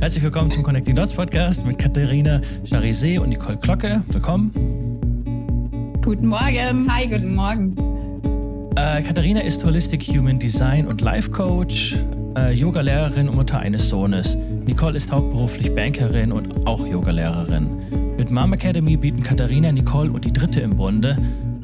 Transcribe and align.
Herzlich 0.00 0.24
willkommen 0.24 0.50
zum 0.50 0.62
Connecting 0.62 0.96
Dots 0.96 1.12
Podcast 1.12 1.66
mit 1.66 1.78
Katharina 1.78 2.40
Charizé 2.64 3.18
und 3.18 3.28
Nicole 3.28 3.58
Glocke. 3.58 4.02
Willkommen. 4.08 4.50
Guten 6.02 6.28
Morgen. 6.28 6.90
Hi, 6.90 7.06
guten 7.06 7.34
Morgen. 7.34 7.76
Äh, 8.76 9.02
Katharina 9.02 9.40
ist 9.40 9.64
Holistic 9.64 10.02
Human 10.04 10.38
Design 10.38 10.86
und 10.86 11.00
Life 11.00 11.30
Coach, 11.30 11.96
äh, 12.36 12.52
Yoga-Lehrerin 12.52 13.28
und 13.28 13.34
Mutter 13.34 13.58
eines 13.58 13.88
Sohnes. 13.88 14.38
Nicole 14.66 14.96
ist 14.96 15.10
hauptberuflich 15.10 15.74
Bankerin 15.74 16.32
und 16.32 16.66
auch 16.66 16.86
Yogalehrerin. 16.86 18.16
Mit 18.16 18.30
Mom 18.30 18.52
Academy 18.52 18.96
bieten 18.96 19.22
Katharina, 19.22 19.72
Nicole 19.72 20.10
und 20.10 20.24
die 20.24 20.32
dritte 20.32 20.60
im 20.60 20.76
Bunde, 20.76 21.18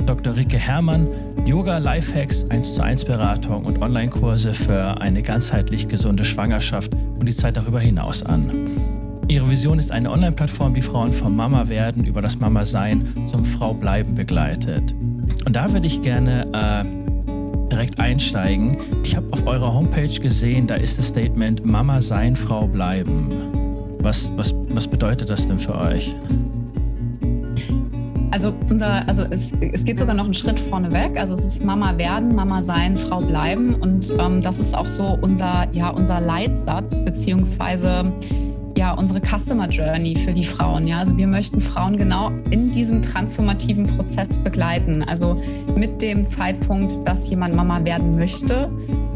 Dr. 0.06 0.36
Rike 0.36 0.58
Herrmann, 0.58 1.06
Yoga, 1.46 1.76
Lifehacks, 1.76 2.46
1 2.48 2.74
zu 2.74 2.82
1 2.82 3.04
Beratung 3.04 3.66
und 3.66 3.82
Online-Kurse 3.82 4.54
für 4.54 4.98
eine 5.02 5.20
ganzheitlich 5.20 5.86
gesunde 5.88 6.24
Schwangerschaft 6.24 6.90
und 7.18 7.28
die 7.28 7.36
Zeit 7.36 7.58
darüber 7.58 7.80
hinaus 7.80 8.22
an. 8.22 8.70
Ihre 9.28 9.50
Vision 9.50 9.78
ist 9.78 9.90
eine 9.90 10.10
Online-Plattform, 10.10 10.72
die 10.72 10.80
Frauen 10.80 11.12
vom 11.12 11.36
Mama 11.36 11.68
werden 11.68 12.04
über 12.06 12.22
das 12.22 12.38
Mama-Sein 12.38 13.06
zum 13.26 13.44
Frau 13.44 13.74
bleiben 13.74 14.14
begleitet. 14.14 14.94
Und 15.44 15.54
da 15.54 15.70
würde 15.70 15.86
ich 15.86 16.00
gerne 16.00 16.46
äh, 16.54 17.70
direkt 17.70 18.00
einsteigen. 18.00 18.78
Ich 19.02 19.14
habe 19.14 19.26
auf 19.30 19.46
eurer 19.46 19.74
Homepage 19.74 20.08
gesehen, 20.08 20.66
da 20.66 20.76
ist 20.76 20.98
das 20.98 21.08
Statement 21.08 21.66
Mama 21.66 22.00
sein, 22.00 22.36
Frau 22.36 22.66
bleiben. 22.66 23.28
Was, 23.98 24.30
was, 24.36 24.54
was 24.70 24.88
bedeutet 24.88 25.28
das 25.28 25.46
denn 25.46 25.58
für 25.58 25.74
euch? 25.74 26.16
Also 28.34 28.52
unser, 28.68 29.06
also 29.06 29.22
es, 29.30 29.52
es 29.60 29.84
geht 29.84 30.00
sogar 30.00 30.12
noch 30.12 30.24
einen 30.24 30.34
Schritt 30.34 30.58
vorne 30.58 30.90
weg. 30.90 31.16
Also 31.16 31.34
es 31.34 31.44
ist 31.44 31.64
Mama 31.64 31.96
werden, 31.98 32.34
Mama 32.34 32.62
sein, 32.62 32.96
Frau 32.96 33.18
bleiben. 33.18 33.76
Und 33.76 34.12
ähm, 34.18 34.40
das 34.40 34.58
ist 34.58 34.74
auch 34.74 34.88
so 34.88 35.16
unser, 35.22 35.68
ja, 35.70 35.90
unser 35.90 36.20
Leitsatz, 36.20 37.00
beziehungsweise 37.04 38.12
ja, 38.76 38.92
unsere 38.94 39.20
Customer 39.20 39.68
Journey 39.68 40.16
für 40.16 40.32
die 40.32 40.42
Frauen. 40.42 40.88
Ja, 40.88 40.98
also 40.98 41.16
wir 41.16 41.28
möchten 41.28 41.60
Frauen 41.60 41.96
genau 41.96 42.32
in 42.50 42.72
diesem 42.72 43.02
transformativen 43.02 43.86
Prozess 43.86 44.40
begleiten. 44.40 45.04
Also 45.04 45.40
mit 45.76 46.02
dem 46.02 46.26
Zeitpunkt, 46.26 47.06
dass 47.06 47.30
jemand 47.30 47.54
Mama 47.54 47.84
werden 47.84 48.16
möchte, 48.16 48.68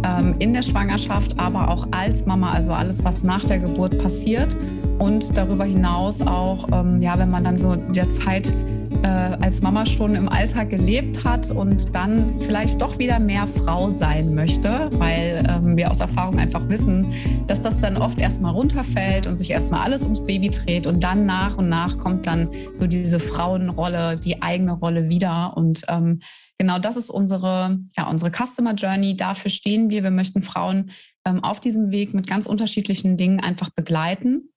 ähm, 0.05 0.37
in 0.39 0.53
der 0.55 0.63
Schwangerschaft, 0.63 1.41
aber 1.41 1.73
auch 1.73 1.89
als 1.91 2.25
Mama, 2.25 2.53
also 2.53 2.73
alles, 2.73 3.03
was 3.03 3.25
nach 3.25 3.45
der 3.45 3.59
Geburt 3.59 3.99
passiert. 3.99 4.57
Und 5.01 5.37
darüber 5.37 5.65
hinaus 5.65 6.23
auch, 6.23 6.69
ähm, 6.73 7.03
ja, 7.03 7.19
wenn 7.19 7.31
man 7.31 7.43
dann 7.43 7.59
so 7.59 7.75
der 7.75 8.09
Zeit 8.11 8.53
äh, 9.03 9.07
als 9.07 9.63
Mama 9.63 9.87
schon 9.87 10.15
im 10.15 10.29
Alltag 10.29 10.71
gelebt 10.71 11.25
hat 11.25 11.51
und 11.51 11.95
dann 11.95 12.39
vielleicht 12.41 12.81
doch 12.81 12.99
wieder 12.99 13.19
mehr 13.19 13.47
Frau 13.47 13.91
sein 13.91 14.35
möchte, 14.35 14.91
weil 14.95 15.45
ähm, 15.49 15.77
wir 15.77 15.91
aus 15.91 16.01
Erfahrung 16.01 16.39
einfach 16.39 16.69
wissen, 16.69 17.13
dass 17.47 17.61
das 17.61 17.79
dann 17.79 17.97
oft 17.97 18.19
erstmal 18.19 18.53
runterfällt 18.53 19.27
und 19.27 19.37
sich 19.37 19.51
erstmal 19.51 19.81
alles 19.81 20.05
ums 20.05 20.25
Baby 20.25 20.51
dreht 20.51 20.87
und 20.87 21.03
dann 21.05 21.27
nach 21.27 21.57
und 21.57 21.69
nach 21.69 21.97
kommt 21.99 22.27
dann 22.27 22.49
so 22.73 22.87
diese 22.87 23.21
Frauenrolle, 23.21 24.17
die 24.17 24.43
eigene 24.43 24.73
Rolle 24.73 25.09
wieder 25.09 25.57
und 25.57 25.83
ähm, 25.89 26.21
genau 26.59 26.79
das 26.79 26.97
ist 26.97 27.11
unsere, 27.11 27.79
ja, 27.97 28.09
unsere 28.09 28.31
Customer 28.31 28.75
Journey. 28.75 29.17
Dafür 29.17 29.51
stehen 29.51 29.91
wir. 29.91 30.03
Wir 30.03 30.11
möchten 30.11 30.43
Frauen 30.43 30.91
ähm, 31.25 31.43
auf 31.45 31.61
diesem 31.61 31.91
Weg 31.93 32.15
mit 32.15 32.27
ganz 32.27 32.47
unterschiedlichen 32.47 33.17
Dingen 33.17 33.41
einfach 33.41 33.71
begleiten 33.71 34.51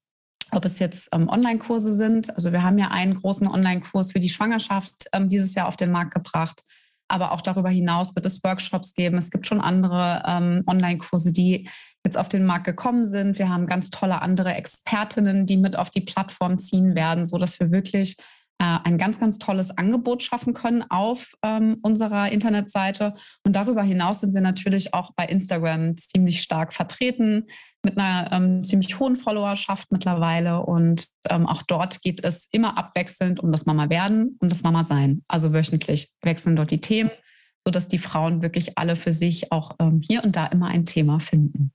ob 0.55 0.65
es 0.65 0.79
jetzt 0.79 1.09
ähm, 1.13 1.29
Online-Kurse 1.29 1.91
sind. 1.91 2.29
Also 2.35 2.51
wir 2.51 2.63
haben 2.63 2.77
ja 2.77 2.89
einen 2.89 3.13
großen 3.13 3.47
Online-Kurs 3.47 4.11
für 4.11 4.19
die 4.19 4.29
Schwangerschaft 4.29 5.07
ähm, 5.13 5.29
dieses 5.29 5.53
Jahr 5.55 5.67
auf 5.67 5.77
den 5.77 5.91
Markt 5.91 6.13
gebracht. 6.13 6.63
Aber 7.07 7.31
auch 7.33 7.41
darüber 7.41 7.69
hinaus 7.69 8.15
wird 8.15 8.25
es 8.25 8.43
Workshops 8.43 8.93
geben. 8.93 9.17
Es 9.17 9.31
gibt 9.31 9.45
schon 9.45 9.59
andere 9.59 10.23
ähm, 10.25 10.63
Online-Kurse, 10.65 11.33
die 11.33 11.69
jetzt 12.05 12.17
auf 12.17 12.29
den 12.29 12.45
Markt 12.45 12.65
gekommen 12.65 13.05
sind. 13.05 13.37
Wir 13.37 13.49
haben 13.49 13.65
ganz 13.67 13.89
tolle 13.89 14.21
andere 14.21 14.53
Expertinnen, 14.53 15.45
die 15.45 15.57
mit 15.57 15.77
auf 15.77 15.89
die 15.89 16.01
Plattform 16.01 16.57
ziehen 16.57 16.95
werden, 16.95 17.25
so 17.25 17.37
dass 17.37 17.59
wir 17.59 17.71
wirklich 17.71 18.15
äh, 18.59 18.77
ein 18.83 18.97
ganz, 18.97 19.19
ganz 19.19 19.39
tolles 19.39 19.75
Angebot 19.77 20.23
schaffen 20.23 20.53
können 20.53 20.83
auf 20.89 21.33
ähm, 21.43 21.79
unserer 21.81 22.31
Internetseite. 22.31 23.15
Und 23.43 23.55
darüber 23.55 23.83
hinaus 23.83 24.21
sind 24.21 24.33
wir 24.33 24.41
natürlich 24.41 24.93
auch 24.93 25.11
bei 25.15 25.25
Instagram 25.25 25.97
ziemlich 25.97 26.41
stark 26.41 26.71
vertreten 26.71 27.47
mit 27.83 27.97
einer 27.97 28.31
ähm, 28.31 28.63
ziemlich 28.63 28.99
hohen 28.99 29.15
Followerschaft 29.15 29.91
mittlerweile. 29.91 30.61
Und 30.61 31.07
ähm, 31.29 31.47
auch 31.47 31.61
dort 31.63 32.01
geht 32.01 32.23
es 32.23 32.47
immer 32.51 32.77
abwechselnd 32.77 33.39
um 33.39 33.51
das 33.51 33.65
Mama 33.65 33.89
werden 33.89 34.37
und 34.39 34.51
das 34.51 34.63
Mama 34.63 34.83
sein. 34.83 35.23
Also 35.27 35.53
wöchentlich 35.53 36.11
wechseln 36.21 36.55
dort 36.55 36.71
die 36.71 36.81
Themen, 36.81 37.11
sodass 37.65 37.87
die 37.87 37.97
Frauen 37.97 38.41
wirklich 38.41 38.77
alle 38.77 38.95
für 38.95 39.13
sich 39.13 39.51
auch 39.51 39.71
ähm, 39.79 40.01
hier 40.07 40.23
und 40.23 40.35
da 40.35 40.45
immer 40.47 40.67
ein 40.67 40.85
Thema 40.85 41.19
finden. 41.19 41.71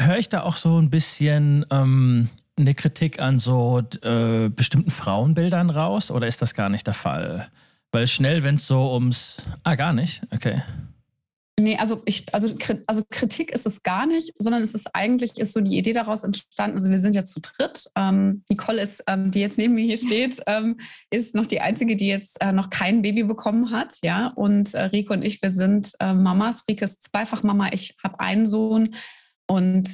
Höre 0.00 0.18
ich 0.18 0.28
da 0.28 0.42
auch 0.42 0.56
so 0.56 0.78
ein 0.78 0.90
bisschen 0.90 1.66
ähm, 1.70 2.28
eine 2.56 2.74
Kritik 2.74 3.20
an 3.20 3.38
so 3.38 3.82
äh, 4.02 4.48
bestimmten 4.48 4.90
Frauenbildern 4.90 5.70
raus 5.70 6.10
oder 6.10 6.26
ist 6.26 6.42
das 6.42 6.54
gar 6.54 6.68
nicht 6.68 6.86
der 6.86 6.94
Fall? 6.94 7.48
Weil 7.90 8.06
schnell, 8.06 8.42
wenn 8.42 8.56
es 8.56 8.66
so 8.66 8.92
ums. 8.92 9.38
Ah, 9.64 9.74
gar 9.74 9.92
nicht? 9.92 10.22
Okay. 10.30 10.62
Nee, 11.58 11.76
also 11.76 12.02
ich, 12.04 12.32
also, 12.32 12.54
also 12.86 13.02
Kritik 13.10 13.50
ist 13.50 13.66
es 13.66 13.82
gar 13.82 14.06
nicht, 14.06 14.32
sondern 14.38 14.62
es 14.62 14.74
ist 14.74 14.94
eigentlich 14.94 15.38
ist 15.38 15.52
so 15.52 15.60
die 15.60 15.76
Idee 15.76 15.92
daraus 15.92 16.22
entstanden. 16.22 16.76
Also 16.76 16.88
wir 16.88 17.00
sind 17.00 17.16
ja 17.16 17.24
zu 17.24 17.40
dritt. 17.40 17.86
Ähm, 17.96 18.44
Nicole 18.48 18.80
ist, 18.80 19.02
ähm, 19.08 19.32
die 19.32 19.40
jetzt 19.40 19.58
neben 19.58 19.74
mir 19.74 19.84
hier 19.84 19.96
steht, 19.96 20.40
ähm, 20.46 20.78
ist 21.10 21.34
noch 21.34 21.46
die 21.46 21.60
einzige, 21.60 21.96
die 21.96 22.06
jetzt 22.06 22.40
äh, 22.40 22.52
noch 22.52 22.70
kein 22.70 23.02
Baby 23.02 23.24
bekommen 23.24 23.72
hat, 23.72 23.94
ja. 24.02 24.28
Und 24.28 24.72
äh, 24.74 24.82
Rike 24.84 25.12
und 25.12 25.24
ich, 25.24 25.42
wir 25.42 25.50
sind 25.50 25.92
äh, 25.98 26.14
Mamas. 26.14 26.62
Rike 26.68 26.84
ist 26.84 27.02
zweifach 27.02 27.42
Mama. 27.42 27.70
Ich 27.72 27.96
habe 28.04 28.20
einen 28.20 28.46
Sohn 28.46 28.94
und 29.48 29.88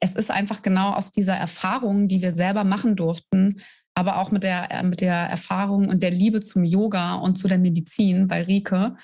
es 0.00 0.16
ist 0.16 0.32
einfach 0.32 0.62
genau 0.62 0.94
aus 0.94 1.12
dieser 1.12 1.36
Erfahrung, 1.36 2.08
die 2.08 2.22
wir 2.22 2.32
selber 2.32 2.64
machen 2.64 2.96
durften, 2.96 3.60
aber 3.94 4.18
auch 4.18 4.32
mit 4.32 4.42
der, 4.42 4.70
äh, 4.72 4.82
mit 4.82 5.00
der 5.00 5.14
Erfahrung 5.14 5.88
und 5.88 6.02
der 6.02 6.10
Liebe 6.10 6.40
zum 6.40 6.64
Yoga 6.64 7.14
und 7.14 7.36
zu 7.36 7.46
der 7.46 7.58
Medizin 7.58 8.26
bei 8.26 8.42
Rike, 8.42 8.96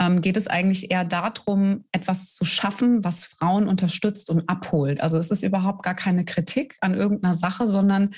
ähm, 0.00 0.20
geht 0.20 0.36
es 0.36 0.46
eigentlich 0.46 0.90
eher 0.90 1.04
darum, 1.04 1.84
etwas 1.92 2.34
zu 2.34 2.44
schaffen, 2.44 3.04
was 3.04 3.24
Frauen 3.24 3.68
unterstützt 3.68 4.30
und 4.30 4.48
abholt. 4.48 5.00
Also 5.00 5.16
es 5.16 5.30
ist 5.30 5.42
überhaupt 5.42 5.82
gar 5.82 5.94
keine 5.94 6.24
Kritik 6.24 6.76
an 6.80 6.94
irgendeiner 6.94 7.34
Sache, 7.34 7.66
sondern 7.66 8.10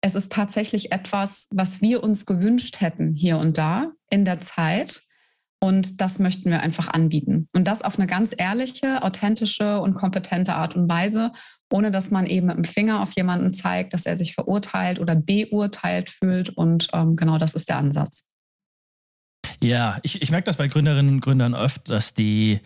es 0.00 0.14
ist 0.14 0.32
tatsächlich 0.32 0.92
etwas, 0.92 1.48
was 1.50 1.80
wir 1.80 2.02
uns 2.02 2.26
gewünscht 2.26 2.80
hätten 2.80 3.14
hier 3.14 3.38
und 3.38 3.58
da 3.58 3.92
in 4.10 4.24
der 4.24 4.38
Zeit. 4.38 5.02
Und 5.58 6.02
das 6.02 6.18
möchten 6.18 6.50
wir 6.50 6.60
einfach 6.60 6.88
anbieten. 6.88 7.48
Und 7.54 7.66
das 7.66 7.80
auf 7.80 7.98
eine 7.98 8.06
ganz 8.06 8.34
ehrliche, 8.36 9.02
authentische 9.02 9.80
und 9.80 9.94
kompetente 9.94 10.54
Art 10.54 10.76
und 10.76 10.88
Weise 10.88 11.32
ohne 11.70 11.90
dass 11.90 12.10
man 12.10 12.26
eben 12.26 12.46
mit 12.46 12.56
dem 12.56 12.64
Finger 12.64 13.02
auf 13.02 13.12
jemanden 13.16 13.52
zeigt, 13.52 13.92
dass 13.92 14.06
er 14.06 14.16
sich 14.16 14.34
verurteilt 14.34 15.00
oder 15.00 15.14
beurteilt 15.14 16.10
fühlt. 16.10 16.50
Und 16.50 16.88
ähm, 16.92 17.16
genau 17.16 17.38
das 17.38 17.54
ist 17.54 17.68
der 17.68 17.78
Ansatz. 17.78 18.24
Ja, 19.60 19.98
ich, 20.02 20.20
ich 20.22 20.30
merke 20.30 20.46
das 20.46 20.56
bei 20.56 20.68
Gründerinnen 20.68 21.14
und 21.14 21.20
Gründern 21.20 21.54
oft, 21.54 21.88
dass 21.88 22.14
die 22.14 22.60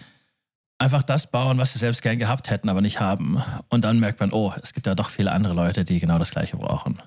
einfach 0.78 1.02
das 1.02 1.30
bauen, 1.30 1.58
was 1.58 1.72
sie 1.72 1.78
selbst 1.78 2.02
gern 2.02 2.18
gehabt 2.18 2.50
hätten, 2.50 2.68
aber 2.68 2.80
nicht 2.80 3.00
haben. 3.00 3.42
Und 3.68 3.84
dann 3.84 4.00
merkt 4.00 4.20
man, 4.20 4.32
oh, 4.32 4.52
es 4.62 4.72
gibt 4.72 4.86
ja 4.86 4.94
doch 4.94 5.10
viele 5.10 5.32
andere 5.32 5.54
Leute, 5.54 5.84
die 5.84 6.00
genau 6.00 6.18
das 6.18 6.30
Gleiche 6.30 6.56
brauchen. 6.56 6.98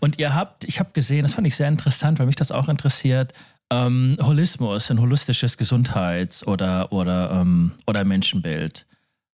Und 0.00 0.18
ihr 0.18 0.34
habt, 0.34 0.64
ich 0.64 0.78
habe 0.78 0.90
gesehen, 0.92 1.22
das 1.22 1.34
fand 1.34 1.46
ich 1.46 1.56
sehr 1.56 1.68
interessant, 1.68 2.18
weil 2.18 2.26
mich 2.26 2.36
das 2.36 2.52
auch 2.52 2.68
interessiert, 2.68 3.32
ähm, 3.70 4.16
Holismus, 4.20 4.90
ein 4.90 5.00
holistisches 5.00 5.56
Gesundheits- 5.56 6.46
oder, 6.46 6.92
oder, 6.92 7.30
ähm, 7.32 7.72
oder 7.86 8.04
Menschenbild. 8.04 8.86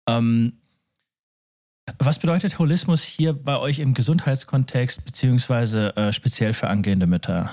Ähm, 0.08 0.54
was 2.00 2.20
bedeutet 2.20 2.60
Holismus 2.60 3.04
hier 3.04 3.34
bei 3.34 3.58
euch 3.58 3.80
im 3.80 3.94
Gesundheitskontext, 3.94 5.06
beziehungsweise 5.06 5.96
äh, 5.96 6.14
speziell 6.14 6.54
für 6.54 6.70
angehende 6.70 7.08
Mütter? 7.08 7.52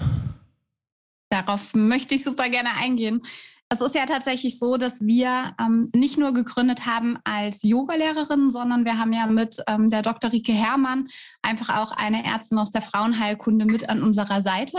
Darauf 1.31 1.75
möchte 1.75 2.15
ich 2.15 2.25
super 2.25 2.49
gerne 2.49 2.77
eingehen. 2.77 3.23
Es 3.73 3.81
ist 3.81 3.95
ja 3.95 4.05
tatsächlich 4.05 4.59
so, 4.59 4.77
dass 4.77 5.01
wir 5.01 5.55
ähm, 5.61 5.91
nicht 5.95 6.19
nur 6.19 6.35
gegründet 6.35 6.87
haben 6.87 7.19
als 7.23 7.63
Yogalehrerin, 7.63 8.51
sondern 8.51 8.85
wir 8.85 8.99
haben 8.99 9.13
ja 9.13 9.27
mit 9.29 9.63
ähm, 9.69 9.91
der 9.91 10.03
Dr. 10.03 10.33
Rike 10.33 10.53
Herrmann 10.53 11.07
einfach 11.41 11.79
auch 11.79 11.93
eine 11.93 12.25
Ärztin 12.25 12.59
aus 12.59 12.73
der 12.73 12.83
Frauenheilkunde 12.83 13.67
mit 13.67 13.89
an 13.89 14.03
unserer 14.03 14.43
Seite. 14.43 14.79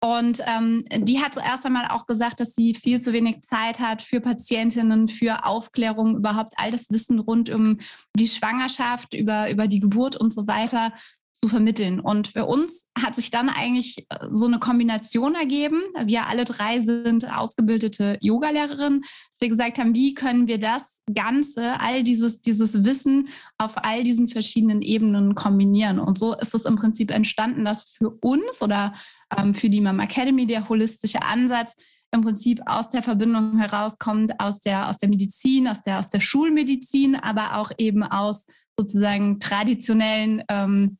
Und 0.00 0.42
ähm, 0.46 0.84
die 0.90 1.20
hat 1.20 1.34
zuerst 1.34 1.66
einmal 1.66 1.88
auch 1.88 2.06
gesagt, 2.06 2.38
dass 2.38 2.54
sie 2.54 2.74
viel 2.74 3.00
zu 3.00 3.12
wenig 3.12 3.40
Zeit 3.40 3.80
hat 3.80 4.00
für 4.00 4.20
Patientinnen, 4.20 5.08
für 5.08 5.44
Aufklärung, 5.44 6.16
überhaupt 6.16 6.52
all 6.56 6.70
das 6.70 6.86
Wissen 6.90 7.18
rund 7.18 7.50
um 7.50 7.78
die 8.14 8.28
Schwangerschaft, 8.28 9.14
über, 9.14 9.50
über 9.50 9.66
die 9.66 9.80
Geburt 9.80 10.14
und 10.14 10.32
so 10.32 10.46
weiter 10.46 10.92
zu 11.40 11.48
vermitteln. 11.48 12.00
Und 12.00 12.28
für 12.28 12.46
uns 12.46 12.84
hat 13.00 13.14
sich 13.14 13.30
dann 13.30 13.48
eigentlich 13.48 14.06
äh, 14.08 14.26
so 14.32 14.46
eine 14.46 14.58
Kombination 14.58 15.34
ergeben. 15.34 15.82
Wir 16.04 16.26
alle 16.26 16.44
drei 16.44 16.80
sind 16.80 17.30
ausgebildete 17.30 18.18
Yogalehrerinnen, 18.20 19.00
dass 19.00 19.40
wir 19.40 19.48
gesagt 19.48 19.78
haben, 19.78 19.94
wie 19.94 20.14
können 20.14 20.48
wir 20.48 20.58
das 20.58 21.00
Ganze, 21.14 21.80
all 21.80 22.02
dieses, 22.02 22.40
dieses 22.40 22.84
Wissen 22.84 23.28
auf 23.56 23.74
all 23.76 24.02
diesen 24.02 24.28
verschiedenen 24.28 24.82
Ebenen 24.82 25.34
kombinieren. 25.34 25.98
Und 26.00 26.18
so 26.18 26.34
ist 26.34 26.54
es 26.54 26.64
im 26.64 26.76
Prinzip 26.76 27.10
entstanden, 27.10 27.64
dass 27.64 27.84
für 27.84 28.10
uns 28.20 28.60
oder 28.60 28.92
ähm, 29.36 29.54
für 29.54 29.70
die 29.70 29.80
Mama 29.80 30.04
Academy 30.04 30.46
der 30.46 30.68
holistische 30.68 31.22
Ansatz 31.22 31.74
im 32.10 32.22
Prinzip 32.22 32.60
aus 32.66 32.88
der 32.88 33.02
Verbindung 33.02 33.58
herauskommt, 33.58 34.40
aus 34.40 34.60
der, 34.60 34.88
aus 34.88 34.96
der 34.96 35.08
Medizin, 35.08 35.68
aus 35.68 35.82
der, 35.82 35.98
aus 35.98 36.08
der 36.08 36.20
Schulmedizin, 36.20 37.16
aber 37.16 37.56
auch 37.58 37.70
eben 37.78 38.02
aus 38.02 38.46
sozusagen 38.76 39.38
traditionellen 39.40 40.42
ähm, 40.48 40.98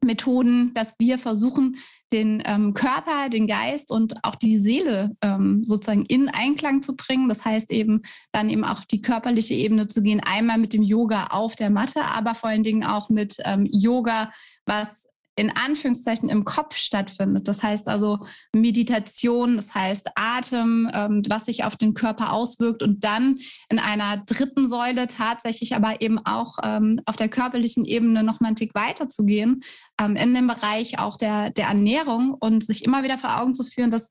Methoden, 0.00 0.72
dass 0.74 0.94
wir 0.98 1.18
versuchen, 1.18 1.76
den 2.12 2.42
ähm, 2.44 2.74
Körper, 2.74 3.28
den 3.30 3.46
Geist 3.46 3.90
und 3.90 4.14
auch 4.22 4.34
die 4.34 4.58
Seele 4.58 5.16
ähm, 5.22 5.64
sozusagen 5.64 6.04
in 6.06 6.28
Einklang 6.28 6.82
zu 6.82 6.94
bringen. 6.94 7.28
Das 7.28 7.44
heißt 7.44 7.70
eben 7.72 8.02
dann 8.32 8.50
eben 8.50 8.64
auch 8.64 8.78
auf 8.78 8.86
die 8.86 9.02
körperliche 9.02 9.54
Ebene 9.54 9.86
zu 9.86 10.02
gehen, 10.02 10.20
einmal 10.20 10.58
mit 10.58 10.72
dem 10.72 10.82
Yoga 10.82 11.26
auf 11.30 11.54
der 11.56 11.70
Matte, 11.70 12.02
aber 12.04 12.34
vor 12.34 12.50
allen 12.50 12.62
Dingen 12.62 12.84
auch 12.84 13.08
mit 13.08 13.36
ähm, 13.44 13.66
Yoga, 13.70 14.30
was 14.66 15.06
in 15.36 15.50
Anführungszeichen 15.54 16.28
im 16.28 16.44
Kopf 16.44 16.76
stattfindet. 16.76 17.48
Das 17.48 17.62
heißt 17.62 17.88
also 17.88 18.18
Meditation, 18.54 19.56
das 19.56 19.74
heißt 19.74 20.10
Atem, 20.14 20.90
ähm, 20.92 21.22
was 21.28 21.46
sich 21.46 21.64
auf 21.64 21.76
den 21.76 21.94
Körper 21.94 22.32
auswirkt 22.32 22.82
und 22.82 23.02
dann 23.02 23.38
in 23.70 23.78
einer 23.78 24.18
dritten 24.18 24.66
Säule 24.66 25.06
tatsächlich 25.06 25.74
aber 25.74 26.00
eben 26.02 26.18
auch 26.18 26.58
ähm, 26.62 27.00
auf 27.06 27.16
der 27.16 27.28
körperlichen 27.28 27.84
Ebene 27.84 28.22
noch 28.22 28.40
mal 28.40 28.48
einen 28.48 28.56
Tick 28.56 28.74
weiter 28.74 29.08
zu 29.08 29.24
gehen, 29.24 29.62
ähm, 30.00 30.16
in 30.16 30.34
dem 30.34 30.46
Bereich 30.46 30.98
auch 30.98 31.16
der, 31.16 31.50
der 31.50 31.66
Ernährung 31.66 32.34
und 32.38 32.64
sich 32.64 32.84
immer 32.84 33.02
wieder 33.02 33.16
vor 33.16 33.40
Augen 33.40 33.54
zu 33.54 33.64
führen, 33.64 33.90
dass 33.90 34.08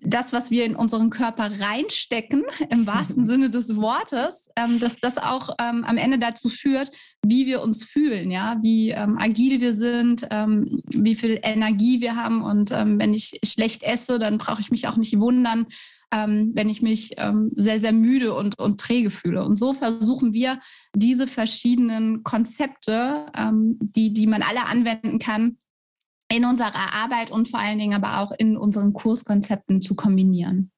das, 0.00 0.32
was 0.32 0.50
wir 0.50 0.64
in 0.64 0.76
unseren 0.76 1.10
Körper 1.10 1.50
reinstecken, 1.60 2.44
im 2.70 2.86
wahrsten 2.86 3.24
Sinne 3.26 3.50
des 3.50 3.76
Wortes, 3.76 4.48
ähm, 4.56 4.80
dass 4.80 4.96
das 4.96 5.18
auch 5.18 5.50
ähm, 5.60 5.84
am 5.84 5.96
Ende 5.96 6.18
dazu 6.18 6.48
führt, 6.48 6.90
wie 7.24 7.46
wir 7.46 7.62
uns 7.62 7.84
fühlen, 7.84 8.30
ja, 8.30 8.58
wie 8.62 8.90
ähm, 8.90 9.18
agil 9.18 9.60
wir 9.60 9.74
sind, 9.74 10.26
ähm, 10.30 10.82
wie 10.88 11.14
viel 11.14 11.40
Energie 11.42 12.00
wir 12.00 12.16
haben. 12.16 12.42
Und 12.42 12.70
ähm, 12.70 12.98
wenn 13.00 13.14
ich 13.14 13.40
schlecht 13.44 13.82
esse, 13.82 14.18
dann 14.18 14.38
brauche 14.38 14.60
ich 14.60 14.70
mich 14.70 14.88
auch 14.88 14.96
nicht 14.96 15.18
wundern, 15.18 15.66
ähm, 16.12 16.52
wenn 16.54 16.68
ich 16.68 16.82
mich 16.82 17.14
sehr, 17.52 17.78
sehr 17.78 17.92
müde 17.92 18.34
und, 18.34 18.58
und 18.58 18.80
träge 18.80 19.10
fühle. 19.10 19.44
Und 19.44 19.56
so 19.56 19.72
versuchen 19.72 20.32
wir, 20.32 20.58
diese 20.92 21.28
verschiedenen 21.28 22.24
Konzepte, 22.24 23.26
die, 23.80 24.12
die 24.12 24.26
man 24.26 24.42
alle 24.42 24.66
anwenden 24.66 25.20
kann, 25.20 25.56
in 26.32 26.44
unserer 26.44 26.94
Arbeit 26.94 27.30
und 27.30 27.48
vor 27.48 27.60
allen 27.60 27.78
Dingen 27.78 27.94
aber 27.94 28.20
auch 28.20 28.32
in 28.32 28.56
unseren 28.56 28.92
Kurskonzepten 28.92 29.82
zu 29.82 29.94
kombinieren. 29.94 30.70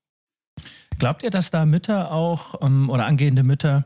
Glaubt 0.98 1.22
ihr, 1.22 1.30
dass 1.30 1.50
da 1.50 1.66
Mütter 1.66 2.12
auch 2.12 2.62
ähm, 2.62 2.88
oder 2.88 3.06
angehende 3.06 3.42
Mütter 3.42 3.84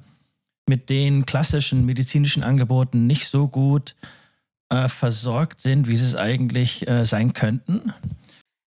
mit 0.69 0.91
den 0.91 1.27
klassischen 1.27 1.87
medizinischen 1.87 2.43
Angeboten 2.43 3.07
nicht 3.07 3.29
so 3.29 3.49
gut 3.49 3.95
äh, 4.69 4.89
versorgt 4.89 5.61
sind, 5.61 5.89
wie 5.89 5.97
sie 5.97 6.05
es 6.05 6.17
eigentlich 6.17 6.87
äh, 6.89 7.05
sein 7.05 7.33
könnten? 7.33 7.93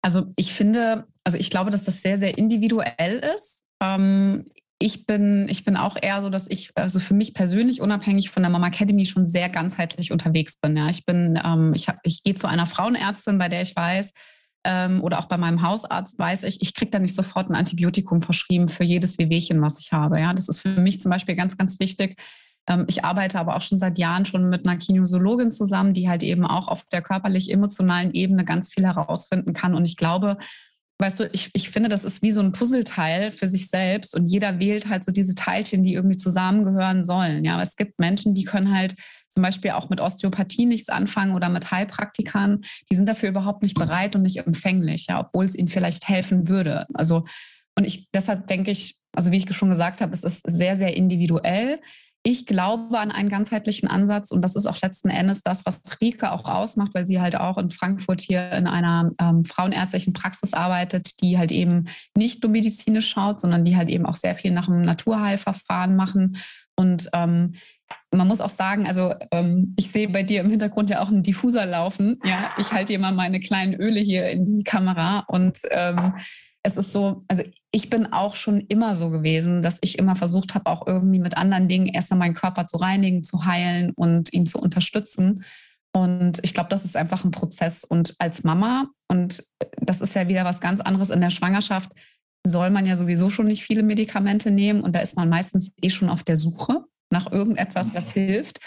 Also 0.02 0.26
ich 0.36 0.54
finde, 0.54 1.08
also 1.24 1.38
ich 1.38 1.50
glaube, 1.50 1.70
dass 1.70 1.84
das 1.84 2.02
sehr, 2.02 2.18
sehr 2.18 2.38
individuell 2.38 3.20
ist. 3.36 3.66
Ähm, 3.82 4.48
ich 4.84 5.06
bin, 5.06 5.48
ich 5.48 5.64
bin 5.64 5.78
auch 5.78 5.96
eher 6.00 6.22
so, 6.22 6.30
dass 6.30 6.46
ich, 6.50 6.72
also 6.76 7.00
für 7.00 7.14
mich 7.14 7.34
persönlich 7.34 7.80
unabhängig 7.80 8.30
von 8.30 8.44
der 8.44 8.50
Mama 8.50 8.68
Academy 8.68 9.06
schon 9.06 9.26
sehr 9.26 9.48
ganzheitlich 9.48 10.12
unterwegs 10.12 10.58
bin. 10.58 10.76
Ja. 10.76 10.90
Ich 10.90 11.06
bin, 11.06 11.40
ähm, 11.42 11.72
ich, 11.74 11.88
hab, 11.88 12.00
ich 12.04 12.22
gehe 12.22 12.36
zu 12.36 12.48
einer 12.48 12.66
Frauenärztin, 12.66 13.38
bei 13.38 13.48
der 13.48 13.62
ich 13.62 13.74
weiß, 13.76 14.12
ähm, 14.66 15.02
oder 15.02 15.20
auch 15.20 15.26
bei 15.26 15.38
meinem 15.38 15.62
Hausarzt 15.62 16.20
weiß 16.20 16.44
ich, 16.44 16.62
ich 16.62 16.74
kriege 16.74 16.92
da 16.92 17.00
nicht 17.00 17.16
sofort 17.16 17.50
ein 17.50 17.56
Antibiotikum 17.56 18.22
verschrieben 18.22 18.68
für 18.68 18.84
jedes 18.84 19.18
Wehwehchen, 19.18 19.62
was 19.62 19.80
ich 19.80 19.94
habe. 19.94 20.20
Ja. 20.20 20.34
Das 20.34 20.50
ist 20.50 20.60
für 20.60 20.70
mich 20.70 21.00
zum 21.00 21.12
Beispiel 21.12 21.36
ganz, 21.36 21.58
ganz 21.58 21.80
wichtig. 21.80 22.22
Ähm, 22.68 22.84
ich 22.90 23.06
arbeite 23.06 23.40
aber 23.40 23.56
auch 23.56 23.62
schon 23.62 23.78
seit 23.78 23.98
Jahren 23.98 24.26
schon 24.26 24.50
mit 24.50 24.68
einer 24.68 24.78
Kinesiologin 24.78 25.52
zusammen, 25.52 25.94
die 25.94 26.10
halt 26.10 26.24
eben 26.24 26.46
auch 26.46 26.68
auf 26.68 26.84
der 26.92 27.02
körperlich-emotionalen 27.02 28.12
Ebene 28.12 28.44
ganz 28.44 28.74
viel 28.74 28.84
herausfinden 28.84 29.54
kann. 29.54 29.76
Und 29.76 29.86
ich 29.86 29.96
glaube, 29.96 30.38
weißt 31.00 31.20
du, 31.20 31.30
ich, 31.34 31.50
ich 31.54 31.70
finde, 31.70 31.90
das 31.90 32.06
ist 32.06 32.22
wie 32.22 32.32
so 32.32 32.42
ein 32.42 32.52
Puzzleteil 32.52 33.32
für 33.32 33.48
sich 33.48 33.70
selbst 33.70 34.16
und 34.16 34.28
jeder 34.28 34.60
wählt 34.60 34.88
halt 34.88 35.04
so 35.04 35.12
diese 35.12 35.36
Teilchen, 35.36 35.84
die 35.84 35.94
irgendwie 35.94 36.18
zusammengehören 36.18 37.04
sollen. 37.04 37.44
Ja, 37.44 37.62
es 37.62 37.76
gibt 37.76 38.00
Menschen, 38.00 38.34
die 38.34 38.44
können 38.44 38.76
halt 38.76 38.96
zum 39.30 39.44
Beispiel 39.44 39.72
auch 39.72 39.90
mit 39.90 40.00
Osteopathie 40.00 40.66
nichts 40.66 40.90
anfangen 40.90 41.34
oder 41.34 41.50
mit 41.50 41.72
Heilpraktikern, 41.72 42.62
die 42.90 42.96
sind 42.96 43.10
dafür 43.10 43.30
überhaupt 43.30 43.64
nicht 43.64 43.76
bereit 43.76 44.16
und 44.16 44.22
nicht 44.22 44.38
empfänglich, 44.38 45.08
ja, 45.10 45.20
obwohl 45.20 45.46
es 45.46 45.56
ihnen 45.56 45.68
vielleicht 45.68 46.08
helfen 46.08 46.48
würde. 46.48 46.86
Also, 46.94 47.26
und 47.76 47.86
ich, 47.86 48.10
deshalb 48.14 48.48
denke 48.48 48.70
ich, 48.70 49.00
also 49.16 49.32
wie 49.32 49.38
ich 49.38 49.56
schon 49.56 49.70
gesagt 49.70 50.02
habe, 50.02 50.14
es 50.14 50.24
ist 50.24 50.44
sehr, 50.48 50.76
sehr 50.76 50.96
individuell. 50.96 51.80
Ich 52.26 52.46
glaube 52.46 52.98
an 52.98 53.12
einen 53.12 53.28
ganzheitlichen 53.28 53.90
Ansatz 53.90 54.32
und 54.32 54.42
das 54.42 54.56
ist 54.56 54.66
auch 54.66 54.80
letzten 54.82 55.10
Endes 55.10 55.44
das, 55.44 55.66
was 55.66 55.82
Rike 56.00 56.32
auch 56.32 56.46
ausmacht, 56.46 56.94
weil 56.94 57.06
sie 57.06 57.20
halt 57.20 57.36
auch 57.36 57.58
in 57.58 57.70
Frankfurt 57.70 58.22
hier 58.22 58.50
in 58.54 58.66
einer 58.66 59.12
ähm, 59.20 59.44
frauenärztlichen 59.44 60.14
Praxis 60.14 60.54
arbeitet, 60.54 61.22
die 61.22 61.38
halt 61.38 61.52
eben 61.52 61.90
nicht 62.16 62.42
nur 62.42 62.52
medizinisch 62.52 63.10
schaut, 63.10 63.42
sondern 63.42 63.66
die 63.66 63.76
halt 63.76 63.90
eben 63.90 64.06
auch 64.06 64.14
sehr 64.14 64.36
viel 64.36 64.52
nach 64.52 64.68
dem 64.68 64.82
Naturheilverfahren 64.82 65.98
machen. 65.98 66.38
Und 66.78 67.10
ähm, 67.14 67.56
man 68.12 68.28
muss 68.28 68.40
auch 68.40 68.50
sagen, 68.50 68.88
also 68.88 69.14
ähm, 69.32 69.74
ich 69.78 69.92
sehe 69.92 70.08
bei 70.08 70.24
dir 70.24 70.42
im 70.42 70.50
Hintergrund 70.50 70.90
ja 70.90 71.02
auch 71.02 71.10
einen 71.10 71.24
Diffuser 71.24 71.66
laufen. 71.66 72.20
Ja, 72.24 72.52
ich 72.58 72.72
halte 72.72 72.94
dir 72.94 73.00
mal 73.00 73.12
meine 73.12 73.42
kleinen 73.42 73.74
Öle 73.74 74.00
hier 74.00 74.30
in 74.30 74.46
die 74.46 74.64
Kamera 74.64 75.26
und 75.28 75.58
ähm, 75.72 76.14
es 76.64 76.78
ist 76.78 76.94
so, 76.94 77.22
also 77.28 77.44
ich 77.76 77.90
bin 77.90 78.14
auch 78.14 78.36
schon 78.36 78.62
immer 78.62 78.94
so 78.94 79.10
gewesen, 79.10 79.64
dass 79.64 79.80
ich 79.82 79.98
immer 79.98 80.16
versucht 80.16 80.54
habe, 80.54 80.68
auch 80.68 80.86
irgendwie 80.86 81.20
mit 81.20 81.36
anderen 81.36 81.68
Dingen 81.68 81.88
erstmal 81.88 82.20
meinen 82.20 82.36
Körper 82.36 82.68
zu 82.68 82.78
reinigen, 82.78 83.24
zu 83.24 83.46
heilen 83.46 83.92
und 83.96 84.32
ihn 84.32 84.46
zu 84.46 84.60
unterstützen. 84.60 85.44
Und 85.92 86.40
ich 86.44 86.54
glaube, 86.54 86.70
das 86.70 86.86
ist 86.86 86.96
einfach 86.96 87.26
ein 87.26 87.32
Prozess. 87.32 87.84
Und 87.84 88.16
als 88.20 88.44
Mama, 88.44 88.86
und 89.08 89.44
das 89.82 90.02
ist 90.02 90.14
ja 90.14 90.28
wieder 90.28 90.46
was 90.46 90.62
ganz 90.62 90.82
anderes 90.82 91.10
in 91.10 91.20
der 91.20 91.32
Schwangerschaft, 91.32 91.92
soll 92.46 92.70
man 92.70 92.86
ja 92.86 92.96
sowieso 92.96 93.32
schon 93.32 93.48
nicht 93.48 93.64
viele 93.64 93.82
Medikamente 93.82 94.52
nehmen. 94.52 94.82
Und 94.82 94.96
da 94.96 95.00
ist 95.00 95.16
man 95.16 95.28
meistens 95.30 95.74
eh 95.82 95.90
schon 95.90 96.10
auf 96.10 96.24
der 96.24 96.38
Suche 96.38 96.86
nach 97.10 97.32
irgendetwas, 97.32 97.96
was 97.96 98.12
hilft. 98.14 98.60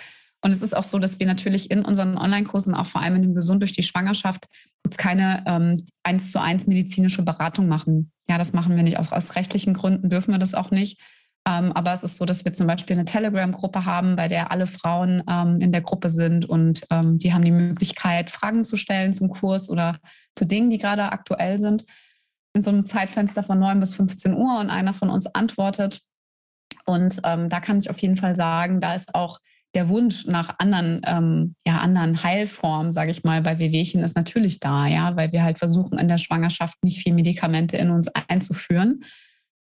Und 0.43 0.51
es 0.51 0.63
ist 0.63 0.77
auch 0.77 0.85
so, 0.85 0.99
dass 0.99 1.19
wir 1.19 1.27
natürlich 1.27 1.71
in 1.71 1.85
unseren 1.85 2.19
Online-Kursen, 2.19 2.75
auch 2.75 2.87
vor 2.87 3.01
allem 3.01 3.17
in 3.17 3.23
dem 3.23 3.35
Gesund 3.35 3.63
durch 3.63 3.73
die 3.73 3.83
Schwangerschaft, 3.83 4.47
jetzt 4.85 4.99
keine 4.99 5.43
ähm, 5.47 5.83
eins 6.03 6.31
zu 6.31 6.41
eins 6.41 6.67
medizinische 6.67 7.23
Beratung 7.23 7.69
machen. 7.69 8.13
Ja, 8.29 8.39
das 8.39 8.53
machen 8.53 8.77
wir 8.77 8.83
nicht. 8.83 8.99
Aus, 8.99 9.13
aus 9.13 9.35
rechtlichen 9.35 9.75
Gründen 9.75 10.11
dürfen 10.11 10.33
wir 10.33 10.39
das 10.39 10.55
auch 10.55 10.71
nicht. 10.71 11.01
Ähm, 11.47 11.73
aber 11.73 11.93
es 11.93 12.03
ist 12.03 12.17
so, 12.17 12.25
dass 12.25 12.45
wir 12.45 12.53
zum 12.53 12.67
Beispiel 12.67 12.97
eine 12.97 13.05
Telegram-Gruppe 13.05 13.85
haben, 13.85 14.17
bei 14.17 14.27
der 14.27 14.51
alle 14.51 14.67
Frauen 14.67 15.23
ähm, 15.31 15.61
in 15.61 15.71
der 15.71 15.81
Gruppe 15.81 16.09
sind 16.09 16.45
und 16.45 16.85
ähm, 16.91 17.19
die 17.19 17.33
haben 17.33 17.45
die 17.45 17.53
Möglichkeit, 17.53 18.31
Fragen 18.31 18.65
zu 18.65 18.77
stellen 18.77 19.13
zum 19.13 19.29
Kurs 19.29 19.71
oder 19.71 20.01
zu 20.35 20.45
Dingen, 20.45 20.71
die 20.71 20.79
gerade 20.79 21.13
aktuell 21.13 21.61
sind. 21.61 21.85
In 22.53 22.63
so 22.63 22.71
einem 22.71 22.85
Zeitfenster 22.85 23.45
von 23.45 23.61
9 23.61 23.79
bis 23.79 23.95
15 23.95 24.35
Uhr 24.35 24.59
und 24.59 24.71
einer 24.71 24.93
von 24.93 25.09
uns 25.09 25.27
antwortet. 25.27 26.01
Und 26.85 27.21
ähm, 27.23 27.49
da 27.49 27.61
kann 27.61 27.79
ich 27.79 27.91
auf 27.91 27.99
jeden 28.01 28.17
Fall 28.17 28.35
sagen, 28.35 28.81
da 28.81 28.95
ist 28.95 29.15
auch 29.15 29.39
der 29.75 29.89
Wunsch 29.89 30.27
nach 30.27 30.55
anderen, 30.59 31.03
ähm, 31.05 31.55
ja, 31.67 31.79
anderen 31.79 32.23
Heilformen, 32.23 32.91
sage 32.91 33.11
ich 33.11 33.25
mal, 33.25 33.43
bei 33.43 33.59
Wehwehchen 33.59 34.03
ist 34.03 34.17
natürlich 34.17 34.59
da, 34.59 34.87
ja, 34.87 35.17
weil 35.17 35.33
wir 35.33 35.43
halt 35.43 35.59
versuchen, 35.59 35.99
in 35.99 36.09
der 36.09 36.19
Schwangerschaft 36.19 36.77
nicht 36.83 37.03
viel 37.03 37.13
Medikamente 37.13 37.77
in 37.77 37.91
uns 37.91 38.09
einzuführen. 38.09 39.05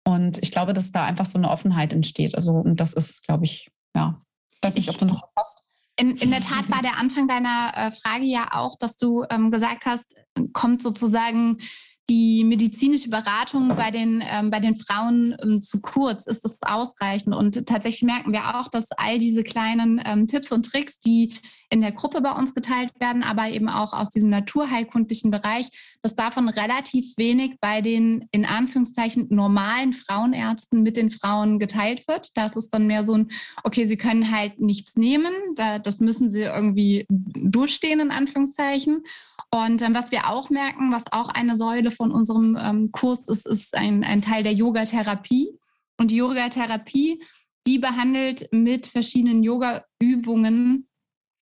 Und 0.04 0.38
ich 0.42 0.50
glaube, 0.50 0.72
dass 0.72 0.92
da 0.92 1.04
einfach 1.04 1.26
so 1.26 1.36
eine 1.36 1.50
Offenheit 1.50 1.92
entsteht. 1.92 2.34
Also, 2.34 2.52
und 2.52 2.80
das 2.80 2.92
ist, 2.92 3.26
glaube 3.26 3.44
ich, 3.44 3.68
ja, 3.94 4.22
weiß 4.62 4.76
nicht, 4.76 4.88
ob 4.88 4.98
du 4.98 5.04
noch 5.04 5.22
was 5.22 5.32
hast. 5.36 5.62
In, 5.98 6.10
in 6.16 6.30
der 6.30 6.40
Tat 6.40 6.70
war 6.70 6.82
der 6.82 6.98
Anfang 6.98 7.26
deiner 7.26 7.72
äh, 7.74 7.90
Frage 7.90 8.24
ja 8.24 8.48
auch, 8.52 8.76
dass 8.78 8.96
du 8.96 9.24
ähm, 9.30 9.50
gesagt 9.50 9.86
hast, 9.86 10.14
kommt 10.52 10.82
sozusagen 10.82 11.56
die 12.08 12.44
medizinische 12.44 13.10
Beratung 13.10 13.74
bei 13.74 13.90
den, 13.90 14.22
ähm, 14.30 14.50
bei 14.50 14.60
den 14.60 14.76
Frauen 14.76 15.36
ähm, 15.42 15.60
zu 15.60 15.80
kurz? 15.80 16.26
Ist 16.26 16.44
das 16.44 16.58
ausreichend? 16.62 17.34
Und 17.34 17.66
tatsächlich 17.66 18.02
merken 18.02 18.32
wir 18.32 18.56
auch, 18.56 18.68
dass 18.68 18.92
all 18.92 19.18
diese 19.18 19.42
kleinen 19.42 20.00
ähm, 20.04 20.26
Tipps 20.26 20.52
und 20.52 20.64
Tricks, 20.64 20.98
die 20.98 21.34
in 21.68 21.80
der 21.80 21.92
Gruppe 21.92 22.20
bei 22.20 22.30
uns 22.32 22.54
geteilt 22.54 22.92
werden, 23.00 23.24
aber 23.24 23.48
eben 23.48 23.68
auch 23.68 23.92
aus 23.92 24.10
diesem 24.10 24.30
naturheilkundlichen 24.30 25.30
Bereich, 25.30 25.68
dass 26.02 26.14
davon 26.14 26.48
relativ 26.48 27.16
wenig 27.16 27.56
bei 27.60 27.80
den 27.80 28.28
in 28.30 28.44
Anführungszeichen 28.44 29.26
normalen 29.30 29.92
Frauenärzten 29.92 30.82
mit 30.82 30.96
den 30.96 31.10
Frauen 31.10 31.58
geteilt 31.58 32.06
wird. 32.06 32.30
Das 32.34 32.56
ist 32.56 32.70
dann 32.70 32.86
mehr 32.86 33.02
so 33.02 33.14
ein, 33.14 33.28
okay, 33.64 33.84
sie 33.84 33.96
können 33.96 34.30
halt 34.30 34.60
nichts 34.60 34.96
nehmen, 34.96 35.32
da, 35.56 35.80
das 35.80 35.98
müssen 35.98 36.30
sie 36.30 36.42
irgendwie 36.42 37.04
durchstehen, 37.08 37.98
in 37.98 38.10
Anführungszeichen. 38.12 39.02
Und 39.56 39.82
ähm, 39.82 39.94
was 39.94 40.10
wir 40.10 40.28
auch 40.28 40.50
merken, 40.50 40.92
was 40.92 41.04
auch 41.12 41.28
eine 41.28 41.56
Säule 41.56 41.90
von 41.90 42.10
unserem 42.10 42.56
ähm, 42.60 42.92
Kurs 42.92 43.28
ist, 43.28 43.46
ist 43.46 43.76
ein, 43.76 44.04
ein 44.04 44.22
Teil 44.22 44.42
der 44.42 44.52
Yoga-Therapie. 44.52 45.58
Und 45.98 46.10
die 46.10 46.16
Yoga-Therapie, 46.16 47.22
die 47.66 47.78
behandelt 47.78 48.48
mit 48.52 48.86
verschiedenen 48.86 49.42
Yoga-Übungen 49.42 50.88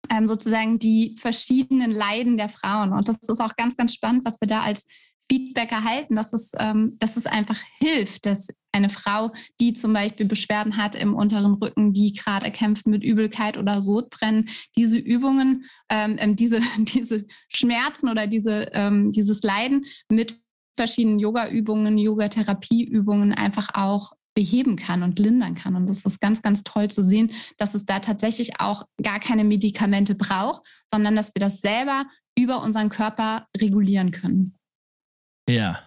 ähm, 0.09 0.27
sozusagen 0.27 0.79
die 0.79 1.15
verschiedenen 1.19 1.91
Leiden 1.91 2.37
der 2.37 2.49
Frauen. 2.49 2.91
Und 2.91 3.07
das 3.07 3.17
ist 3.21 3.39
auch 3.39 3.55
ganz, 3.55 3.75
ganz 3.75 3.93
spannend, 3.93 4.25
was 4.25 4.41
wir 4.41 4.47
da 4.47 4.61
als 4.61 4.85
Feedback 5.31 5.71
erhalten, 5.71 6.17
dass 6.17 6.33
es, 6.33 6.51
ähm, 6.59 6.97
dass 6.99 7.15
es 7.15 7.25
einfach 7.25 7.57
hilft, 7.79 8.25
dass 8.25 8.49
eine 8.73 8.89
Frau, 8.89 9.31
die 9.61 9.71
zum 9.71 9.93
Beispiel 9.93 10.25
Beschwerden 10.25 10.75
hat 10.75 10.93
im 10.93 11.15
unteren 11.15 11.53
Rücken, 11.53 11.93
die 11.93 12.11
gerade 12.11 12.51
kämpft 12.51 12.85
mit 12.85 13.01
Übelkeit 13.01 13.57
oder 13.57 13.81
Sodbrennen, 13.81 14.49
diese 14.75 14.97
Übungen, 14.97 15.63
ähm, 15.89 16.17
ähm 16.19 16.35
diese, 16.35 16.59
diese 16.79 17.25
Schmerzen 17.47 18.09
oder 18.09 18.27
diese, 18.27 18.67
ähm, 18.73 19.11
dieses 19.11 19.41
Leiden 19.41 19.85
mit 20.09 20.37
verschiedenen 20.77 21.19
Yoga-Übungen, 21.19 21.97
Yoga-Therapie-Übungen 21.97 23.31
einfach 23.31 23.69
auch 23.73 24.11
beheben 24.33 24.75
kann 24.75 25.01
und 25.03 25.17
lindern 25.17 25.55
kann. 25.55 25.75
Und 25.75 25.87
das 25.87 26.03
ist 26.03 26.19
ganz, 26.19 26.41
ganz 26.41 26.63
toll 26.63 26.89
zu 26.89 27.03
sehen, 27.03 27.31
dass 27.57 27.73
es 27.73 27.85
da 27.85 27.99
tatsächlich 27.99 28.59
auch 28.59 28.83
gar 29.01 29.19
keine 29.19 29.45
Medikamente 29.45 30.15
braucht, 30.15 30.63
sondern 30.91 31.15
dass 31.15 31.33
wir 31.35 31.39
das 31.39 31.61
selber 31.61 32.05
über 32.37 32.61
unseren 32.63 32.89
Körper 32.89 33.45
regulieren 33.57 34.11
können. 34.11 34.57
Ja. 35.47 35.79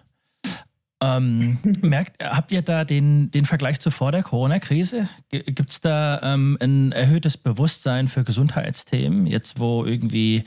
Ähm, 1.01 1.57
merkt, 1.81 2.23
habt 2.23 2.51
ihr 2.51 2.61
da 2.61 2.85
den, 2.85 3.31
den 3.31 3.45
Vergleich 3.45 3.79
zu 3.79 3.91
vor 3.91 4.11
der 4.11 4.23
Corona-Krise? 4.23 5.09
Gibt 5.29 5.69
es 5.69 5.81
da 5.81 6.21
ähm, 6.23 6.57
ein 6.61 6.91
erhöhtes 6.91 7.37
Bewusstsein 7.37 8.07
für 8.07 8.23
Gesundheitsthemen, 8.23 9.27
jetzt 9.27 9.59
wo 9.59 9.85
irgendwie 9.85 10.43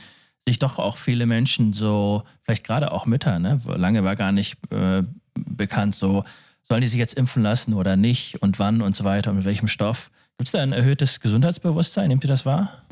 sich 0.46 0.58
doch 0.58 0.78
auch 0.78 0.96
viele 0.96 1.26
Menschen 1.26 1.74
so, 1.74 2.22
vielleicht 2.42 2.64
gerade 2.64 2.92
auch 2.92 3.04
Mütter, 3.04 3.38
ne, 3.38 3.60
lange 3.66 4.02
war 4.02 4.16
gar 4.16 4.32
nicht 4.32 4.56
äh, 4.72 5.02
bekannt, 5.34 5.94
so 5.94 6.24
sollen 6.64 6.80
die 6.80 6.86
sich 6.86 6.98
jetzt 6.98 7.14
impfen 7.14 7.42
lassen 7.42 7.74
oder 7.74 7.96
nicht 7.96 8.42
und 8.42 8.58
wann 8.58 8.82
und 8.82 8.96
so 8.96 9.04
weiter 9.04 9.30
und 9.30 9.36
mit 9.36 9.44
welchem 9.44 9.68
Stoff? 9.68 10.10
Gibt 10.36 10.48
es 10.48 10.52
da 10.52 10.60
ein 10.60 10.72
erhöhtes 10.72 11.20
Gesundheitsbewusstsein? 11.20 12.08
Nehmt 12.08 12.24
ihr 12.24 12.28
das 12.28 12.46
wahr? 12.46 12.82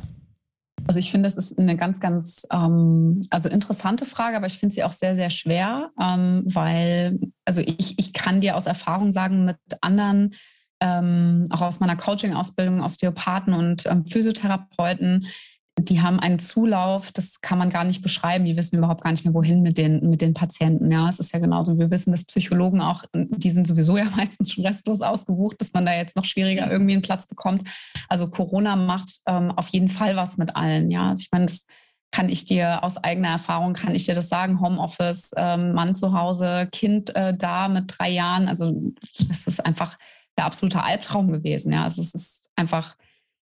Also 0.87 0.99
ich 0.99 1.11
finde, 1.11 1.27
das 1.27 1.37
ist 1.37 1.59
eine 1.59 1.77
ganz, 1.77 2.01
ganz 2.01 2.47
ähm, 2.53 3.21
also 3.31 3.49
interessante 3.49 4.05
Frage, 4.07 4.37
aber 4.37 4.47
ich 4.47 4.59
finde 4.59 4.75
sie 4.75 4.85
auch 4.85 4.93
sehr, 4.93 5.17
sehr 5.17 5.31
schwer, 5.31 5.91
ähm, 6.01 6.43
weil, 6.47 7.19
also 7.45 7.61
ich, 7.61 7.99
ich 7.99 8.13
kann 8.13 8.41
dir 8.41 8.57
aus 8.57 8.67
Erfahrung 8.67 9.13
sagen, 9.13 9.45
mit 9.45 9.57
anderen, 9.81 10.35
ähm, 10.81 11.49
auch 11.51 11.63
aus 11.63 11.81
meiner 11.81 11.97
Coaching-Ausbildung, 11.97 12.83
Osteopathen 12.83 13.55
und 13.55 13.87
ähm, 13.87 14.07
Physiotherapeuten, 14.07 15.27
die 15.79 16.01
haben 16.01 16.19
einen 16.19 16.39
Zulauf, 16.39 17.13
das 17.13 17.41
kann 17.43 17.59
man 17.59 17.69
gar 17.69 17.85
nicht 17.85 18.01
beschreiben. 18.01 18.47
Die 18.47 18.57
wissen 18.57 18.79
überhaupt 18.79 19.03
gar 19.03 19.11
nicht 19.11 19.25
mehr, 19.25 19.35
wohin 19.35 19.61
mit 19.61 19.77
den, 19.77 20.09
mit 20.09 20.23
den 20.23 20.33
Patienten. 20.33 20.91
Ja, 20.91 21.09
es 21.09 21.19
ist 21.19 21.35
ja 21.35 21.39
genauso. 21.39 21.79
Wir 21.79 21.91
wissen, 21.91 22.13
dass 22.13 22.25
Psychologen 22.25 22.81
auch, 22.81 23.05
die 23.15 23.51
sind 23.51 23.67
sowieso 23.67 23.99
ja 23.99 24.05
meistens 24.17 24.53
schon 24.53 24.65
restlos 24.65 25.03
ausgebucht, 25.03 25.61
dass 25.61 25.75
man 25.75 25.85
da 25.85 25.93
jetzt 25.93 26.17
noch 26.17 26.25
schwieriger 26.25 26.71
irgendwie 26.71 26.95
einen 26.95 27.03
Platz 27.03 27.27
bekommt. 27.27 27.69
Also 28.09 28.29
Corona 28.29 28.75
macht 28.75 29.21
ähm, 29.27 29.51
auf 29.51 29.69
jeden 29.69 29.89
Fall 29.89 30.17
was 30.17 30.39
mit 30.39 30.57
allen. 30.57 30.91
Ja, 30.91 31.11
also 31.11 31.21
ich 31.21 31.31
meine, 31.31 31.47
das 31.47 31.67
kann 32.11 32.31
ich 32.31 32.47
dir 32.47 32.83
aus 32.83 32.97
eigener 32.97 33.29
Erfahrung, 33.29 33.75
kann 33.75 33.95
ich 33.95 34.07
dir 34.07 34.15
das 34.15 34.31
sagen, 34.31 34.61
Homeoffice, 34.61 35.33
ähm, 35.37 35.73
Mann 35.73 35.95
zu 35.95 36.15
Hause, 36.19 36.69
Kind 36.73 37.15
äh, 37.15 37.37
da 37.37 37.69
mit 37.69 37.95
drei 37.99 38.09
Jahren. 38.09 38.49
Also 38.49 38.93
das 39.29 39.47
ist 39.47 39.65
einfach 39.65 39.99
der 40.39 40.47
absolute 40.47 40.83
Albtraum 40.83 41.31
gewesen. 41.31 41.73
Ja, 41.73 41.85
also 41.85 42.01
es 42.01 42.15
ist 42.15 42.51
einfach 42.57 42.97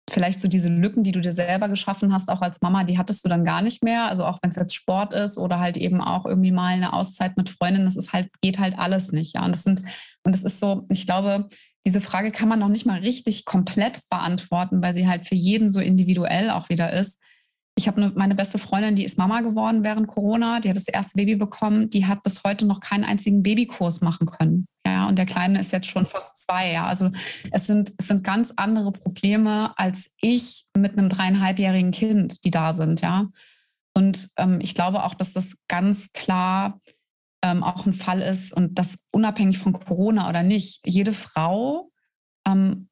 vielleicht 0.09 0.39
so 0.39 0.47
diese 0.47 0.69
Lücken, 0.69 1.03
die 1.03 1.11
du 1.11 1.21
dir 1.21 1.31
selber 1.31 1.69
geschaffen 1.69 2.13
hast, 2.13 2.29
auch 2.29 2.41
als 2.41 2.61
Mama, 2.61 2.83
die 2.83 2.97
hattest 2.97 3.23
du 3.23 3.29
dann 3.29 3.45
gar 3.45 3.61
nicht 3.61 3.83
mehr. 3.83 4.07
Also 4.07 4.25
auch 4.25 4.39
wenn 4.41 4.49
es 4.49 4.55
jetzt 4.55 4.75
Sport 4.75 5.13
ist 5.13 5.37
oder 5.37 5.59
halt 5.59 5.77
eben 5.77 6.01
auch 6.01 6.25
irgendwie 6.25 6.51
mal 6.51 6.73
eine 6.73 6.93
Auszeit 6.93 7.37
mit 7.37 7.49
Freundinnen, 7.49 7.85
das 7.85 7.95
ist 7.95 8.13
halt, 8.13 8.29
geht 8.41 8.59
halt 8.59 8.77
alles 8.77 9.11
nicht. 9.11 9.35
Ja. 9.35 9.45
Und 9.45 9.55
das 9.55 9.63
sind, 9.63 9.81
und 10.23 10.33
das 10.33 10.43
ist 10.43 10.59
so, 10.59 10.85
ich 10.89 11.05
glaube, 11.05 11.47
diese 11.85 12.01
Frage 12.01 12.31
kann 12.31 12.47
man 12.47 12.59
noch 12.59 12.69
nicht 12.69 12.85
mal 12.85 12.99
richtig 12.99 13.45
komplett 13.45 14.01
beantworten, 14.09 14.81
weil 14.83 14.93
sie 14.93 15.07
halt 15.07 15.27
für 15.27 15.35
jeden 15.35 15.69
so 15.69 15.79
individuell 15.79 16.49
auch 16.49 16.69
wieder 16.69 16.93
ist. 16.93 17.19
Ich 17.75 17.87
habe 17.87 17.99
ne, 17.99 18.11
meine 18.15 18.35
beste 18.35 18.59
Freundin, 18.59 18.95
die 18.95 19.03
ist 19.03 19.17
Mama 19.17 19.41
geworden 19.41 19.83
während 19.83 20.07
Corona, 20.07 20.59
die 20.59 20.69
hat 20.69 20.75
das 20.75 20.87
erste 20.87 21.15
Baby 21.15 21.35
bekommen, 21.35 21.89
die 21.89 22.05
hat 22.05 22.21
bis 22.23 22.43
heute 22.43 22.65
noch 22.65 22.79
keinen 22.79 23.03
einzigen 23.03 23.41
Babykurs 23.41 24.01
machen 24.01 24.27
können. 24.27 24.67
Ja, 24.85 25.07
und 25.07 25.17
der 25.17 25.25
Kleine 25.25 25.59
ist 25.59 25.71
jetzt 25.71 25.87
schon 25.87 26.05
fast 26.05 26.37
zwei. 26.37 26.71
Ja, 26.71 26.85
also 26.85 27.09
es 27.51 27.65
sind, 27.65 27.91
es 27.97 28.07
sind 28.07 28.23
ganz 28.23 28.53
andere 28.57 28.91
Probleme 28.91 29.73
als 29.77 30.11
ich 30.21 30.65
mit 30.77 30.97
einem 30.97 31.09
dreieinhalbjährigen 31.09 31.91
Kind, 31.91 32.43
die 32.45 32.51
da 32.51 32.73
sind. 32.73 33.01
Ja, 33.01 33.29
und 33.95 34.29
ähm, 34.37 34.59
ich 34.61 34.75
glaube 34.75 35.03
auch, 35.03 35.13
dass 35.13 35.33
das 35.33 35.55
ganz 35.67 36.11
klar 36.13 36.79
ähm, 37.43 37.63
auch 37.63 37.85
ein 37.85 37.93
Fall 37.93 38.21
ist 38.21 38.53
und 38.53 38.79
das 38.79 38.97
unabhängig 39.11 39.59
von 39.59 39.73
Corona 39.73 40.29
oder 40.29 40.43
nicht, 40.43 40.81
jede 40.85 41.13
Frau 41.13 41.91
ähm, 42.47 42.89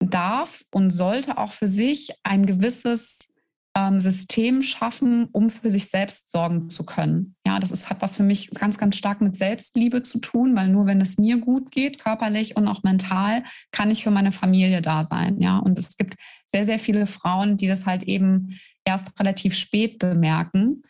darf 0.00 0.64
und 0.72 0.90
sollte 0.90 1.38
auch 1.38 1.52
für 1.52 1.66
sich 1.66 2.10
ein 2.22 2.46
gewisses 2.46 3.28
ähm, 3.76 4.00
System 4.00 4.62
schaffen, 4.62 5.26
um 5.32 5.50
für 5.50 5.70
sich 5.70 5.88
selbst 5.88 6.30
sorgen 6.30 6.70
zu 6.70 6.84
können. 6.84 7.34
Ja, 7.46 7.58
das 7.58 7.70
ist, 7.70 7.90
hat 7.90 8.02
was 8.02 8.16
für 8.16 8.22
mich 8.22 8.50
ganz, 8.50 8.78
ganz 8.78 8.96
stark 8.96 9.20
mit 9.20 9.36
Selbstliebe 9.36 10.02
zu 10.02 10.18
tun, 10.18 10.54
weil 10.54 10.68
nur 10.68 10.86
wenn 10.86 11.00
es 11.00 11.18
mir 11.18 11.38
gut 11.38 11.70
geht, 11.70 11.98
körperlich 11.98 12.56
und 12.56 12.68
auch 12.68 12.82
mental, 12.82 13.42
kann 13.72 13.90
ich 13.90 14.04
für 14.04 14.10
meine 14.10 14.32
Familie 14.32 14.80
da 14.80 15.02
sein. 15.04 15.40
Ja, 15.40 15.58
und 15.58 15.78
es 15.78 15.96
gibt 15.96 16.14
sehr, 16.46 16.64
sehr 16.64 16.78
viele 16.78 17.06
Frauen, 17.06 17.56
die 17.56 17.66
das 17.66 17.86
halt 17.86 18.04
eben 18.04 18.58
erst 18.84 19.18
relativ 19.18 19.54
spät 19.56 19.98
bemerken 19.98 20.82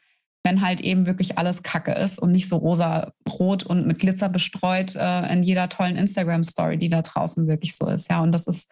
wenn 0.44 0.60
halt 0.60 0.82
eben 0.82 1.06
wirklich 1.06 1.38
alles 1.38 1.62
Kacke 1.62 1.92
ist 1.92 2.18
und 2.18 2.30
nicht 2.30 2.48
so 2.48 2.58
rosa, 2.58 3.12
rot 3.26 3.64
und 3.64 3.86
mit 3.86 3.98
Glitzer 3.98 4.28
bestreut 4.28 4.94
äh, 4.94 5.32
in 5.32 5.42
jeder 5.42 5.70
tollen 5.70 5.96
Instagram-Story, 5.96 6.76
die 6.76 6.90
da 6.90 7.00
draußen 7.00 7.48
wirklich 7.48 7.74
so 7.74 7.88
ist. 7.88 8.10
Ja, 8.10 8.20
und 8.20 8.30
das 8.32 8.46
ist 8.46 8.70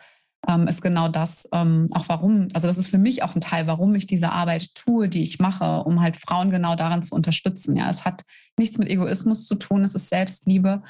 ähm, 0.49 0.67
ist 0.67 0.83
genau 0.83 1.09
das 1.09 1.49
ähm, 1.53 1.87
auch 1.93 2.09
warum, 2.09 2.49
also 2.53 2.67
das 2.67 2.79
ist 2.79 2.89
für 2.89 2.99
mich 2.99 3.23
auch 3.23 3.35
ein 3.35 3.41
Teil, 3.41 3.67
warum 3.67 3.95
ich 3.95 4.07
diese 4.07 4.33
Arbeit 4.33 4.75
tue, 4.75 5.09
die 5.09 5.23
ich 5.23 5.39
mache, 5.39 5.85
um 5.85 6.01
halt 6.01 6.17
Frauen 6.17 6.51
genau 6.51 6.75
daran 6.75 7.03
zu 7.03 7.15
unterstützen. 7.15 7.77
Ja, 7.77 7.89
es 7.89 8.05
hat 8.05 8.23
nichts 8.59 8.79
mit 8.79 8.89
Egoismus 8.89 9.47
zu 9.47 9.55
tun, 9.55 9.85
es 9.85 9.95
ist 9.95 10.09
Selbstliebe. 10.09 10.83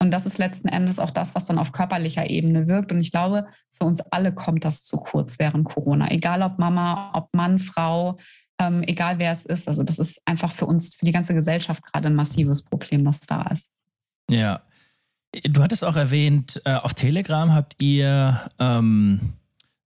Und 0.00 0.12
das 0.12 0.26
ist 0.26 0.38
letzten 0.38 0.68
Endes 0.68 1.00
auch 1.00 1.10
das, 1.10 1.34
was 1.34 1.46
dann 1.46 1.58
auf 1.58 1.72
körperlicher 1.72 2.30
Ebene 2.30 2.68
wirkt. 2.68 2.92
Und 2.92 3.00
ich 3.00 3.10
glaube, 3.10 3.46
für 3.70 3.84
uns 3.84 4.00
alle 4.00 4.32
kommt 4.32 4.64
das 4.64 4.84
zu 4.84 4.96
kurz 4.96 5.40
während 5.40 5.64
Corona. 5.64 6.10
Egal 6.10 6.42
ob 6.42 6.58
Mama, 6.58 7.10
ob 7.14 7.34
Mann, 7.34 7.58
Frau, 7.58 8.16
ähm, 8.60 8.82
egal 8.84 9.18
wer 9.18 9.32
es 9.32 9.44
ist. 9.44 9.66
Also 9.66 9.82
das 9.82 9.98
ist 9.98 10.20
einfach 10.24 10.52
für 10.52 10.66
uns, 10.66 10.94
für 10.94 11.04
die 11.04 11.12
ganze 11.12 11.34
Gesellschaft 11.34 11.82
gerade 11.82 12.06
ein 12.06 12.14
massives 12.14 12.62
Problem, 12.62 13.04
was 13.06 13.20
da 13.20 13.42
ist. 13.42 13.70
Ja, 14.30 14.62
Du 15.32 15.62
hattest 15.62 15.84
auch 15.84 15.96
erwähnt, 15.96 16.60
äh, 16.64 16.74
auf 16.74 16.94
Telegram 16.94 17.52
habt 17.52 17.80
ihr 17.82 18.40
ähm, 18.58 19.34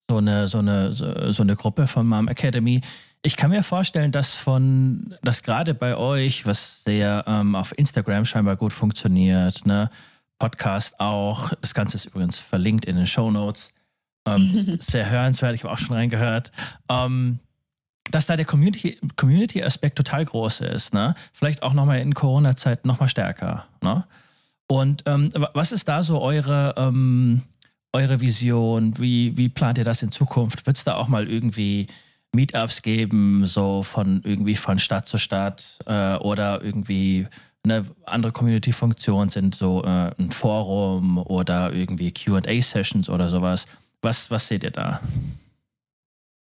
so, 0.09 0.19
eine, 0.19 0.47
so, 0.47 0.59
eine, 0.59 0.93
so, 0.93 1.31
so, 1.31 1.43
eine 1.43 1.57
Gruppe 1.57 1.87
von 1.87 2.07
Mom 2.07 2.29
Academy. 2.29 2.81
Ich 3.23 3.37
kann 3.37 3.51
mir 3.51 3.63
vorstellen, 3.63 4.13
dass 4.13 4.35
von, 4.35 5.17
dass 5.23 5.43
gerade 5.43 5.75
bei 5.75 5.97
euch, 5.97 6.47
was 6.47 6.85
sehr 6.85 7.25
ähm, 7.27 7.57
auf 7.57 7.77
Instagram 7.77 8.25
scheinbar 8.25 8.57
gut 8.57 8.73
funktioniert, 8.73 9.67
ne, 9.67 9.91
Podcast 10.39 10.99
auch, 11.01 11.53
das 11.61 11.75
Ganze 11.75 11.97
ist 11.97 12.05
übrigens 12.05 12.39
verlinkt 12.39 12.85
in 12.85 12.97
den 12.97 13.07
Show 13.07 13.31
Notes. 13.31 13.73
Ähm, 14.27 14.51
sehr 14.81 15.09
hörenswert, 15.09 15.55
ich 15.55 15.65
habe 15.65 15.73
auch 15.73 15.79
schon 15.79 15.97
reingehört. 15.97 16.53
Ähm, 16.89 17.41
dass 18.11 18.27
da 18.27 18.37
der 18.37 18.45
Community-Aspekt 18.45 19.17
Community 19.17 19.63
total 19.95 20.25
groß 20.25 20.61
ist. 20.61 20.93
Ne? 20.93 21.15
Vielleicht 21.33 21.63
auch 21.63 21.73
nochmal 21.73 22.01
in 22.01 22.15
Corona-Zeit 22.15 22.85
nochmal 22.85 23.09
stärker. 23.09 23.67
Ne? 23.81 24.05
Und 24.73 25.03
ähm, 25.05 25.31
was 25.53 25.71
ist 25.71 25.87
da 25.87 26.03
so 26.03 26.23
eure, 26.23 26.75
ähm, 26.79 27.43
eure 27.93 28.23
Vision? 28.23 28.99
Wie, 28.99 29.37
wie 29.37 29.51
plant 29.51 29.77
ihr 29.77 29.85
das 29.85 30.03
in 30.03 30.13
Zukunft? 30.13 30.65
Wird 30.65 30.79
es 30.79 30.85
da 30.85 30.95
auch 30.95 31.09
mal 31.09 31.29
irgendwie 31.29 31.89
Meetups 32.35 32.81
geben, 32.81 33.45
so 33.45 33.83
von 33.83 34.23
irgendwie 34.25 34.57
von 34.57 34.79
Stadt 34.79 35.07
zu 35.07 35.19
Stadt 35.19 35.79
äh, 35.85 36.15
oder 36.15 36.63
irgendwie 36.65 37.27
eine 37.65 37.85
andere 38.07 38.33
Community-Funktion 38.33 39.29
sind, 39.29 39.55
so 39.55 39.85
äh, 39.85 40.11
ein 40.19 40.31
Forum 40.31 41.19
oder 41.19 41.75
irgendwie 41.75 42.11
QA-Sessions 42.11 43.11
oder 43.11 43.29
sowas. 43.29 43.67
Was, 44.01 44.31
was 44.31 44.49
seht 44.49 44.65
ihr 44.65 44.71
da? 44.71 45.03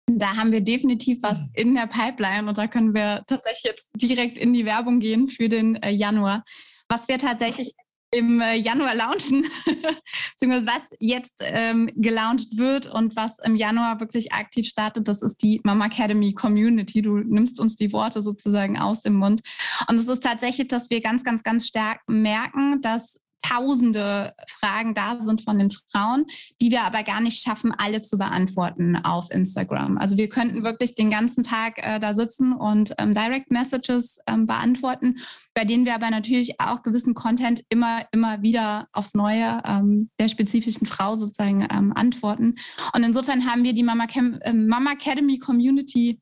Da 0.08 0.36
haben 0.36 0.52
wir 0.52 0.62
definitiv 0.62 1.22
was 1.22 1.52
in 1.54 1.76
der 1.76 1.86
Pipeline 1.86 2.50
und 2.50 2.58
da 2.58 2.66
können 2.66 2.96
wir 2.96 3.24
tatsächlich 3.28 3.66
jetzt 3.66 3.92
direkt 3.94 4.40
in 4.40 4.52
die 4.52 4.66
Werbung 4.66 5.00
gehen 5.00 5.28
für 5.28 5.48
den 5.48 5.76
äh, 5.84 5.92
Januar. 5.92 6.44
Was 6.90 7.08
wir 7.08 7.20
tatsächlich 7.20 7.74
im 8.12 8.42
äh, 8.42 8.56
Januar 8.56 8.96
launchen, 8.96 9.46
beziehungsweise 10.32 10.66
was 10.66 10.90
jetzt 11.00 11.36
ähm, 11.42 11.90
gelauncht 11.96 12.58
wird 12.58 12.86
und 12.88 13.16
was 13.16 13.40
im 13.40 13.56
Januar 13.56 14.00
wirklich 14.00 14.34
aktiv 14.34 14.68
startet, 14.68 15.08
das 15.08 15.22
ist 15.22 15.42
die 15.44 15.62
Mama 15.64 15.88
Academy 15.88 16.34
Community. 16.34 17.02
Du 17.02 17.18
nimmst 17.18 17.60
uns 17.60 17.76
die 17.76 17.92
Worte 17.92 18.22
sozusagen 18.22 18.80
aus 18.80 19.02
dem 19.02 19.16
Mund. 19.16 19.42
Und 19.88 20.00
es 20.00 20.08
ist 20.08 20.24
tatsächlich, 20.24 20.68
dass 20.68 20.90
wir 20.90 21.02
ganz, 21.02 21.24
ganz, 21.24 21.44
ganz 21.44 21.68
stark 21.68 22.02
merken, 22.08 22.82
dass 22.82 23.20
tausende 23.42 24.34
Fragen 24.48 24.94
da 24.94 25.20
sind 25.20 25.44
von 25.44 25.60
den 25.60 25.72
Frauen, 25.92 26.26
die 26.62 26.72
wir 26.72 26.84
aber 26.84 27.04
gar 27.04 27.22
nicht 27.22 27.42
schaffen, 27.42 27.74
alle 27.78 28.02
zu 28.02 28.18
beantworten 28.18 28.96
auf 28.98 29.30
Instagram. 29.32 29.98
Also 29.98 30.18
wir 30.18 30.30
könnten 30.30 30.64
wirklich 30.64 30.96
den 30.96 31.10
ganzen 31.10 31.44
Tag 31.44 31.78
äh, 31.78 32.00
da 32.00 32.14
sitzen 32.14 32.54
und 32.54 32.94
ähm, 32.98 33.14
Direct 33.14 33.52
Messages 33.52 34.18
ähm, 34.28 34.48
beantworten, 34.48 35.18
bei 35.54 35.66
denen 35.66 35.86
wir 35.86 35.96
aber 35.96 36.10
natürlich 36.10 36.60
auch 36.60 36.84
gewissen 36.84 37.14
Content 37.14 37.64
immer, 37.70 38.06
immer 38.12 38.42
wieder 38.42 38.88
aufs 38.94 39.14
Neue 39.14 39.62
ähm, 39.66 40.10
der 40.20 40.28
spezifischen 40.28 40.88
Frau 40.88 41.16
sozusagen 41.16 41.68
ähm, 41.72 41.94
antworten. 41.96 42.56
Und 42.94 43.04
insofern 43.04 43.50
haben 43.50 43.64
wir 43.64 43.74
die 43.74 43.84
Mama, 43.84 44.08
Cam 44.08 44.40
äh, 44.42 44.54
Mama 44.54 44.94
Academy 44.94 45.40
Community 45.40 46.20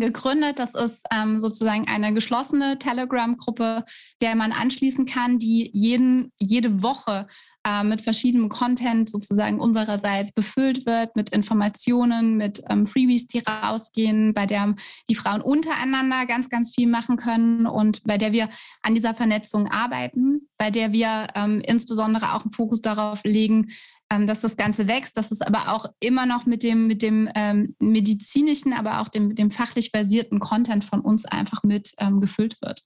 gegründet. 0.00 0.58
Das 0.58 0.74
ist 0.74 1.04
ähm, 1.12 1.38
sozusagen 1.38 1.86
eine 1.86 2.14
geschlossene 2.14 2.78
Telegram-Gruppe, 2.78 3.84
der 4.20 4.36
man 4.36 4.52
anschließen 4.52 5.04
kann, 5.04 5.38
die 5.38 5.70
jeden, 5.72 6.32
jede 6.38 6.82
Woche 6.82 7.26
äh, 7.66 7.84
mit 7.84 8.00
verschiedenem 8.00 8.48
Content 8.48 9.08
sozusagen 9.08 9.60
unsererseits 9.60 10.32
befüllt 10.32 10.86
wird, 10.86 11.14
mit 11.14 11.30
Informationen, 11.30 12.36
mit 12.36 12.62
ähm, 12.68 12.86
Freebies, 12.86 13.26
die 13.26 13.40
rausgehen, 13.40 14.34
bei 14.34 14.46
der 14.46 14.74
die 15.08 15.14
Frauen 15.14 15.42
untereinander 15.42 16.26
ganz, 16.26 16.48
ganz 16.48 16.74
viel 16.74 16.88
machen 16.88 17.16
können 17.16 17.66
und 17.66 18.02
bei 18.04 18.18
der 18.18 18.32
wir 18.32 18.48
an 18.82 18.94
dieser 18.94 19.14
Vernetzung 19.14 19.68
arbeiten, 19.68 20.48
bei 20.58 20.70
der 20.70 20.92
wir 20.92 21.26
ähm, 21.34 21.60
insbesondere 21.64 22.34
auch 22.34 22.42
einen 22.42 22.52
Fokus 22.52 22.80
darauf 22.80 23.22
legen, 23.24 23.68
ähm, 24.12 24.26
dass 24.26 24.40
das 24.40 24.56
Ganze 24.56 24.88
wächst, 24.88 25.16
dass 25.16 25.30
es 25.30 25.40
aber 25.40 25.72
auch 25.72 25.86
immer 26.00 26.26
noch 26.26 26.44
mit 26.44 26.62
dem, 26.62 26.86
mit 26.86 27.02
dem 27.02 27.28
ähm, 27.34 27.74
medizinischen, 27.78 28.72
aber 28.74 29.00
auch 29.00 29.08
dem, 29.08 29.34
dem 29.34 29.50
fachlich 29.50 29.90
basierten 29.90 30.38
Content 30.38 30.84
von 30.84 31.00
uns 31.00 31.24
einfach 31.24 31.62
mit 31.62 31.94
ähm, 31.98 32.20
gefüllt 32.20 32.60
wird. 32.60 32.82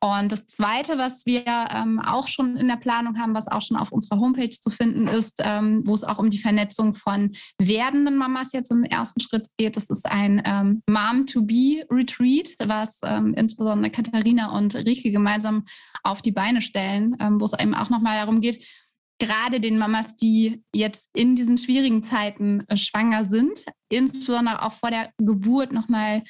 Und 0.00 0.30
das 0.32 0.46
Zweite, 0.46 0.98
was 0.98 1.24
wir 1.24 1.44
ähm, 1.46 2.00
auch 2.00 2.28
schon 2.28 2.56
in 2.56 2.68
der 2.68 2.76
Planung 2.76 3.18
haben, 3.18 3.34
was 3.34 3.48
auch 3.48 3.62
schon 3.62 3.78
auf 3.78 3.90
unserer 3.90 4.20
Homepage 4.20 4.50
zu 4.50 4.68
finden 4.68 5.08
ist, 5.08 5.40
ähm, 5.42 5.82
wo 5.86 5.94
es 5.94 6.04
auch 6.04 6.18
um 6.18 6.28
die 6.30 6.38
Vernetzung 6.38 6.94
von 6.94 7.32
werdenden 7.58 8.16
Mamas 8.16 8.52
jetzt 8.52 8.70
im 8.70 8.84
ersten 8.84 9.20
Schritt 9.20 9.48
geht, 9.56 9.76
das 9.76 9.88
ist 9.88 10.06
ein 10.06 10.42
Mom-to-Be-Retreat, 10.86 12.56
was 12.66 13.00
insbesondere 13.34 13.90
Katharina 13.90 14.56
und 14.56 14.74
Rike 14.74 15.10
gemeinsam 15.10 15.64
auf 16.02 16.22
die 16.22 16.32
Beine 16.32 16.60
stellen, 16.60 17.16
wo 17.38 17.44
es 17.44 17.52
eben 17.58 17.74
auch 17.74 17.90
nochmal 17.90 18.18
darum 18.18 18.40
geht, 18.40 18.64
gerade 19.18 19.60
den 19.60 19.78
Mamas, 19.78 20.16
die 20.16 20.62
jetzt 20.74 21.08
in 21.14 21.36
diesen 21.36 21.58
schwierigen 21.58 22.02
Zeiten 22.02 22.64
äh, 22.68 22.76
schwanger 22.76 23.24
sind, 23.24 23.64
insbesondere 23.88 24.62
auch 24.62 24.72
vor 24.72 24.90
der 24.90 25.10
Geburt 25.18 25.72
nochmal 25.72 26.22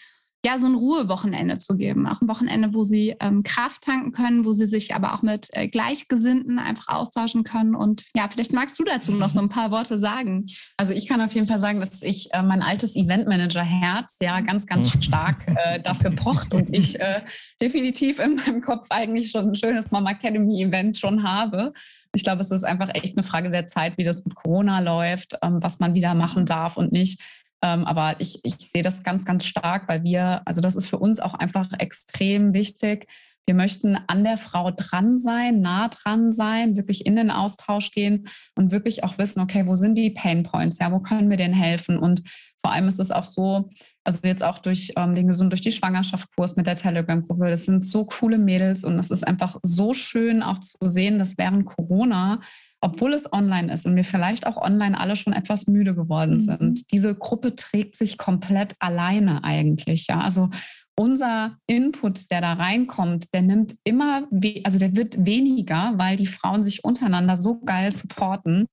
ja, 0.46 0.58
so 0.58 0.66
ein 0.66 0.76
Ruhewochenende 0.76 1.58
zu 1.58 1.76
geben. 1.76 2.06
Auch 2.06 2.20
ein 2.20 2.28
Wochenende, 2.28 2.72
wo 2.72 2.84
sie 2.84 3.16
ähm, 3.18 3.42
Kraft 3.42 3.82
tanken 3.82 4.12
können, 4.12 4.44
wo 4.44 4.52
sie 4.52 4.66
sich 4.66 4.94
aber 4.94 5.12
auch 5.12 5.22
mit 5.22 5.48
äh, 5.50 5.66
Gleichgesinnten 5.66 6.60
einfach 6.60 6.86
austauschen 6.86 7.42
können. 7.42 7.74
Und 7.74 8.04
ja, 8.14 8.28
vielleicht 8.30 8.52
magst 8.52 8.78
du 8.78 8.84
dazu 8.84 9.10
noch 9.10 9.30
so 9.30 9.40
ein 9.40 9.48
paar 9.48 9.72
Worte 9.72 9.98
sagen. 9.98 10.46
Also 10.76 10.92
ich 10.92 11.08
kann 11.08 11.20
auf 11.20 11.34
jeden 11.34 11.48
Fall 11.48 11.58
sagen, 11.58 11.80
dass 11.80 12.00
ich 12.00 12.32
äh, 12.32 12.44
mein 12.44 12.62
altes 12.62 12.94
Eventmanager-Herz 12.94 14.18
ja 14.20 14.38
ganz, 14.38 14.68
ganz 14.68 14.94
mhm. 14.94 15.02
stark 15.02 15.48
äh, 15.48 15.80
dafür 15.80 16.12
pocht 16.12 16.54
und 16.54 16.72
ich 16.72 17.00
äh, 17.00 17.22
definitiv 17.60 18.20
in 18.20 18.36
meinem 18.36 18.60
Kopf 18.60 18.86
eigentlich 18.90 19.32
schon 19.32 19.48
ein 19.48 19.54
schönes 19.56 19.90
Mama 19.90 20.10
Academy-Event 20.10 20.96
schon 20.96 21.24
habe. 21.24 21.72
Ich 22.14 22.22
glaube, 22.22 22.40
es 22.40 22.52
ist 22.52 22.62
einfach 22.62 22.90
echt 22.94 23.16
eine 23.16 23.24
Frage 23.24 23.50
der 23.50 23.66
Zeit, 23.66 23.98
wie 23.98 24.04
das 24.04 24.24
mit 24.24 24.36
Corona 24.36 24.78
läuft, 24.78 25.36
ähm, 25.42 25.58
was 25.60 25.80
man 25.80 25.94
wieder 25.94 26.14
machen 26.14 26.46
darf 26.46 26.76
und 26.76 26.92
nicht. 26.92 27.20
Ähm, 27.62 27.84
aber 27.84 28.16
ich, 28.18 28.40
ich 28.42 28.56
sehe 28.56 28.82
das 28.82 29.02
ganz, 29.02 29.24
ganz 29.24 29.44
stark, 29.44 29.88
weil 29.88 30.04
wir, 30.04 30.42
also 30.44 30.60
das 30.60 30.76
ist 30.76 30.86
für 30.86 30.98
uns 30.98 31.20
auch 31.20 31.34
einfach 31.34 31.72
extrem 31.78 32.54
wichtig. 32.54 33.06
Wir 33.46 33.54
möchten 33.54 33.96
an 34.08 34.24
der 34.24 34.38
Frau 34.38 34.72
dran 34.72 35.20
sein, 35.20 35.60
nah 35.60 35.88
dran 35.88 36.32
sein, 36.32 36.76
wirklich 36.76 37.06
in 37.06 37.14
den 37.14 37.30
Austausch 37.30 37.92
gehen 37.92 38.26
und 38.56 38.72
wirklich 38.72 39.04
auch 39.04 39.18
wissen, 39.18 39.40
okay, 39.40 39.66
wo 39.66 39.76
sind 39.76 39.96
die 39.96 40.10
Pain 40.10 40.42
Points? 40.42 40.78
Ja, 40.80 40.90
wo 40.90 40.98
können 40.98 41.30
wir 41.30 41.36
denn 41.36 41.52
helfen? 41.52 41.96
Und 41.96 42.22
vor 42.66 42.72
allem 42.72 42.88
ist 42.88 42.98
es 42.98 43.12
auch 43.12 43.22
so, 43.22 43.68
also 44.02 44.18
jetzt 44.24 44.42
auch 44.42 44.58
durch 44.58 44.92
ähm, 44.96 45.14
den 45.14 45.28
Gesund 45.28 45.52
durch 45.52 45.60
die 45.60 45.70
Schwangerschaftskurs 45.70 46.56
mit 46.56 46.66
der 46.66 46.74
Telegram-Gruppe, 46.74 47.48
das 47.48 47.64
sind 47.64 47.86
so 47.86 48.06
coole 48.06 48.38
Mädels 48.38 48.82
und 48.82 48.98
es 48.98 49.12
ist 49.12 49.24
einfach 49.24 49.56
so 49.62 49.94
schön 49.94 50.42
auch 50.42 50.58
zu 50.58 50.76
sehen, 50.80 51.20
dass 51.20 51.38
während 51.38 51.64
Corona 51.64 52.40
obwohl 52.80 53.14
es 53.14 53.32
online 53.32 53.72
ist 53.72 53.86
und 53.86 53.94
wir 53.94 54.04
vielleicht 54.04 54.48
auch 54.48 54.56
online 54.56 54.98
alle 54.98 55.14
schon 55.14 55.32
etwas 55.32 55.68
müde 55.68 55.94
geworden 55.94 56.34
mhm. 56.34 56.40
sind. 56.40 56.92
Diese 56.92 57.14
Gruppe 57.14 57.54
trägt 57.54 57.96
sich 57.96 58.18
komplett 58.18 58.74
alleine 58.80 59.44
eigentlich. 59.44 60.08
Ja, 60.08 60.20
also 60.20 60.50
unser 60.96 61.56
Input, 61.68 62.32
der 62.32 62.40
da 62.40 62.54
reinkommt, 62.54 63.32
der 63.32 63.42
nimmt 63.42 63.76
immer, 63.84 64.24
also 64.64 64.78
der 64.80 64.96
wird 64.96 65.24
weniger, 65.24 65.94
weil 65.96 66.16
die 66.16 66.26
Frauen 66.26 66.64
sich 66.64 66.82
untereinander 66.82 67.36
so 67.36 67.60
geil 67.60 67.92
supporten. 67.92 68.66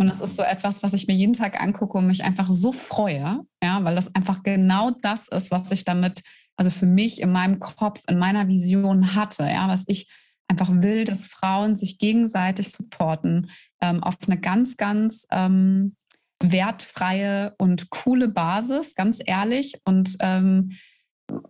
Und 0.00 0.08
das 0.08 0.22
ist 0.22 0.34
so 0.34 0.42
etwas, 0.42 0.82
was 0.82 0.94
ich 0.94 1.06
mir 1.08 1.12
jeden 1.12 1.34
Tag 1.34 1.60
angucke 1.60 1.98
und 1.98 2.06
mich 2.06 2.24
einfach 2.24 2.50
so 2.50 2.72
freue, 2.72 3.40
ja, 3.62 3.84
weil 3.84 3.94
das 3.94 4.14
einfach 4.14 4.42
genau 4.42 4.92
das 5.02 5.28
ist, 5.28 5.50
was 5.50 5.70
ich 5.70 5.84
damit, 5.84 6.22
also 6.56 6.70
für 6.70 6.86
mich 6.86 7.20
in 7.20 7.30
meinem 7.30 7.60
Kopf, 7.60 8.00
in 8.08 8.18
meiner 8.18 8.48
Vision 8.48 9.14
hatte, 9.14 9.42
ja, 9.42 9.68
was 9.68 9.84
ich 9.88 10.10
einfach 10.48 10.70
will, 10.72 11.04
dass 11.04 11.26
Frauen 11.26 11.76
sich 11.76 11.98
gegenseitig 11.98 12.72
supporten 12.72 13.50
ähm, 13.82 14.02
auf 14.02 14.16
eine 14.26 14.40
ganz, 14.40 14.78
ganz 14.78 15.26
ähm, 15.30 15.96
wertfreie 16.42 17.54
und 17.58 17.90
coole 17.90 18.28
Basis, 18.28 18.94
ganz 18.94 19.20
ehrlich. 19.22 19.82
Und 19.84 20.16
ähm, 20.20 20.78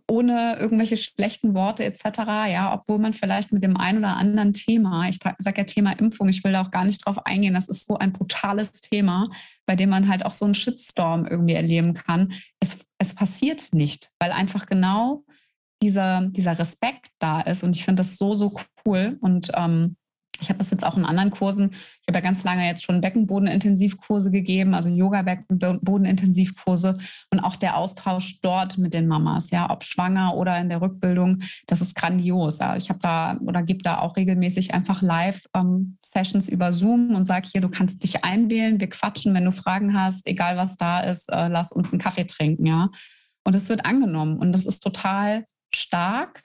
ohne 0.08 0.56
irgendwelche 0.58 0.96
schlechten 0.96 1.54
Worte 1.54 1.84
etc. 1.84 2.04
Ja, 2.50 2.74
obwohl 2.74 2.98
man 2.98 3.12
vielleicht 3.12 3.52
mit 3.52 3.62
dem 3.62 3.76
einen 3.76 3.98
oder 3.98 4.16
anderen 4.16 4.52
Thema, 4.52 5.08
ich 5.08 5.18
sage 5.38 5.60
ja 5.60 5.64
Thema 5.64 5.92
Impfung, 5.92 6.28
ich 6.28 6.42
will 6.44 6.52
da 6.52 6.62
auch 6.62 6.70
gar 6.70 6.84
nicht 6.84 7.04
drauf 7.04 7.24
eingehen, 7.26 7.54
das 7.54 7.68
ist 7.68 7.86
so 7.86 7.96
ein 7.96 8.12
brutales 8.12 8.72
Thema, 8.72 9.28
bei 9.66 9.76
dem 9.76 9.90
man 9.90 10.08
halt 10.08 10.24
auch 10.24 10.30
so 10.30 10.44
einen 10.44 10.54
Shitstorm 10.54 11.26
irgendwie 11.26 11.54
erleben 11.54 11.94
kann. 11.94 12.32
Es, 12.60 12.78
es 12.98 13.14
passiert 13.14 13.72
nicht, 13.72 14.10
weil 14.18 14.32
einfach 14.32 14.66
genau 14.66 15.24
dieser, 15.82 16.26
dieser 16.26 16.58
Respekt 16.58 17.08
da 17.18 17.40
ist. 17.40 17.62
Und 17.62 17.76
ich 17.76 17.84
finde 17.84 18.00
das 18.00 18.16
so, 18.16 18.34
so 18.34 18.54
cool. 18.84 19.18
Und 19.20 19.50
ähm, 19.54 19.96
ich 20.40 20.48
habe 20.48 20.58
das 20.58 20.70
jetzt 20.70 20.84
auch 20.84 20.96
in 20.96 21.04
anderen 21.04 21.30
Kursen. 21.30 21.70
Ich 21.72 22.08
habe 22.08 22.18
ja 22.18 22.20
ganz 22.20 22.44
lange 22.44 22.66
jetzt 22.66 22.84
schon 22.84 23.00
Beckenbodenintensivkurse 23.00 24.30
gegeben, 24.30 24.74
also 24.74 24.88
Yoga-Beckenbodenintensivkurse 24.88 26.98
und 27.30 27.40
auch 27.40 27.56
der 27.56 27.76
Austausch 27.76 28.40
dort 28.40 28.78
mit 28.78 28.94
den 28.94 29.06
Mamas, 29.06 29.50
ja, 29.50 29.70
ob 29.70 29.84
schwanger 29.84 30.36
oder 30.36 30.58
in 30.58 30.68
der 30.68 30.80
Rückbildung, 30.80 31.42
das 31.66 31.80
ist 31.80 31.94
grandios. 31.94 32.58
Ja. 32.58 32.76
Ich 32.76 32.88
habe 32.88 33.00
da 33.00 33.36
oder 33.40 33.62
gebe 33.62 33.82
da 33.82 33.98
auch 33.98 34.16
regelmäßig 34.16 34.74
einfach 34.74 35.02
Live-Sessions 35.02 36.48
ähm, 36.48 36.54
über 36.54 36.72
Zoom 36.72 37.14
und 37.14 37.26
sage 37.26 37.48
hier, 37.50 37.60
du 37.60 37.68
kannst 37.68 38.02
dich 38.02 38.24
einwählen, 38.24 38.80
wir 38.80 38.88
quatschen, 38.88 39.34
wenn 39.34 39.44
du 39.44 39.52
Fragen 39.52 39.98
hast, 39.98 40.26
egal 40.26 40.56
was 40.56 40.76
da 40.76 41.00
ist, 41.00 41.30
äh, 41.30 41.48
lass 41.48 41.72
uns 41.72 41.92
einen 41.92 42.00
Kaffee 42.00 42.24
trinken, 42.24 42.66
ja. 42.66 42.90
Und 43.44 43.56
es 43.56 43.68
wird 43.68 43.86
angenommen 43.86 44.38
und 44.38 44.52
das 44.52 44.66
ist 44.66 44.80
total 44.80 45.46
stark. 45.74 46.42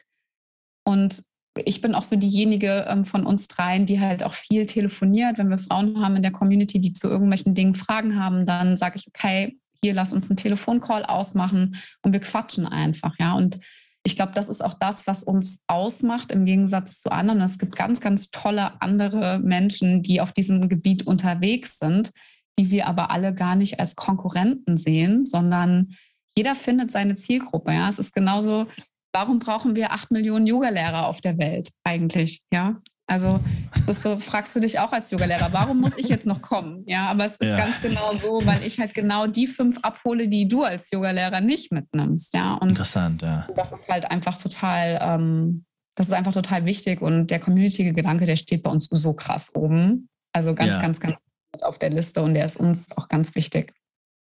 Und 0.85 1.23
ich 1.63 1.81
bin 1.81 1.95
auch 1.95 2.01
so 2.01 2.15
diejenige 2.15 2.85
ähm, 2.89 3.05
von 3.05 3.25
uns 3.25 3.47
dreien, 3.47 3.85
die 3.85 3.99
halt 3.99 4.23
auch 4.23 4.33
viel 4.33 4.65
telefoniert. 4.65 5.37
Wenn 5.37 5.49
wir 5.49 5.57
Frauen 5.57 6.01
haben 6.01 6.17
in 6.17 6.21
der 6.21 6.31
Community, 6.31 6.81
die 6.81 6.93
zu 6.93 7.07
irgendwelchen 7.07 7.55
Dingen 7.55 7.75
Fragen 7.75 8.19
haben, 8.19 8.45
dann 8.45 8.75
sage 8.75 8.97
ich, 8.97 9.07
okay, 9.07 9.57
hier 9.81 9.93
lass 9.93 10.13
uns 10.13 10.29
einen 10.29 10.37
Telefoncall 10.37 11.05
ausmachen 11.05 11.77
und 12.01 12.11
wir 12.11 12.19
quatschen 12.19 12.65
einfach, 12.65 13.15
ja. 13.19 13.33
Und 13.33 13.59
ich 14.03 14.15
glaube, 14.15 14.33
das 14.35 14.49
ist 14.49 14.63
auch 14.63 14.75
das, 14.75 15.07
was 15.07 15.23
uns 15.23 15.63
ausmacht 15.67 16.31
im 16.31 16.45
Gegensatz 16.45 17.01
zu 17.01 17.11
anderen. 17.11 17.41
Es 17.41 17.57
gibt 17.57 17.75
ganz, 17.75 18.01
ganz 18.01 18.29
tolle 18.29 18.79
andere 18.81 19.39
Menschen, 19.39 20.03
die 20.03 20.21
auf 20.21 20.31
diesem 20.31 20.69
Gebiet 20.69 21.07
unterwegs 21.07 21.79
sind, 21.79 22.11
die 22.59 22.69
wir 22.69 22.87
aber 22.87 23.11
alle 23.11 23.33
gar 23.33 23.55
nicht 23.55 23.79
als 23.79 23.95
Konkurrenten 23.95 24.77
sehen, 24.77 25.25
sondern 25.25 25.95
jeder 26.37 26.53
findet 26.53 26.91
seine 26.91 27.15
Zielgruppe. 27.15 27.71
Ja, 27.71 27.89
es 27.89 27.97
ist 27.97 28.13
genauso 28.13 28.67
warum 29.15 29.39
brauchen 29.39 29.77
wir 29.77 29.93
acht 29.93 30.11
Millionen 30.11 30.45
Yogalehrer 30.45 31.07
auf 31.07 31.21
der 31.21 31.37
Welt 31.37 31.71
eigentlich? 31.85 32.43
Ja, 32.51 32.81
also 33.07 33.39
das 33.87 34.01
so, 34.01 34.17
fragst 34.17 34.55
du 34.55 34.59
dich 34.59 34.79
auch 34.79 34.91
als 34.91 35.09
Yogalehrer, 35.11 35.53
warum 35.53 35.79
muss 35.79 35.97
ich 35.97 36.09
jetzt 36.09 36.27
noch 36.27 36.41
kommen? 36.41 36.83
Ja, 36.85 37.07
aber 37.07 37.23
es 37.23 37.37
ist 37.37 37.49
ja. 37.49 37.57
ganz 37.57 37.81
genau 37.81 38.13
so, 38.13 38.41
weil 38.45 38.61
ich 38.65 38.77
halt 38.77 38.93
genau 38.93 39.25
die 39.25 39.47
fünf 39.47 39.77
abhole, 39.83 40.27
die 40.27 40.47
du 40.47 40.63
als 40.63 40.91
Yogalehrer 40.91 41.39
nicht 41.39 41.71
mitnimmst. 41.71 42.33
Ja, 42.33 42.55
und 42.55 42.69
Interessant, 42.69 43.21
ja. 43.21 43.47
Das 43.55 43.71
ist 43.71 43.87
halt 43.87 44.11
einfach 44.11 44.37
total, 44.37 44.99
ähm, 45.01 45.65
das 45.95 46.07
ist 46.07 46.13
einfach 46.13 46.33
total 46.33 46.65
wichtig 46.65 47.01
und 47.01 47.27
der 47.27 47.39
Community-Gedanke, 47.39 48.25
der 48.25 48.35
steht 48.35 48.63
bei 48.63 48.71
uns 48.71 48.87
so 48.91 49.13
krass 49.13 49.55
oben. 49.55 50.09
Also 50.33 50.53
ganz, 50.53 50.75
ja. 50.75 50.81
ganz, 50.81 50.99
ganz 50.99 51.19
auf 51.61 51.79
der 51.79 51.91
Liste 51.91 52.21
und 52.21 52.33
der 52.33 52.45
ist 52.45 52.57
uns 52.57 52.97
auch 52.97 53.07
ganz 53.07 53.33
wichtig. 53.33 53.71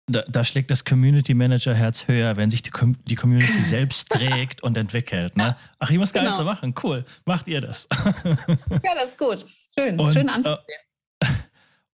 Da, 0.06 0.22
da, 0.28 0.44
schlägt 0.44 0.70
das 0.70 0.84
Community 0.84 1.32
Manager 1.32 1.74
Herz 1.74 2.06
höher, 2.06 2.36
wenn 2.36 2.50
sich 2.50 2.62
die, 2.62 2.70
die 3.08 3.14
Community 3.14 3.62
selbst 3.62 4.10
trägt 4.10 4.62
und 4.62 4.76
entwickelt. 4.76 5.36
Ne? 5.36 5.56
Ach, 5.78 5.90
ich 5.90 5.96
muss 5.96 6.12
gar 6.12 6.24
genau. 6.24 6.36
nichts 6.36 6.44
machen. 6.44 6.74
Cool. 6.82 7.04
Macht 7.24 7.48
ihr 7.48 7.62
das? 7.62 7.88
ja, 7.94 8.94
das 8.94 9.10
ist 9.10 9.18
gut. 9.18 9.44
Schön. 9.78 9.98
Und, 9.98 10.12
Schön 10.12 10.28
anzusehen. 10.28 10.58
Äh, 11.20 11.26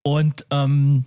und 0.03 0.45
ähm, 0.51 1.05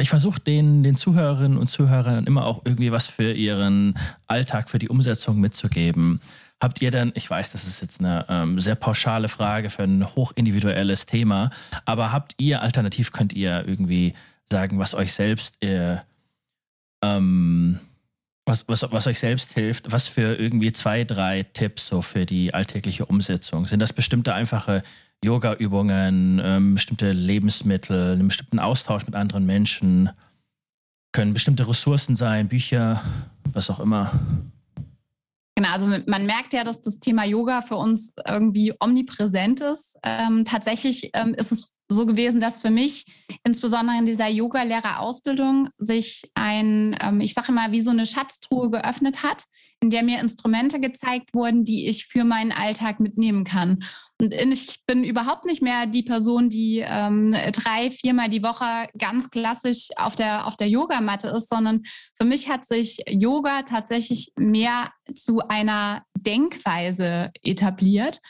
ich 0.00 0.08
versuche 0.08 0.40
den, 0.40 0.82
den 0.82 0.96
Zuhörerinnen 0.96 1.58
und 1.58 1.68
Zuhörern 1.68 2.26
immer 2.26 2.46
auch 2.46 2.62
irgendwie 2.64 2.90
was 2.90 3.06
für 3.06 3.32
ihren 3.32 3.98
Alltag, 4.26 4.70
für 4.70 4.78
die 4.78 4.88
Umsetzung 4.88 5.38
mitzugeben. 5.40 6.20
Habt 6.62 6.82
ihr 6.82 6.90
denn, 6.90 7.12
ich 7.14 7.28
weiß, 7.28 7.52
das 7.52 7.64
ist 7.64 7.80
jetzt 7.80 8.00
eine 8.00 8.26
ähm, 8.28 8.60
sehr 8.60 8.74
pauschale 8.74 9.28
Frage 9.28 9.70
für 9.70 9.82
ein 9.82 10.06
hochindividuelles 10.14 11.06
Thema, 11.06 11.50
aber 11.84 12.12
habt 12.12 12.34
ihr, 12.38 12.62
alternativ 12.62 13.12
könnt 13.12 13.32
ihr 13.32 13.66
irgendwie 13.66 14.14
sagen, 14.50 14.78
was 14.78 14.94
euch 14.94 15.12
selbst 15.12 15.62
äh, 15.62 15.98
ähm, 17.02 17.78
was, 18.46 18.66
was, 18.68 18.90
was 18.90 19.06
euch 19.06 19.18
selbst 19.18 19.52
hilft, 19.52 19.92
was 19.92 20.08
für 20.08 20.34
irgendwie 20.34 20.72
zwei, 20.72 21.04
drei 21.04 21.44
Tipps 21.44 21.86
so 21.86 22.02
für 22.02 22.26
die 22.26 22.52
alltägliche 22.52 23.06
Umsetzung? 23.06 23.66
Sind 23.66 23.80
das 23.80 23.92
bestimmte 23.92 24.34
einfache 24.34 24.82
Yoga-Übungen, 25.24 26.40
ähm, 26.42 26.74
bestimmte 26.74 27.12
Lebensmittel, 27.12 28.12
einen 28.12 28.28
bestimmten 28.28 28.58
Austausch 28.58 29.06
mit 29.06 29.14
anderen 29.14 29.46
Menschen? 29.46 30.10
Können 31.12 31.34
bestimmte 31.34 31.68
Ressourcen 31.68 32.16
sein, 32.16 32.48
Bücher, 32.48 33.02
was 33.52 33.70
auch 33.70 33.80
immer? 33.80 34.12
Genau, 35.56 35.70
also 35.72 35.86
man 35.86 36.26
merkt 36.26 36.54
ja, 36.54 36.64
dass 36.64 36.80
das 36.80 37.00
Thema 37.00 37.24
Yoga 37.24 37.60
für 37.60 37.76
uns 37.76 38.14
irgendwie 38.26 38.72
omnipräsent 38.80 39.60
ist. 39.60 39.98
Ähm, 40.02 40.44
tatsächlich 40.44 41.10
ähm, 41.12 41.34
ist 41.34 41.52
es 41.52 41.79
so 41.90 42.06
gewesen, 42.06 42.40
dass 42.40 42.58
für 42.58 42.70
mich 42.70 43.04
insbesondere 43.44 43.98
in 43.98 44.06
dieser 44.06 44.28
Yoga-Lehrerausbildung 44.28 45.68
sich 45.78 46.22
ein, 46.34 46.96
ähm, 47.02 47.20
ich 47.20 47.34
sage 47.34 47.52
mal, 47.52 47.72
wie 47.72 47.80
so 47.80 47.90
eine 47.90 48.06
Schatztruhe 48.06 48.70
geöffnet 48.70 49.22
hat, 49.22 49.44
in 49.80 49.90
der 49.90 50.04
mir 50.04 50.20
Instrumente 50.20 50.78
gezeigt 50.78 51.34
wurden, 51.34 51.64
die 51.64 51.88
ich 51.88 52.06
für 52.06 52.24
meinen 52.24 52.52
Alltag 52.52 53.00
mitnehmen 53.00 53.44
kann. 53.44 53.82
Und 54.20 54.34
ich 54.34 54.80
bin 54.86 55.04
überhaupt 55.04 55.46
nicht 55.46 55.62
mehr 55.62 55.86
die 55.86 56.02
Person, 56.02 56.48
die 56.48 56.84
ähm, 56.86 57.32
drei, 57.52 57.90
viermal 57.90 58.28
die 58.28 58.42
Woche 58.42 58.86
ganz 58.98 59.30
klassisch 59.30 59.88
auf 59.96 60.14
der, 60.14 60.46
auf 60.46 60.56
der 60.56 60.68
Yogamatte 60.68 61.28
ist, 61.28 61.48
sondern 61.48 61.82
für 62.16 62.26
mich 62.26 62.48
hat 62.48 62.66
sich 62.66 62.98
Yoga 63.08 63.62
tatsächlich 63.62 64.32
mehr 64.36 64.90
zu 65.14 65.40
einer 65.48 66.02
Denkweise 66.14 67.30
etabliert. 67.42 68.20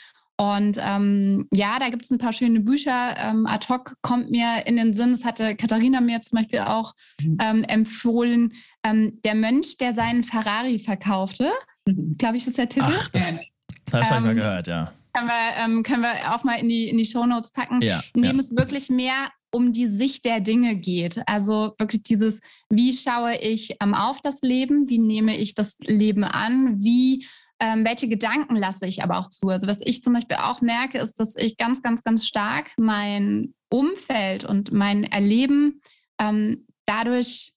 Und 0.41 0.79
ähm, 0.81 1.47
ja, 1.53 1.77
da 1.77 1.89
gibt 1.89 2.03
es 2.03 2.09
ein 2.09 2.17
paar 2.17 2.33
schöne 2.33 2.61
Bücher. 2.61 3.15
Ähm, 3.19 3.45
ad 3.45 3.67
hoc 3.69 3.93
kommt 4.01 4.31
mir 4.31 4.65
in 4.65 4.75
den 4.75 4.91
Sinn, 4.91 5.11
das 5.11 5.23
hatte 5.23 5.55
Katharina 5.55 6.01
mir 6.01 6.19
zum 6.23 6.39
Beispiel 6.39 6.61
auch 6.61 6.95
mhm. 7.21 7.37
ähm, 7.39 7.63
empfohlen, 7.65 8.51
ähm, 8.83 9.19
der 9.23 9.35
Mönch, 9.35 9.77
der 9.77 9.93
seinen 9.93 10.23
Ferrari 10.23 10.79
verkaufte. 10.79 11.51
Mhm. 11.85 12.15
Glaube 12.17 12.37
ich, 12.37 12.47
ist 12.47 12.57
der 12.57 12.67
Titel. 12.67 12.87
Ach, 12.89 13.09
das, 13.09 13.39
das 13.85 14.09
habe 14.09 14.17
ich 14.17 14.23
mal 14.23 14.31
ähm, 14.31 14.37
gehört, 14.37 14.65
ja. 14.65 14.91
Können 15.13 15.27
wir, 15.27 15.63
ähm, 15.63 15.83
können 15.83 16.01
wir 16.01 16.33
auch 16.33 16.43
mal 16.43 16.55
in 16.55 16.69
die, 16.69 16.89
in 16.89 16.97
die 16.97 17.05
Shownotes 17.05 17.51
packen, 17.51 17.79
ja, 17.83 18.01
in 18.15 18.23
dem 18.23 18.37
ja. 18.37 18.41
es 18.41 18.57
wirklich 18.57 18.89
mehr 18.89 19.29
um 19.51 19.73
die 19.73 19.85
Sicht 19.85 20.25
der 20.25 20.39
Dinge 20.39 20.75
geht. 20.75 21.21
Also 21.27 21.75
wirklich 21.77 22.01
dieses, 22.01 22.39
wie 22.67 22.93
schaue 22.93 23.35
ich 23.35 23.79
auf 23.79 24.21
das 24.21 24.41
Leben, 24.41 24.89
wie 24.89 24.97
nehme 24.97 25.37
ich 25.37 25.53
das 25.53 25.77
Leben 25.81 26.23
an, 26.23 26.81
wie 26.81 27.27
ähm, 27.61 27.85
welche 27.85 28.09
Gedanken 28.09 28.55
lasse 28.55 28.87
ich 28.87 29.03
aber 29.03 29.19
auch 29.19 29.27
zu? 29.27 29.47
Also 29.47 29.67
was 29.67 29.81
ich 29.81 30.03
zum 30.03 30.13
Beispiel 30.13 30.37
auch 30.37 30.61
merke, 30.61 30.97
ist, 30.97 31.19
dass 31.19 31.35
ich 31.35 31.57
ganz, 31.57 31.83
ganz, 31.83 32.03
ganz 32.03 32.25
stark 32.27 32.71
mein 32.77 33.53
Umfeld 33.69 34.43
und 34.43 34.71
mein 34.71 35.03
Erleben 35.03 35.79
ähm, 36.19 36.65
dadurch 36.85 37.53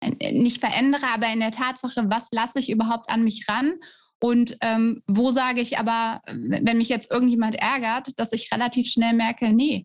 äh, 0.00 0.32
nicht 0.32 0.60
verändere, 0.60 1.06
aber 1.12 1.26
in 1.32 1.40
der 1.40 1.50
Tatsache, 1.50 2.04
was 2.06 2.28
lasse 2.32 2.60
ich 2.60 2.70
überhaupt 2.70 3.10
an 3.10 3.24
mich 3.24 3.46
ran 3.48 3.74
und 4.22 4.56
ähm, 4.60 5.02
wo 5.08 5.30
sage 5.30 5.60
ich 5.60 5.78
aber, 5.78 6.20
wenn 6.26 6.76
mich 6.76 6.88
jetzt 6.88 7.10
irgendjemand 7.10 7.56
ärgert, 7.56 8.18
dass 8.18 8.32
ich 8.32 8.52
relativ 8.52 8.86
schnell 8.86 9.14
merke, 9.14 9.52
nee, 9.52 9.84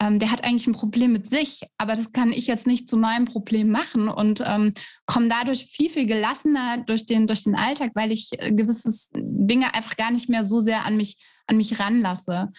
ähm, 0.00 0.18
der 0.18 0.30
hat 0.30 0.44
eigentlich 0.44 0.66
ein 0.66 0.74
Problem 0.74 1.12
mit 1.12 1.26
sich, 1.26 1.62
aber 1.78 1.94
das 1.94 2.12
kann 2.12 2.30
ich 2.32 2.46
jetzt 2.46 2.66
nicht 2.66 2.88
zu 2.88 2.96
meinem 2.96 3.24
Problem 3.24 3.70
machen 3.70 4.08
und 4.08 4.42
ähm, 4.44 4.74
komme 5.06 5.28
dadurch 5.28 5.66
viel, 5.66 5.88
viel 5.88 6.06
gelassener 6.06 6.78
durch 6.86 7.06
den, 7.06 7.26
durch 7.26 7.44
den 7.44 7.54
Alltag, 7.54 7.92
weil 7.94 8.12
ich 8.12 8.30
äh, 8.38 8.52
gewisse 8.52 8.90
Dinge 9.14 9.74
einfach 9.74 9.96
gar 9.96 10.10
nicht 10.10 10.28
mehr 10.28 10.44
so 10.44 10.60
sehr 10.60 10.84
an 10.84 10.96
mich, 10.96 11.16
an 11.46 11.56
mich 11.56 11.80
ranlasse. 11.80 12.50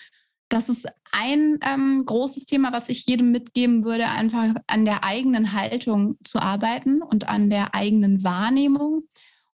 Das 0.50 0.69
ist 0.69 0.88
ein 1.12 1.60
ähm, 1.62 2.04
großes 2.06 2.45
Thema, 2.45 2.71
was 2.71 2.89
ich 2.89 3.06
jedem 3.06 3.32
mitgeben 3.32 3.84
würde, 3.84 4.10
einfach 4.10 4.56
an 4.65 4.86
der 4.86 5.04
eigenen 5.04 5.54
Haltung 5.54 6.17
zu 6.23 6.39
arbeiten 6.39 7.02
und 7.02 7.30
an 7.30 7.50
der 7.50 7.76
eigenen 7.76 8.23
Wahrnehmung. 8.23 9.04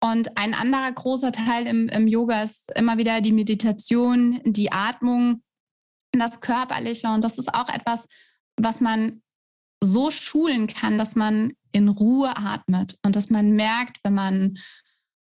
Und 0.00 0.36
ein 0.36 0.54
anderer 0.54 0.92
großer 0.92 1.32
Teil 1.32 1.66
im, 1.66 1.88
im 1.88 2.06
Yoga 2.06 2.42
ist 2.42 2.68
immer 2.76 2.98
wieder 2.98 3.20
die 3.20 3.32
Meditation, 3.32 4.40
die 4.44 4.70
Atmung, 4.70 5.42
das 6.20 6.40
Körperliche. 6.40 7.08
Und 7.08 7.22
das 7.22 7.38
ist 7.38 7.52
auch 7.54 7.68
etwas, 7.68 8.06
was 8.56 8.80
man 8.80 9.22
so 9.82 10.10
schulen 10.10 10.66
kann, 10.66 10.98
dass 10.98 11.16
man 11.16 11.52
in 11.72 11.88
Ruhe 11.88 12.36
atmet 12.36 12.96
und 13.04 13.16
dass 13.16 13.30
man 13.30 13.52
merkt, 13.52 13.98
wenn 14.04 14.14
man 14.14 14.54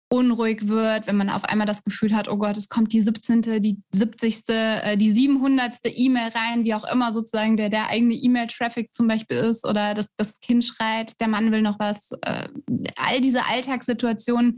unruhig 0.10 0.68
wird, 0.68 1.08
wenn 1.08 1.18
man 1.18 1.30
auf 1.30 1.46
einmal 1.46 1.68
das 1.68 1.84
Gefühl 1.84 2.16
hat, 2.16 2.30
oh 2.30 2.38
Gott, 2.38 2.56
es 2.56 2.70
kommt 2.70 2.94
die 2.94 3.02
17., 3.02 3.42
die 3.62 3.82
70., 3.92 4.44
äh, 4.50 4.96
die 4.98 5.12
700. 5.12 5.80
E-Mail 5.84 6.30
rein, 6.30 6.64
wie 6.64 6.74
auch 6.74 6.90
immer 6.90 7.12
sozusagen 7.12 7.58
der, 7.58 7.70
der 7.70 7.90
eigene 7.90 8.14
E-Mail-Traffic 8.14 8.94
zum 8.94 9.08
Beispiel 9.08 9.38
ist 9.38 9.66
oder 9.66 9.94
das, 9.94 10.10
das 10.16 10.40
Kind 10.40 10.64
schreit, 10.64 11.20
der 11.20 11.28
Mann 11.28 11.52
will 11.52 11.62
noch 11.62 11.80
was, 11.80 12.12
äh, 12.22 12.48
all 12.96 13.20
diese 13.20 13.46
Alltagssituationen, 13.46 14.58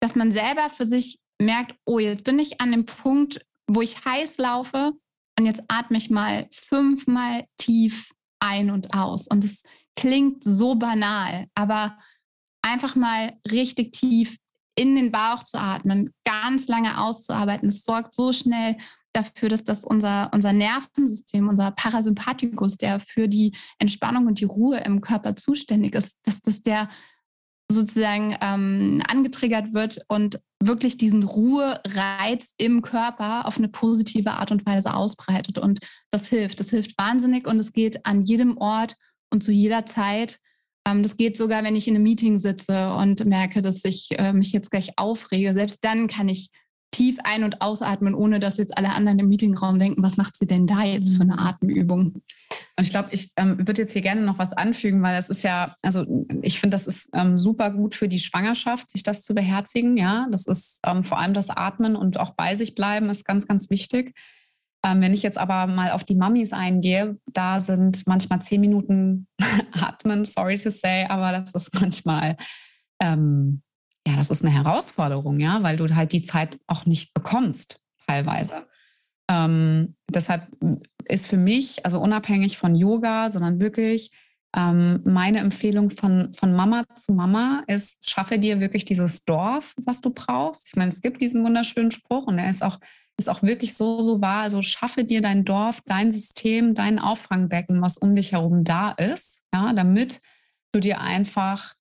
dass 0.00 0.14
man 0.14 0.30
selber 0.30 0.68
für 0.68 0.86
sich 0.86 1.18
merkt, 1.40 1.74
oh, 1.86 1.98
jetzt 1.98 2.24
bin 2.24 2.38
ich 2.38 2.60
an 2.60 2.70
dem 2.70 2.84
Punkt, 2.84 3.40
wo 3.66 3.80
ich 3.80 4.04
heiß 4.04 4.38
laufe 4.38 4.92
und 5.38 5.46
jetzt 5.46 5.62
atme 5.68 5.98
ich 5.98 6.10
mal 6.10 6.48
fünfmal 6.52 7.44
tief 7.56 8.10
ein 8.40 8.70
und 8.70 8.94
aus. 8.94 9.28
Und 9.28 9.44
es 9.44 9.62
klingt 9.96 10.44
so 10.44 10.74
banal, 10.74 11.46
aber 11.54 11.98
einfach 12.62 12.96
mal 12.96 13.32
richtig 13.50 13.92
tief 13.92 14.36
in 14.74 14.96
den 14.96 15.12
Bauch 15.12 15.44
zu 15.44 15.58
atmen, 15.58 16.12
ganz 16.24 16.66
lange 16.68 16.98
auszuarbeiten, 16.98 17.68
es 17.68 17.84
sorgt 17.84 18.14
so 18.14 18.32
schnell 18.32 18.76
dafür, 19.12 19.50
dass 19.50 19.64
das 19.64 19.84
unser, 19.84 20.30
unser 20.32 20.54
Nervensystem, 20.54 21.48
unser 21.48 21.70
Parasympathikus, 21.72 22.78
der 22.78 22.98
für 22.98 23.28
die 23.28 23.54
Entspannung 23.78 24.26
und 24.26 24.40
die 24.40 24.46
Ruhe 24.46 24.78
im 24.78 25.02
Körper 25.02 25.36
zuständig 25.36 25.94
ist, 25.94 26.16
dass 26.22 26.40
das 26.40 26.62
der 26.62 26.88
sozusagen 27.72 28.36
ähm, 28.40 29.02
angetriggert 29.08 29.74
wird 29.74 30.00
und 30.08 30.40
wirklich 30.62 30.96
diesen 30.96 31.22
Ruhereiz 31.24 32.54
im 32.56 32.82
Körper 32.82 33.46
auf 33.46 33.58
eine 33.58 33.68
positive 33.68 34.32
Art 34.32 34.52
und 34.52 34.64
Weise 34.64 34.94
ausbreitet. 34.94 35.58
Und 35.58 35.80
das 36.10 36.28
hilft. 36.28 36.60
Das 36.60 36.70
hilft 36.70 36.96
wahnsinnig 36.98 37.46
und 37.46 37.58
es 37.58 37.72
geht 37.72 38.06
an 38.06 38.22
jedem 38.22 38.56
Ort 38.58 38.96
und 39.30 39.42
zu 39.42 39.50
jeder 39.50 39.86
Zeit. 39.86 40.38
Ähm, 40.86 41.02
das 41.02 41.16
geht 41.16 41.36
sogar, 41.36 41.64
wenn 41.64 41.76
ich 41.76 41.88
in 41.88 41.94
einem 41.94 42.04
Meeting 42.04 42.38
sitze 42.38 42.92
und 42.94 43.24
merke, 43.24 43.62
dass 43.62 43.84
ich 43.84 44.08
äh, 44.18 44.32
mich 44.32 44.52
jetzt 44.52 44.70
gleich 44.70 44.98
aufrege. 44.98 45.54
Selbst 45.54 45.78
dann 45.82 46.06
kann 46.06 46.28
ich 46.28 46.50
tief 46.92 47.18
ein- 47.24 47.42
und 47.42 47.60
ausatmen, 47.60 48.14
ohne 48.14 48.38
dass 48.38 48.58
jetzt 48.58 48.76
alle 48.78 48.90
anderen 48.94 49.18
im 49.18 49.28
Meetingraum 49.28 49.78
denken, 49.78 50.02
was 50.02 50.16
macht 50.16 50.36
sie 50.36 50.46
denn 50.46 50.66
da 50.66 50.82
jetzt 50.84 51.16
für 51.16 51.22
eine 51.22 51.38
Atemübung? 51.38 52.12
Und 52.12 52.84
ich 52.84 52.90
glaube, 52.90 53.08
ich 53.10 53.30
ähm, 53.36 53.58
würde 53.58 53.82
jetzt 53.82 53.92
hier 53.92 54.02
gerne 54.02 54.20
noch 54.20 54.38
was 54.38 54.52
anfügen, 54.52 55.02
weil 55.02 55.16
das 55.16 55.28
ist 55.28 55.42
ja, 55.42 55.74
also 55.82 56.06
ich 56.42 56.60
finde, 56.60 56.74
das 56.76 56.86
ist 56.86 57.08
ähm, 57.14 57.36
super 57.36 57.70
gut 57.70 57.94
für 57.94 58.08
die 58.08 58.18
Schwangerschaft, 58.18 58.90
sich 58.90 59.02
das 59.02 59.22
zu 59.22 59.34
beherzigen. 59.34 59.96
Ja, 59.96 60.28
das 60.30 60.46
ist 60.46 60.78
ähm, 60.86 61.02
vor 61.02 61.18
allem 61.18 61.34
das 61.34 61.50
Atmen 61.50 61.96
und 61.96 62.20
auch 62.20 62.30
bei 62.30 62.54
sich 62.54 62.74
bleiben 62.74 63.10
ist 63.10 63.24
ganz, 63.24 63.46
ganz 63.46 63.70
wichtig. 63.70 64.14
Ähm, 64.84 65.00
wenn 65.00 65.14
ich 65.14 65.22
jetzt 65.22 65.38
aber 65.38 65.66
mal 65.66 65.92
auf 65.92 66.04
die 66.04 66.14
Mamis 66.14 66.52
eingehe, 66.52 67.16
da 67.26 67.60
sind 67.60 68.06
manchmal 68.06 68.42
zehn 68.42 68.60
Minuten 68.60 69.28
Atmen, 69.72 70.24
sorry 70.24 70.58
to 70.58 70.70
say, 70.70 71.06
aber 71.08 71.32
das 71.32 71.52
ist 71.54 71.74
manchmal 71.80 72.36
ähm, 73.00 73.62
ja, 74.06 74.16
das 74.16 74.30
ist 74.30 74.42
eine 74.42 74.52
Herausforderung, 74.52 75.38
ja, 75.38 75.62
weil 75.62 75.76
du 75.76 75.94
halt 75.94 76.12
die 76.12 76.22
Zeit 76.22 76.58
auch 76.66 76.86
nicht 76.86 77.14
bekommst, 77.14 77.78
teilweise. 78.06 78.66
Ähm, 79.30 79.94
deshalb 80.10 80.48
ist 81.08 81.28
für 81.28 81.36
mich, 81.36 81.84
also 81.84 82.00
unabhängig 82.00 82.58
von 82.58 82.74
Yoga, 82.74 83.28
sondern 83.28 83.60
wirklich 83.60 84.10
ähm, 84.54 85.00
meine 85.04 85.38
Empfehlung 85.38 85.90
von, 85.90 86.34
von 86.34 86.52
Mama 86.52 86.84
zu 86.94 87.12
Mama 87.12 87.62
ist, 87.68 87.96
schaffe 88.08 88.38
dir 88.38 88.60
wirklich 88.60 88.84
dieses 88.84 89.24
Dorf, 89.24 89.74
was 89.84 90.00
du 90.00 90.10
brauchst. 90.10 90.66
Ich 90.68 90.76
meine, 90.76 90.90
es 90.90 91.00
gibt 91.00 91.22
diesen 91.22 91.44
wunderschönen 91.44 91.90
Spruch 91.90 92.26
und 92.26 92.38
er 92.38 92.50
ist 92.50 92.62
auch, 92.62 92.78
ist 93.16 93.30
auch 93.30 93.42
wirklich 93.42 93.74
so, 93.74 94.02
so 94.02 94.20
wahr. 94.20 94.42
Also 94.42 94.60
schaffe 94.60 95.04
dir 95.04 95.22
dein 95.22 95.44
Dorf, 95.44 95.80
dein 95.86 96.12
System, 96.12 96.74
dein 96.74 96.98
Auffangbecken, 96.98 97.80
was 97.80 97.96
um 97.96 98.14
dich 98.14 98.32
herum 98.32 98.64
da 98.64 98.90
ist, 98.90 99.42
ja, 99.54 99.72
damit 99.72 100.20
du 100.72 100.80
dir 100.80 101.00
einfach 101.00 101.74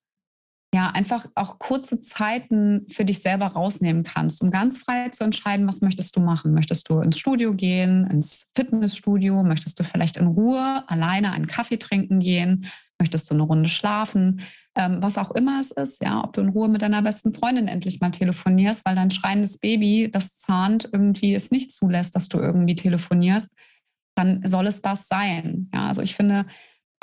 ja, 0.74 0.88
einfach 0.88 1.26
auch 1.36 1.60
kurze 1.60 2.00
Zeiten 2.00 2.86
für 2.90 3.04
dich 3.04 3.20
selber 3.20 3.48
rausnehmen 3.48 4.04
kannst, 4.04 4.42
um 4.42 4.50
ganz 4.52 4.78
frei 4.80 5.10
zu 5.10 5.26
entscheiden, 5.26 5.68
was 5.68 5.82
möchtest 5.82 6.16
du 6.16 6.22
machen. 6.22 6.54
Möchtest 6.54 6.90
du 6.90 7.02
ins 7.02 7.20
Studio 7.20 7.54
gehen, 7.54 8.08
ins 8.08 8.48
Fitnessstudio? 8.56 9.44
Möchtest 9.44 9.80
du 9.80 9.84
vielleicht 9.84 10.16
in 10.16 10.28
Ruhe 10.28 10.84
alleine 10.88 11.34
einen 11.34 11.48
Kaffee 11.48 11.78
trinken 11.78 12.22
gehen? 12.22 12.66
Möchtest 13.00 13.30
du 13.30 13.34
eine 13.34 13.44
Runde 13.44 13.68
schlafen? 13.68 14.42
Ähm, 14.78 15.00
was 15.02 15.18
auch 15.18 15.32
immer 15.32 15.60
es 15.60 15.72
ist, 15.72 16.02
ja, 16.02 16.24
ob 16.24 16.32
du 16.32 16.40
in 16.40 16.50
Ruhe 16.50 16.70
mit 16.70 16.82
deiner 16.82 17.02
besten 17.02 17.34
Freundin 17.34 17.68
endlich 17.68 18.00
mal 18.00 18.12
telefonierst, 18.12 18.86
weil 18.86 18.96
dein 18.96 19.10
schreiendes 19.10 19.58
Baby, 19.58 20.10
das 20.10 20.38
zahnt, 20.38 20.88
irgendwie 20.94 21.36
es 21.36 21.52
nicht 21.52 21.74
zulässt, 21.74 22.16
dass 22.16 22.30
du 22.30 22.38
irgendwie 22.38 22.76
telefonierst, 22.76 23.50
dann 24.16 24.42
soll 24.46 24.68
es 24.68 24.82
das 24.82 25.10
sein. 25.10 25.70
Ja, 25.74 25.88
also 25.88 26.02
ich 26.02 26.16
finde, 26.16 26.46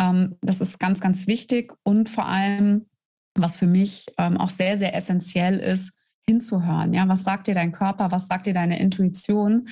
ähm, 0.00 0.36
das 0.40 0.62
ist 0.62 0.78
ganz, 0.78 1.00
ganz 1.00 1.26
wichtig 1.26 1.74
und 1.82 2.08
vor 2.08 2.26
allem 2.26 2.86
was 3.42 3.58
für 3.58 3.66
mich 3.66 4.06
ähm, 4.18 4.36
auch 4.36 4.48
sehr, 4.48 4.76
sehr 4.76 4.94
essentiell 4.94 5.58
ist, 5.58 5.92
hinzuhören. 6.26 6.92
Ja, 6.92 7.08
was 7.08 7.24
sagt 7.24 7.46
dir 7.46 7.54
dein 7.54 7.72
Körper? 7.72 8.12
Was 8.12 8.26
sagt 8.26 8.46
dir 8.46 8.52
deine 8.52 8.78
Intuition? 8.78 9.68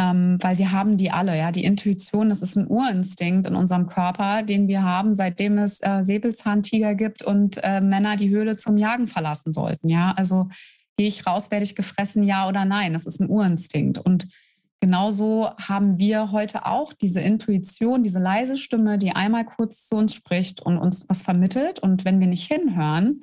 Ähm, 0.00 0.38
weil 0.40 0.58
wir 0.58 0.72
haben 0.72 0.96
die 0.96 1.10
alle. 1.10 1.36
Ja, 1.36 1.52
die 1.52 1.64
Intuition, 1.64 2.28
das 2.28 2.42
ist 2.42 2.56
ein 2.56 2.66
Urinstinkt 2.66 3.46
in 3.46 3.54
unserem 3.54 3.86
Körper, 3.86 4.42
den 4.42 4.66
wir 4.66 4.82
haben, 4.82 5.14
seitdem 5.14 5.58
es 5.58 5.80
äh, 5.80 6.02
Säbelzahntiger 6.02 6.94
gibt 6.94 7.22
und 7.22 7.62
äh, 7.62 7.80
Männer 7.80 8.16
die 8.16 8.30
Höhle 8.30 8.56
zum 8.56 8.76
Jagen 8.76 9.06
verlassen 9.06 9.52
sollten. 9.52 9.88
Ja, 9.88 10.12
also 10.16 10.48
gehe 10.96 11.06
ich 11.06 11.26
raus, 11.26 11.50
werde 11.50 11.64
ich 11.64 11.76
gefressen, 11.76 12.22
ja 12.24 12.48
oder 12.48 12.64
nein? 12.64 12.94
Das 12.94 13.06
ist 13.06 13.20
ein 13.20 13.30
Urinstinkt 13.30 13.98
und 13.98 14.26
genauso 14.82 15.52
haben 15.60 16.00
wir 16.00 16.32
heute 16.32 16.66
auch 16.66 16.92
diese 16.92 17.20
Intuition, 17.20 18.02
diese 18.02 18.18
leise 18.18 18.56
Stimme, 18.56 18.98
die 18.98 19.12
einmal 19.12 19.44
kurz 19.44 19.86
zu 19.86 19.94
uns 19.94 20.12
spricht 20.12 20.60
und 20.60 20.76
uns 20.76 21.08
was 21.08 21.22
vermittelt. 21.22 21.78
Und 21.78 22.04
wenn 22.04 22.18
wir 22.18 22.26
nicht 22.26 22.52
hinhören, 22.52 23.22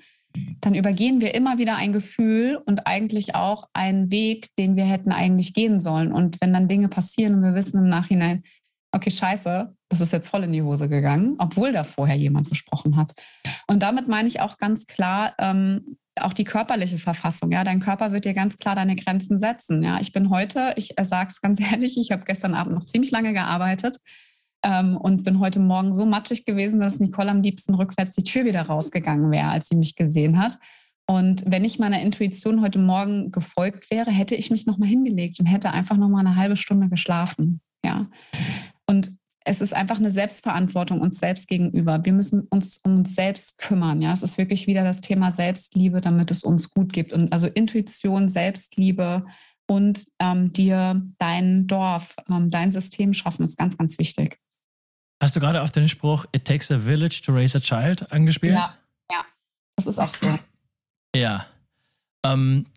dann 0.61 0.73
übergehen 0.73 1.19
wir 1.19 1.35
immer 1.35 1.57
wieder 1.57 1.75
ein 1.75 1.91
Gefühl 1.91 2.61
und 2.65 2.87
eigentlich 2.87 3.35
auch 3.35 3.67
einen 3.73 4.09
Weg, 4.09 4.55
den 4.57 4.77
wir 4.77 4.85
hätten 4.85 5.11
eigentlich 5.11 5.53
gehen 5.53 5.81
sollen. 5.81 6.13
Und 6.13 6.39
wenn 6.39 6.53
dann 6.53 6.69
Dinge 6.69 6.87
passieren 6.87 7.35
und 7.35 7.43
wir 7.43 7.55
wissen 7.55 7.77
im 7.79 7.89
Nachhinein, 7.89 8.41
okay, 8.93 9.11
scheiße, 9.11 9.75
das 9.89 9.99
ist 9.99 10.13
jetzt 10.13 10.29
voll 10.29 10.45
in 10.45 10.53
die 10.53 10.61
Hose 10.61 10.87
gegangen, 10.87 11.35
obwohl 11.39 11.73
da 11.73 11.83
vorher 11.83 12.15
jemand 12.15 12.49
gesprochen 12.49 12.95
hat. 12.95 13.13
Und 13.67 13.83
damit 13.83 14.07
meine 14.07 14.29
ich 14.29 14.39
auch 14.39 14.57
ganz 14.57 14.85
klar, 14.85 15.33
ähm, 15.39 15.97
auch 16.21 16.33
die 16.33 16.43
körperliche 16.43 16.97
Verfassung. 16.97 17.51
Ja, 17.51 17.63
dein 17.63 17.79
Körper 17.79 18.11
wird 18.11 18.25
dir 18.25 18.33
ganz 18.33 18.57
klar 18.57 18.75
deine 18.75 18.95
Grenzen 18.95 19.37
setzen. 19.37 19.83
Ja, 19.83 19.99
ich 19.99 20.11
bin 20.11 20.29
heute, 20.29 20.73
ich 20.75 20.97
äh, 20.97 21.05
sage 21.05 21.29
es 21.31 21.41
ganz 21.41 21.59
ehrlich, 21.71 21.97
ich 21.97 22.11
habe 22.11 22.25
gestern 22.25 22.53
Abend 22.53 22.75
noch 22.75 22.83
ziemlich 22.83 23.11
lange 23.11 23.33
gearbeitet 23.33 23.97
ähm, 24.63 24.97
und 24.97 25.23
bin 25.23 25.39
heute 25.39 25.59
Morgen 25.59 25.93
so 25.93 26.05
matschig 26.05 26.45
gewesen, 26.45 26.79
dass 26.79 26.99
Nicole 26.99 27.29
am 27.29 27.41
liebsten 27.41 27.73
rückwärts 27.75 28.13
die 28.13 28.23
Tür 28.23 28.45
wieder 28.45 28.63
rausgegangen 28.63 29.31
wäre, 29.31 29.49
als 29.49 29.67
sie 29.67 29.75
mich 29.75 29.95
gesehen 29.95 30.41
hat. 30.41 30.57
Und 31.07 31.43
wenn 31.47 31.65
ich 31.65 31.79
meiner 31.79 32.01
Intuition 32.01 32.61
heute 32.61 32.77
Morgen 32.77 33.31
gefolgt 33.31 33.89
wäre, 33.89 34.11
hätte 34.11 34.35
ich 34.35 34.51
mich 34.51 34.67
nochmal 34.67 34.89
hingelegt 34.89 35.39
und 35.39 35.47
hätte 35.47 35.71
einfach 35.71 35.97
nochmal 35.97 36.25
eine 36.25 36.35
halbe 36.35 36.55
Stunde 36.55 36.87
geschlafen. 36.87 37.61
Ja. 37.83 38.07
Und 38.85 39.11
es 39.49 39.61
ist 39.61 39.75
einfach 39.75 39.97
eine 39.97 40.11
Selbstverantwortung 40.11 41.01
uns 41.01 41.17
selbst 41.17 41.47
gegenüber. 41.47 42.05
Wir 42.05 42.13
müssen 42.13 42.43
uns 42.51 42.77
um 42.83 42.97
uns 42.97 43.15
selbst 43.15 43.57
kümmern. 43.57 43.99
Ja, 43.99 44.13
es 44.13 44.21
ist 44.21 44.37
wirklich 44.37 44.67
wieder 44.67 44.83
das 44.83 45.01
Thema 45.01 45.31
Selbstliebe, 45.31 46.01
damit 46.01 46.29
es 46.29 46.43
uns 46.43 46.69
gut 46.69 46.93
gibt. 46.93 47.13
Und 47.13 47.33
also 47.33 47.47
Intuition, 47.47 48.29
Selbstliebe 48.29 49.25
und 49.67 50.05
ähm, 50.19 50.53
dir 50.53 51.01
dein 51.17 51.65
Dorf, 51.65 52.15
ähm, 52.29 52.51
dein 52.51 52.71
System 52.71 53.11
schaffen, 53.11 53.43
ist 53.43 53.57
ganz, 53.57 53.75
ganz 53.75 53.97
wichtig. 53.97 54.37
Hast 55.19 55.35
du 55.35 55.39
gerade 55.39 55.63
auf 55.63 55.71
den 55.71 55.89
Spruch 55.89 56.25
It 56.31 56.45
takes 56.45 56.69
a 56.69 56.77
village 56.77 57.21
to 57.25 57.33
raise 57.33 57.57
a 57.57 57.59
child 57.59 58.11
angespielt? 58.11 58.53
Ja, 58.53 58.77
ja. 59.11 59.25
Das 59.77 59.87
ist 59.87 59.97
auch 59.97 60.13
so. 60.13 60.37
Ja. 61.15 61.47
Ähm, 62.23 62.67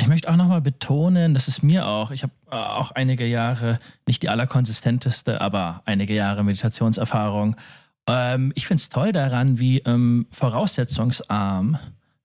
ich 0.00 0.06
möchte 0.06 0.30
auch 0.30 0.36
nochmal 0.36 0.60
betonen, 0.60 1.34
das 1.34 1.48
ist 1.48 1.62
mir 1.62 1.86
auch, 1.86 2.10
ich 2.10 2.22
habe 2.22 2.32
äh, 2.50 2.54
auch 2.54 2.92
einige 2.92 3.26
Jahre, 3.26 3.78
nicht 4.06 4.22
die 4.22 4.28
allerkonsistenteste, 4.28 5.40
aber 5.40 5.82
einige 5.84 6.14
Jahre 6.14 6.44
Meditationserfahrung. 6.44 7.56
Ähm, 8.08 8.52
ich 8.54 8.66
finde 8.66 8.80
es 8.80 8.88
toll 8.88 9.12
daran, 9.12 9.58
wie 9.58 9.78
ähm, 9.80 10.26
voraussetzungsarm 10.30 11.78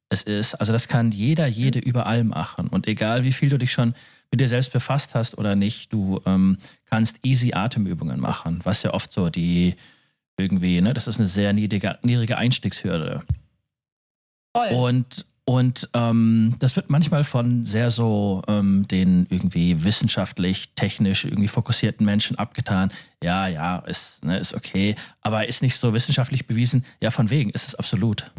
es 0.10 0.22
ist. 0.22 0.56
Also 0.56 0.72
das 0.72 0.88
kann 0.88 1.12
jeder, 1.12 1.48
jede 1.48 1.80
überall 1.80 2.24
machen. 2.24 2.68
Und 2.68 2.88
egal 2.88 3.24
wie 3.24 3.34
viel 3.34 3.50
du 3.50 3.58
dich 3.58 3.72
schon 3.72 3.96
mit 4.32 4.40
dir 4.40 4.48
selbst 4.48 4.72
befasst 4.72 5.16
hast 5.16 5.38
oder 5.38 5.56
nicht, 5.56 5.92
du 5.92 6.22
ähm, 6.26 6.58
kannst 6.86 7.20
easy 7.24 7.54
Atemübungen 7.54 8.20
machen, 8.20 8.60
was 8.64 8.84
ja 8.84 8.94
oft 8.94 9.12
so 9.12 9.30
die 9.30 9.76
irgendwie, 10.38 10.82
ne, 10.82 10.94
das 10.94 11.08
ist 11.08 11.18
eine 11.18 11.28
sehr 11.28 11.54
niedrige, 11.54 12.00
niedrige 12.02 12.38
Einstiegshürde. 12.38 13.24
Voll. 14.56 14.70
Und 14.70 15.26
und 15.46 15.90
ähm, 15.94 16.56
das 16.60 16.78
wird 16.78 16.90
manchmal 16.90 17.26
von 17.26 17.66
sehr 17.66 17.90
so 17.90 18.42
ähm, 18.48 18.88
den 18.88 19.28
irgendwie 19.30 19.84
wissenschaftlich, 19.84 20.70
technisch 20.76 21.26
irgendwie 21.26 21.50
fokussierten 21.50 22.06
Menschen 22.06 22.38
abgetan. 22.38 22.92
Ja, 23.22 23.48
ja, 23.48 23.80
ist, 23.80 24.24
ne, 24.24 24.38
ist 24.38 24.54
okay, 24.54 24.96
aber 25.22 25.48
ist 25.50 25.62
nicht 25.62 25.76
so 25.76 25.94
wissenschaftlich 25.94 26.48
bewiesen. 26.48 26.86
Ja, 27.02 27.12
von 27.12 27.30
wegen 27.30 27.50
ist 27.50 27.68
es 27.68 27.76
absolut. 27.76 28.32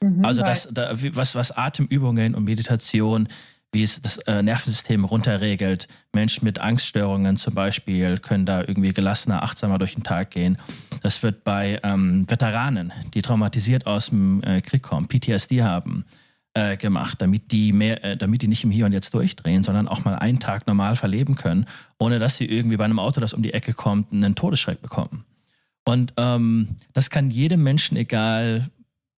Mhm, 0.00 0.24
also 0.24 0.42
das, 0.42 0.68
da, 0.70 0.92
was, 1.14 1.34
was 1.34 1.50
Atemübungen 1.50 2.36
und 2.36 2.44
Meditation, 2.44 3.26
wie 3.72 3.82
es 3.82 4.00
das 4.00 4.18
äh, 4.18 4.40
Nervensystem 4.42 5.04
runterregelt. 5.04 5.88
Menschen 6.12 6.44
mit 6.44 6.60
Angststörungen 6.60 7.38
zum 7.38 7.54
Beispiel 7.54 8.18
können 8.18 8.46
da 8.46 8.60
irgendwie 8.60 8.92
gelassener, 8.92 9.42
achtsamer 9.42 9.78
durch 9.78 9.94
den 9.94 10.04
Tag 10.04 10.30
gehen. 10.30 10.58
Das 11.02 11.24
wird 11.24 11.42
bei 11.42 11.80
ähm, 11.82 12.30
Veteranen, 12.30 12.92
die 13.14 13.22
traumatisiert 13.22 13.86
aus 13.86 14.10
dem 14.10 14.44
äh, 14.44 14.60
Krieg 14.60 14.82
kommen, 14.82 15.08
PTSD 15.08 15.62
haben, 15.62 16.04
äh, 16.54 16.76
gemacht, 16.76 17.20
damit 17.20 17.50
die 17.52 17.72
mehr, 17.72 18.04
äh, 18.04 18.16
damit 18.16 18.42
die 18.42 18.48
nicht 18.48 18.64
im 18.64 18.70
Hier 18.70 18.86
und 18.86 18.92
Jetzt 18.92 19.14
durchdrehen, 19.14 19.62
sondern 19.62 19.88
auch 19.88 20.04
mal 20.04 20.16
einen 20.16 20.38
Tag 20.38 20.66
normal 20.66 20.96
verleben 20.96 21.34
können, 21.34 21.66
ohne 21.98 22.18
dass 22.18 22.36
sie 22.36 22.46
irgendwie 22.46 22.76
bei 22.76 22.84
einem 22.84 22.98
Auto, 22.98 23.20
das 23.20 23.32
um 23.32 23.42
die 23.42 23.54
Ecke 23.54 23.72
kommt, 23.72 24.12
einen 24.12 24.34
Todesschreck 24.34 24.82
bekommen. 24.82 25.24
Und 25.84 26.12
ähm, 26.16 26.76
das 26.92 27.10
kann 27.10 27.30
jedem 27.30 27.62
Menschen, 27.62 27.96
egal 27.96 28.68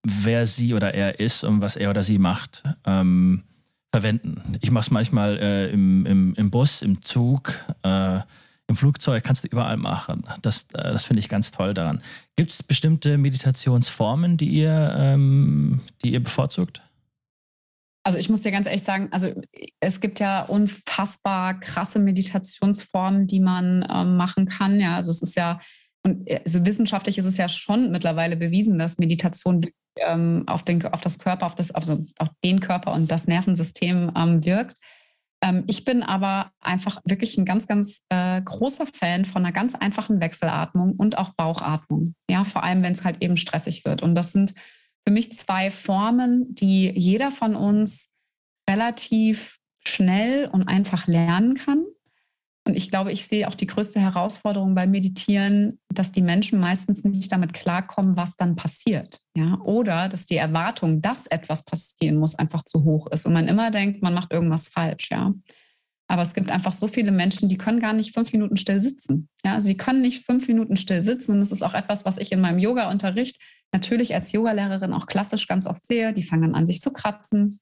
wer 0.03 0.45
sie 0.45 0.73
oder 0.73 0.93
er 0.93 1.19
ist 1.19 1.43
und 1.43 1.61
was 1.61 1.75
er 1.75 1.89
oder 1.89 2.03
sie 2.03 2.19
macht, 2.19 2.63
ähm, 2.85 3.43
verwenden. 3.91 4.57
Ich 4.61 4.71
mache 4.71 4.85
es 4.85 4.91
manchmal 4.91 5.37
äh, 5.37 5.69
im, 5.71 6.05
im, 6.05 6.35
im 6.35 6.51
Bus, 6.51 6.81
im 6.81 7.01
Zug, 7.01 7.53
äh, 7.83 8.19
im 8.67 8.75
Flugzeug, 8.75 9.23
kannst 9.23 9.43
du 9.43 9.47
überall 9.47 9.77
machen. 9.77 10.23
Das, 10.41 10.63
äh, 10.73 10.89
das 10.89 11.05
finde 11.05 11.19
ich 11.19 11.29
ganz 11.29 11.51
toll 11.51 11.73
daran. 11.73 12.01
Gibt 12.35 12.51
es 12.51 12.63
bestimmte 12.63 13.17
Meditationsformen, 13.17 14.37
die 14.37 14.49
ihr, 14.49 14.95
ähm, 14.97 15.81
die 16.03 16.13
ihr 16.13 16.23
bevorzugt? 16.23 16.81
Also 18.05 18.19
ich 18.19 18.29
muss 18.29 18.41
dir 18.41 18.51
ganz 18.51 18.67
ehrlich 18.67 18.83
sagen, 18.83 19.07
also 19.09 19.33
es 19.79 19.99
gibt 19.99 20.19
ja 20.19 20.43
unfassbar 20.43 21.59
krasse 21.59 21.97
Meditationsformen, 21.97 23.25
die 23.25 23.39
man 23.39 23.83
ähm, 23.91 24.15
machen 24.15 24.45
kann. 24.45 24.79
Ja, 24.79 24.95
also 24.95 25.09
es 25.09 25.23
ist 25.23 25.35
ja, 25.35 25.59
und 26.03 26.29
also 26.45 26.63
wissenschaftlich 26.65 27.17
ist 27.17 27.25
es 27.25 27.37
ja 27.37 27.49
schon 27.49 27.91
mittlerweile 27.91 28.37
bewiesen, 28.37 28.77
dass 28.77 28.99
Meditation 28.99 29.65
ähm, 30.05 30.43
auf, 30.45 30.61
den, 30.61 30.85
auf 30.85 31.01
das 31.01 31.17
Körper, 31.17 31.47
auf, 31.47 31.55
das, 31.55 31.71
also 31.71 32.05
auf 32.19 32.29
den 32.43 32.59
Körper 32.59 32.93
und 32.93 33.09
das 33.09 33.25
Nervensystem 33.25 34.11
ähm, 34.15 34.45
wirkt. 34.45 34.77
Ähm, 35.41 35.63
ich 35.65 35.83
bin 35.83 36.03
aber 36.03 36.51
einfach 36.61 37.01
wirklich 37.05 37.39
ein 37.39 37.45
ganz, 37.45 37.65
ganz 37.65 38.01
äh, 38.09 38.39
großer 38.39 38.85
Fan 38.85 39.25
von 39.25 39.43
einer 39.43 39.51
ganz 39.51 39.73
einfachen 39.73 40.21
Wechselatmung 40.21 40.91
und 40.91 41.17
auch 41.17 41.33
Bauchatmung. 41.35 42.13
Ja, 42.29 42.43
vor 42.43 42.63
allem, 42.63 42.83
wenn 42.83 42.93
es 42.93 43.03
halt 43.03 43.23
eben 43.23 43.35
stressig 43.35 43.83
wird. 43.83 44.03
Und 44.03 44.13
das 44.13 44.29
sind 44.29 44.53
für 45.05 45.13
mich 45.13 45.31
zwei 45.33 45.71
Formen, 45.71 46.55
die 46.55 46.89
jeder 46.89 47.31
von 47.31 47.55
uns 47.55 48.09
relativ 48.69 49.59
schnell 49.85 50.47
und 50.47 50.67
einfach 50.67 51.07
lernen 51.07 51.53
kann. 51.55 51.85
Und 52.67 52.75
ich 52.75 52.89
glaube, 52.89 53.11
ich 53.11 53.27
sehe 53.27 53.47
auch 53.47 53.53
die 53.53 53.67
größte 53.67 53.99
Herausforderung 53.99 54.73
beim 54.73 54.89
Meditieren, 54.89 55.79
dass 55.93 56.11
die 56.11 56.23
Menschen 56.23 56.59
meistens 56.59 57.03
nicht 57.03 57.31
damit 57.31 57.53
klarkommen, 57.53 58.17
was 58.17 58.35
dann 58.37 58.55
passiert. 58.55 59.21
Ja? 59.37 59.59
Oder 59.61 60.09
dass 60.09 60.25
die 60.25 60.37
Erwartung, 60.37 60.99
dass 60.99 61.27
etwas 61.27 61.63
passieren 61.63 62.17
muss, 62.17 62.33
einfach 62.33 62.63
zu 62.63 62.83
hoch 62.83 63.05
ist 63.11 63.27
und 63.27 63.33
man 63.33 63.47
immer 63.47 63.69
denkt, 63.69 64.01
man 64.01 64.15
macht 64.15 64.33
irgendwas 64.33 64.67
falsch. 64.67 65.09
Ja? 65.11 65.35
Aber 66.07 66.23
es 66.23 66.33
gibt 66.33 66.49
einfach 66.49 66.71
so 66.71 66.87
viele 66.87 67.11
Menschen, 67.11 67.49
die 67.49 67.57
können 67.57 67.79
gar 67.79 67.93
nicht 67.93 68.15
fünf 68.15 68.31
Minuten 68.31 68.57
still 68.57 68.81
sitzen. 68.81 69.29
Ja, 69.43 69.53
also 69.53 69.71
können 69.75 70.01
nicht 70.01 70.23
fünf 70.23 70.47
Minuten 70.47 70.75
still 70.77 71.03
sitzen. 71.03 71.33
Und 71.33 71.39
das 71.39 71.51
ist 71.51 71.63
auch 71.63 71.73
etwas, 71.73 72.05
was 72.05 72.17
ich 72.17 72.31
in 72.31 72.41
meinem 72.41 72.59
Yoga-Unterricht 72.59 73.39
natürlich 73.73 74.13
als 74.15 74.31
Yogalehrerin 74.31 74.93
auch 74.93 75.07
klassisch 75.07 75.47
ganz 75.47 75.67
oft 75.67 75.85
sehe. 75.85 76.13
Die 76.13 76.23
fangen 76.23 76.43
dann 76.43 76.55
an, 76.55 76.65
sich 76.65 76.81
zu 76.81 76.91
kratzen, 76.91 77.59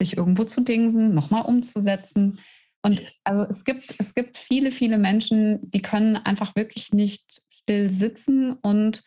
sich 0.00 0.16
irgendwo 0.16 0.44
zu 0.44 0.60
dingsen, 0.62 1.14
nochmal 1.14 1.42
umzusetzen. 1.42 2.40
Und 2.82 3.02
also 3.24 3.44
es 3.44 3.64
gibt, 3.64 3.94
es 3.98 4.14
gibt 4.14 4.36
viele, 4.36 4.70
viele 4.70 4.98
Menschen, 4.98 5.58
die 5.70 5.82
können 5.82 6.16
einfach 6.16 6.56
wirklich 6.56 6.92
nicht 6.92 7.42
still 7.50 7.92
sitzen 7.92 8.54
und 8.54 9.02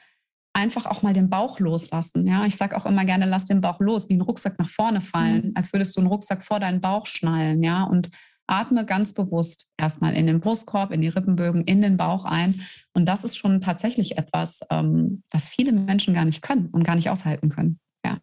einfach 0.53 0.85
auch 0.85 1.01
mal 1.01 1.13
den 1.13 1.29
Bauch 1.29 1.59
loslassen. 1.59 2.25
Ja, 2.25 2.45
ich 2.45 2.55
sage 2.55 2.77
auch 2.77 2.85
immer 2.85 3.03
gerne, 3.03 3.25
lass 3.25 3.45
den 3.45 3.59
Bauch 3.59 3.81
los, 3.81 4.09
wie 4.09 4.15
ein 4.15 4.21
Rucksack 4.21 4.57
nach 4.57 4.69
vorne 4.69 5.01
fallen, 5.01 5.47
mhm. 5.47 5.51
als 5.55 5.73
würdest 5.73 5.95
du 5.95 5.99
einen 5.99 6.07
Rucksack 6.07 6.43
vor 6.43 6.61
deinen 6.61 6.79
Bauch 6.79 7.05
schnallen. 7.05 7.61
Ja, 7.61 7.83
und 7.83 8.09
Atme 8.47 8.85
ganz 8.85 9.13
bewusst 9.13 9.67
erstmal 9.77 10.13
in 10.13 10.27
den 10.27 10.39
Brustkorb, 10.39 10.91
in 10.91 11.01
die 11.01 11.07
Rippenbögen, 11.07 11.63
in 11.63 11.81
den 11.81 11.97
Bauch 11.97 12.25
ein. 12.25 12.61
Und 12.93 13.05
das 13.05 13.23
ist 13.23 13.37
schon 13.37 13.61
tatsächlich 13.61 14.17
etwas, 14.17 14.59
ähm, 14.69 15.23
was 15.31 15.47
viele 15.47 15.71
Menschen 15.71 16.13
gar 16.13 16.25
nicht 16.25 16.41
können 16.41 16.67
und 16.67 16.83
gar 16.83 16.95
nicht 16.95 17.09
aushalten 17.09 17.49
können. 17.49 17.79
Ja. 18.05 18.17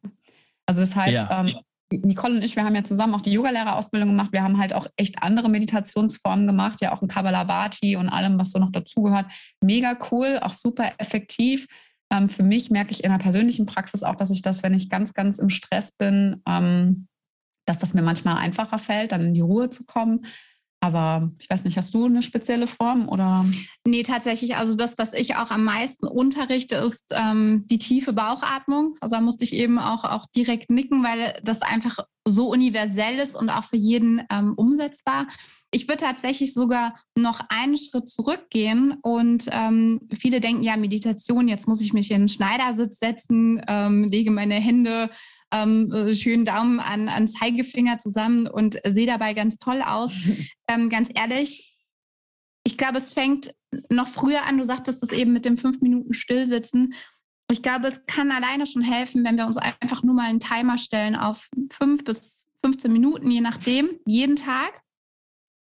Also 0.66 0.80
deshalb, 0.80 1.12
ja. 1.12 1.40
ähm, 1.40 1.54
Nicole 1.90 2.36
und 2.36 2.42
ich, 2.42 2.56
wir 2.56 2.64
haben 2.64 2.74
ja 2.74 2.84
zusammen 2.84 3.14
auch 3.14 3.20
die 3.20 3.32
Yogalehrerausbildung 3.32 4.08
gemacht. 4.10 4.32
Wir 4.32 4.42
haben 4.42 4.58
halt 4.58 4.72
auch 4.72 4.86
echt 4.96 5.22
andere 5.22 5.48
Meditationsformen 5.48 6.46
gemacht, 6.46 6.80
ja 6.80 6.92
auch 6.92 7.02
ein 7.02 7.08
Kabbalabhati 7.08 7.96
und 7.96 8.08
allem, 8.08 8.38
was 8.38 8.50
so 8.50 8.58
noch 8.58 8.70
dazugehört. 8.70 9.26
Mega 9.60 9.96
cool, 10.10 10.38
auch 10.40 10.52
super 10.52 10.92
effektiv. 10.98 11.66
Ähm, 12.10 12.28
für 12.28 12.42
mich 12.42 12.70
merke 12.70 12.92
ich 12.92 13.04
in 13.04 13.10
der 13.10 13.18
persönlichen 13.18 13.66
Praxis 13.66 14.02
auch, 14.02 14.14
dass 14.14 14.30
ich 14.30 14.42
das, 14.42 14.62
wenn 14.62 14.74
ich 14.74 14.88
ganz, 14.88 15.14
ganz 15.14 15.38
im 15.38 15.50
Stress 15.50 15.92
bin, 15.92 16.42
ähm, 16.46 17.08
dass 17.64 17.78
das 17.78 17.94
mir 17.94 18.02
manchmal 18.02 18.36
einfacher 18.36 18.78
fällt, 18.78 19.12
dann 19.12 19.22
in 19.22 19.32
die 19.32 19.40
Ruhe 19.40 19.70
zu 19.70 19.84
kommen. 19.84 20.26
Aber 20.82 21.30
ich 21.38 21.48
weiß 21.48 21.64
nicht, 21.64 21.76
hast 21.76 21.94
du 21.94 22.06
eine 22.06 22.22
spezielle 22.22 22.66
Form 22.66 23.08
oder? 23.08 23.46
Nee, 23.86 24.02
tatsächlich. 24.02 24.56
Also 24.56 24.74
das, 24.74 24.98
was 24.98 25.12
ich 25.12 25.36
auch 25.36 25.52
am 25.52 25.62
meisten 25.62 26.08
unterrichte, 26.08 26.74
ist 26.74 27.04
ähm, 27.12 27.64
die 27.70 27.78
tiefe 27.78 28.12
Bauchatmung. 28.12 28.96
Also 29.00 29.14
da 29.14 29.20
musste 29.20 29.44
ich 29.44 29.52
eben 29.54 29.78
auch, 29.78 30.02
auch 30.02 30.26
direkt 30.34 30.70
nicken, 30.70 31.04
weil 31.04 31.40
das 31.44 31.62
einfach 31.62 31.98
so 32.26 32.50
universell 32.50 33.20
ist 33.20 33.36
und 33.36 33.48
auch 33.48 33.62
für 33.62 33.76
jeden 33.76 34.22
ähm, 34.28 34.54
umsetzbar. 34.54 35.28
Ich 35.70 35.86
würde 35.86 36.02
tatsächlich 36.02 36.52
sogar 36.52 36.96
noch 37.14 37.40
einen 37.48 37.76
Schritt 37.76 38.10
zurückgehen 38.10 38.96
und 39.02 39.46
ähm, 39.52 40.00
viele 40.12 40.40
denken, 40.40 40.64
ja, 40.64 40.76
Meditation, 40.76 41.46
jetzt 41.46 41.68
muss 41.68 41.80
ich 41.80 41.92
mich 41.92 42.10
in 42.10 42.16
einen 42.16 42.28
Schneidersitz 42.28 42.98
setzen, 42.98 43.62
ähm, 43.68 44.10
lege 44.10 44.32
meine 44.32 44.54
Hände 44.54 45.10
ähm, 45.52 45.92
äh, 45.92 46.14
schönen 46.14 46.44
Daumen 46.44 46.80
an, 46.80 47.08
an 47.08 47.28
Zeigefinger 47.28 47.98
zusammen 47.98 48.46
und 48.46 48.78
sehe 48.84 49.06
dabei 49.06 49.34
ganz 49.34 49.58
toll 49.58 49.82
aus. 49.82 50.12
ähm, 50.68 50.88
ganz 50.88 51.08
ehrlich, 51.14 51.78
ich 52.64 52.76
glaube, 52.76 52.98
es 52.98 53.12
fängt 53.12 53.54
noch 53.88 54.08
früher 54.08 54.44
an. 54.44 54.58
Du 54.58 54.64
sagtest 54.64 55.02
es 55.02 55.12
eben 55.12 55.32
mit 55.32 55.44
dem 55.44 55.58
fünf 55.58 55.80
Minuten 55.80 56.12
Stillsitzen. 56.12 56.94
Ich 57.50 57.62
glaube, 57.62 57.88
es 57.88 58.06
kann 58.06 58.30
alleine 58.30 58.66
schon 58.66 58.82
helfen, 58.82 59.24
wenn 59.24 59.36
wir 59.36 59.46
uns 59.46 59.56
einfach 59.56 60.02
nur 60.02 60.14
mal 60.14 60.28
einen 60.28 60.40
Timer 60.40 60.78
stellen 60.78 61.16
auf 61.16 61.48
fünf 61.72 62.04
bis 62.04 62.46
15 62.64 62.92
Minuten, 62.92 63.30
je 63.30 63.40
nachdem, 63.40 63.90
jeden 64.06 64.36
Tag 64.36 64.80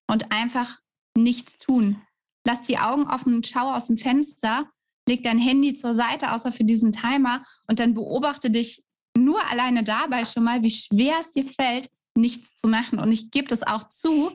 und 0.08 0.32
einfach 0.32 0.80
nichts 1.18 1.58
tun. 1.58 2.02
lass 2.46 2.62
die 2.62 2.78
Augen 2.78 3.04
offen, 3.04 3.44
schau 3.44 3.74
aus 3.74 3.88
dem 3.88 3.98
Fenster, 3.98 4.70
leg 5.08 5.24
dein 5.24 5.38
Handy 5.38 5.74
zur 5.74 5.94
Seite, 5.94 6.32
außer 6.32 6.52
für 6.52 6.64
diesen 6.64 6.92
Timer 6.92 7.44
und 7.68 7.80
dann 7.80 7.94
beobachte 7.94 8.50
dich 8.50 8.84
nur 9.24 9.40
alleine 9.52 9.84
dabei 9.84 10.26
schon 10.26 10.44
mal, 10.44 10.64
wie 10.64 10.70
schwer 10.70 11.16
es 11.20 11.32
dir 11.32 11.48
fällt, 11.48 11.90
nichts 12.16 12.56
zu 12.56 12.68
machen. 12.68 13.00
Und 13.00 13.12
ich 13.12 13.32
gebe 13.32 13.48
das 13.48 13.64
auch 13.64 13.88
zu. 13.88 14.32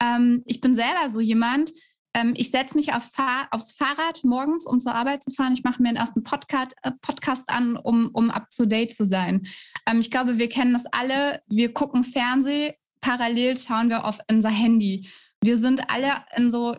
Ähm, 0.00 0.42
ich 0.46 0.60
bin 0.60 0.74
selber 0.74 1.10
so 1.10 1.20
jemand, 1.20 1.72
ähm, 2.16 2.32
ich 2.36 2.50
setze 2.50 2.76
mich 2.76 2.94
auf 2.94 3.04
Fahr 3.04 3.46
aufs 3.50 3.72
Fahrrad 3.72 4.24
morgens, 4.24 4.64
um 4.64 4.80
zur 4.80 4.94
Arbeit 4.94 5.22
zu 5.22 5.30
fahren. 5.30 5.52
Ich 5.52 5.64
mache 5.64 5.82
mir 5.82 5.90
den 5.90 5.96
ersten 5.96 6.22
Podcast, 6.22 6.74
äh, 6.82 6.92
Podcast 7.02 7.44
an, 7.48 7.76
um, 7.76 8.10
um 8.14 8.30
up 8.30 8.48
to 8.50 8.64
date 8.64 8.94
zu 8.94 9.04
sein. 9.04 9.46
Ähm, 9.86 10.00
ich 10.00 10.10
glaube, 10.10 10.38
wir 10.38 10.48
kennen 10.48 10.72
das 10.72 10.86
alle. 10.86 11.42
Wir 11.46 11.74
gucken 11.74 12.04
Fernsehen, 12.04 12.72
parallel 13.02 13.56
schauen 13.58 13.90
wir 13.90 14.04
auf 14.04 14.18
unser 14.30 14.48
Handy. 14.48 15.08
Wir 15.42 15.58
sind 15.58 15.90
alle 15.90 16.24
in 16.36 16.50
so 16.50 16.76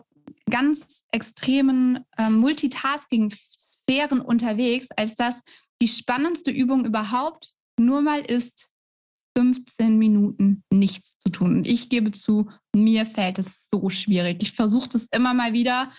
ganz 0.50 1.04
extremen 1.12 2.04
äh, 2.16 2.30
Multitasking-Sphären 2.30 4.20
unterwegs, 4.20 4.88
als 4.96 5.14
dass 5.14 5.42
die 5.80 5.88
spannendste 5.88 6.50
Übung 6.50 6.84
überhaupt 6.84 7.52
nur 7.78 8.02
mal 8.02 8.20
ist, 8.20 8.70
15 9.36 9.98
Minuten 9.98 10.64
nichts 10.70 11.16
zu 11.18 11.30
tun. 11.30 11.58
Und 11.58 11.66
ich 11.66 11.88
gebe 11.88 12.10
zu, 12.10 12.50
mir 12.74 13.06
fällt 13.06 13.38
es 13.38 13.68
so 13.70 13.88
schwierig. 13.88 14.38
Ich 14.42 14.52
versuche 14.52 14.88
das 14.88 15.06
immer 15.12 15.32
mal 15.32 15.52
wieder. 15.52 15.90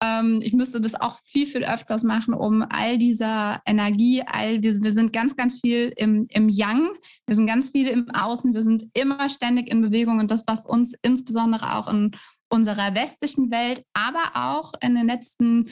Ähm, 0.00 0.40
ich 0.42 0.52
müsste 0.52 0.80
das 0.80 0.94
auch 0.94 1.18
viel, 1.24 1.46
viel 1.46 1.64
öfters 1.64 2.04
machen, 2.04 2.34
um 2.34 2.62
all 2.68 2.98
dieser 2.98 3.60
Energie, 3.66 4.22
all 4.26 4.62
wir, 4.62 4.82
wir 4.82 4.92
sind 4.92 5.12
ganz, 5.12 5.34
ganz 5.34 5.60
viel 5.60 5.92
im, 5.96 6.26
im 6.30 6.48
Yang, 6.48 6.90
wir 7.26 7.34
sind 7.34 7.46
ganz 7.46 7.70
viel 7.70 7.88
im 7.88 8.10
Außen, 8.10 8.54
wir 8.54 8.62
sind 8.62 8.84
immer 8.92 9.28
ständig 9.28 9.68
in 9.68 9.80
Bewegung 9.80 10.18
und 10.18 10.30
das, 10.30 10.44
was 10.46 10.66
uns 10.66 10.94
insbesondere 11.02 11.76
auch 11.76 11.88
in 11.88 12.12
unserer 12.48 12.94
westlichen 12.94 13.50
Welt, 13.50 13.82
aber 13.92 14.32
auch 14.34 14.72
in 14.80 14.94
den 14.94 15.06
letzten 15.06 15.68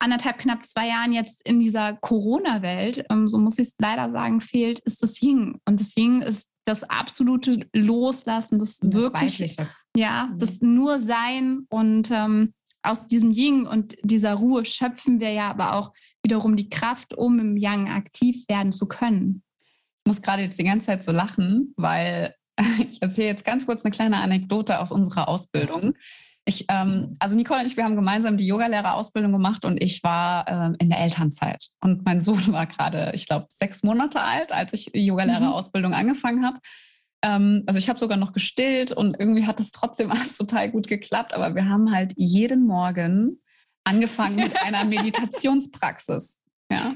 anderthalb, 0.00 0.38
knapp 0.38 0.64
zwei 0.64 0.88
Jahren 0.88 1.12
jetzt 1.12 1.46
in 1.46 1.60
dieser 1.60 1.94
Corona-Welt, 1.94 3.04
ähm, 3.10 3.28
so 3.28 3.38
muss 3.38 3.58
ich 3.58 3.68
es 3.68 3.74
leider 3.78 4.10
sagen, 4.10 4.40
fehlt, 4.40 4.80
ist 4.80 5.02
das 5.02 5.20
Ying. 5.20 5.60
Und 5.66 5.78
das 5.78 5.94
Ying 5.96 6.22
ist 6.22 6.48
das 6.64 6.84
absolute 6.84 7.68
Loslassen, 7.72 8.58
das, 8.58 8.78
das 8.78 8.92
wirklich, 8.92 9.56
ja, 9.96 10.26
mhm. 10.26 10.38
das 10.38 10.60
nur 10.60 10.98
Sein 10.98 11.66
und 11.68 12.10
ähm, 12.10 12.54
aus 12.82 13.06
diesem 13.06 13.30
Ying 13.30 13.66
und 13.66 13.96
dieser 14.02 14.34
Ruhe 14.34 14.64
schöpfen 14.64 15.20
wir 15.20 15.30
ja 15.30 15.50
aber 15.50 15.74
auch 15.74 15.92
wiederum 16.22 16.56
die 16.56 16.70
Kraft, 16.70 17.14
um 17.14 17.38
im 17.38 17.56
Yang 17.56 17.88
aktiv 17.90 18.44
werden 18.48 18.72
zu 18.72 18.86
können. 18.86 19.42
Ich 20.04 20.08
muss 20.08 20.22
gerade 20.22 20.42
jetzt 20.42 20.58
die 20.58 20.64
ganze 20.64 20.86
Zeit 20.86 21.04
so 21.04 21.12
lachen, 21.12 21.74
weil 21.76 22.34
ich 22.88 23.02
erzähle 23.02 23.28
jetzt 23.28 23.44
ganz 23.44 23.66
kurz 23.66 23.84
eine 23.84 23.92
kleine 23.92 24.18
Anekdote 24.18 24.80
aus 24.80 24.92
unserer 24.92 25.28
Ausbildung. 25.28 25.94
Ich, 26.46 26.64
ähm, 26.68 27.12
also 27.18 27.34
Nicole 27.36 27.60
und 27.60 27.66
ich, 27.66 27.76
wir 27.76 27.84
haben 27.84 27.96
gemeinsam 27.96 28.36
die 28.36 28.46
Yogalehrerausbildung 28.46 29.32
gemacht 29.32 29.64
und 29.64 29.82
ich 29.82 30.02
war 30.02 30.48
ähm, 30.48 30.76
in 30.78 30.88
der 30.88 31.00
Elternzeit. 31.00 31.68
Und 31.80 32.04
mein 32.04 32.20
Sohn 32.20 32.52
war 32.52 32.66
gerade, 32.66 33.12
ich 33.14 33.26
glaube, 33.26 33.46
sechs 33.50 33.82
Monate 33.82 34.20
alt, 34.20 34.52
als 34.52 34.72
ich 34.72 34.90
die 34.92 35.04
Yogalehrerausbildung 35.04 35.92
mhm. 35.92 35.98
angefangen 35.98 36.44
habe. 36.44 36.58
Ähm, 37.22 37.64
also 37.66 37.78
ich 37.78 37.88
habe 37.88 37.98
sogar 37.98 38.16
noch 38.16 38.32
gestillt 38.32 38.92
und 38.92 39.18
irgendwie 39.18 39.46
hat 39.46 39.60
das 39.60 39.70
trotzdem 39.70 40.10
alles 40.10 40.36
total 40.36 40.70
gut 40.70 40.88
geklappt. 40.88 41.34
Aber 41.34 41.54
wir 41.54 41.68
haben 41.68 41.92
halt 41.92 42.12
jeden 42.16 42.66
Morgen 42.66 43.40
angefangen 43.84 44.36
mit 44.36 44.60
einer 44.62 44.84
Meditationspraxis. 44.84 46.40
Ja. 46.70 46.94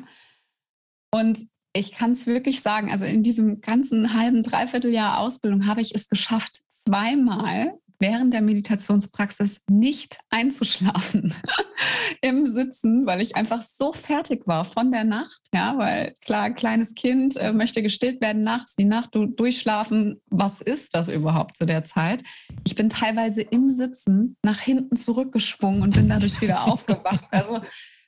Und 1.12 1.46
ich 1.76 1.92
kann 1.92 2.12
es 2.12 2.26
wirklich 2.26 2.60
sagen, 2.60 2.90
also 2.90 3.04
in 3.04 3.22
diesem 3.22 3.60
ganzen 3.60 4.14
halben, 4.14 4.42
dreiviertel 4.42 4.92
Jahr 4.92 5.18
Ausbildung 5.18 5.66
habe 5.66 5.80
ich 5.80 5.94
es 5.94 6.08
geschafft, 6.08 6.60
zweimal 6.68 7.74
während 7.98 8.34
der 8.34 8.42
Meditationspraxis 8.42 9.60
nicht 9.68 10.18
einzuschlafen 10.30 11.34
im 12.20 12.46
Sitzen, 12.46 13.06
weil 13.06 13.20
ich 13.20 13.36
einfach 13.36 13.62
so 13.62 13.92
fertig 13.92 14.46
war 14.46 14.64
von 14.64 14.90
der 14.90 15.04
Nacht. 15.04 15.40
Ja, 15.54 15.76
weil 15.78 16.14
klar, 16.24 16.50
kleines 16.50 16.94
Kind 16.94 17.36
äh, 17.36 17.52
möchte 17.52 17.82
gestillt 17.82 18.20
werden 18.20 18.42
nachts, 18.42 18.76
die 18.76 18.84
Nacht 18.84 19.10
durchschlafen. 19.14 20.20
Was 20.30 20.60
ist 20.60 20.94
das 20.94 21.08
überhaupt 21.08 21.56
zu 21.56 21.66
der 21.66 21.84
Zeit? 21.84 22.22
Ich 22.66 22.74
bin 22.74 22.88
teilweise 22.88 23.42
im 23.42 23.70
Sitzen 23.70 24.36
nach 24.42 24.60
hinten 24.60 24.96
zurückgeschwungen 24.96 25.82
und 25.82 25.94
bin 25.94 26.08
dadurch 26.08 26.40
wieder 26.40 26.64
aufgewacht. 26.70 27.24
Also 27.30 27.60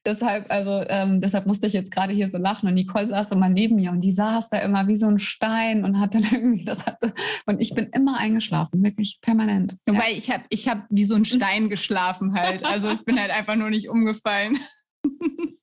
deshalb, 0.07 0.51
also 0.51 0.83
ähm, 0.89 1.21
deshalb 1.21 1.47
musste 1.47 1.67
ich 1.67 1.73
jetzt 1.73 1.91
gerade 1.91 2.13
hier 2.15 2.29
so 2.29 2.39
lachen. 2.39 2.69
Und 2.69 2.75
Nicole 2.75 3.07
saß 3.07 3.33
immer 3.33 3.49
neben 3.49 3.77
mir 3.77 3.91
und 3.91 4.01
die 4.01 4.13
saß 4.13 4.49
da 4.49 4.59
immer 4.59 4.87
wie 4.89 4.97
so 4.97 5.07
ein 5.07 5.19
Stein 5.19 5.85
und 5.85 6.01
hat 6.01 6.15
dann 6.15 6.23
irgendwie 6.33 6.65
das 6.65 6.87
hatte. 6.87 7.13
Und 7.45 7.61
ich 7.61 7.75
bin 7.75 7.87
immer 7.87 8.19
eingeschlafen, 8.19 8.83
wirklich 8.83 9.19
permanent. 9.21 9.77
Wobei 9.87 10.11
ja. 10.11 10.17
ich 10.17 10.31
habe 10.31 10.45
ich 10.49 10.69
hab 10.69 10.87
wie 10.89 11.05
so 11.05 11.17
ein 11.17 11.25
Stein 11.25 11.69
geschlafen 11.69 12.33
halt. 12.33 12.65
Also 12.65 12.91
ich 12.91 13.05
bin 13.05 13.21
halt 13.21 13.31
einfach 13.31 13.57
nur 13.57 13.71
nicht 13.71 13.89
umgefallen. 13.89 14.59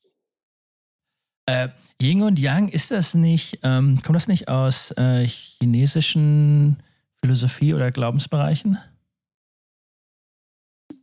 Äh, 1.45 1.67
Yin 2.01 2.21
und 2.21 2.39
Yang, 2.39 2.69
ist 2.69 2.91
das 2.91 3.13
nicht, 3.13 3.59
ähm, 3.63 3.99
kommt 4.01 4.15
das 4.15 4.29
nicht 4.29 4.47
aus 4.47 4.91
äh, 4.91 5.27
chinesischen 5.27 6.77
Philosophie 7.19 7.73
oder 7.73 7.91
Glaubensbereichen? 7.91 8.77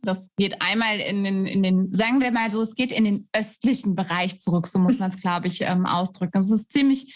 Das 0.03 0.29
geht 0.37 0.61
einmal 0.61 0.99
in 0.99 1.23
den, 1.23 1.45
in 1.45 1.63
den, 1.63 1.93
sagen 1.93 2.21
wir 2.21 2.31
mal 2.31 2.49
so, 2.51 2.61
es 2.61 2.75
geht 2.75 2.91
in 2.91 3.05
den 3.05 3.27
östlichen 3.33 3.95
Bereich 3.95 4.39
zurück, 4.39 4.67
so 4.67 4.79
muss 4.79 4.97
man 4.97 5.09
es, 5.09 5.17
glaube 5.17 5.47
ich, 5.47 5.61
ähm, 5.61 5.85
ausdrücken. 5.85 6.39
Es 6.39 6.49
ist 6.49 6.71
ziemlich, 6.71 7.15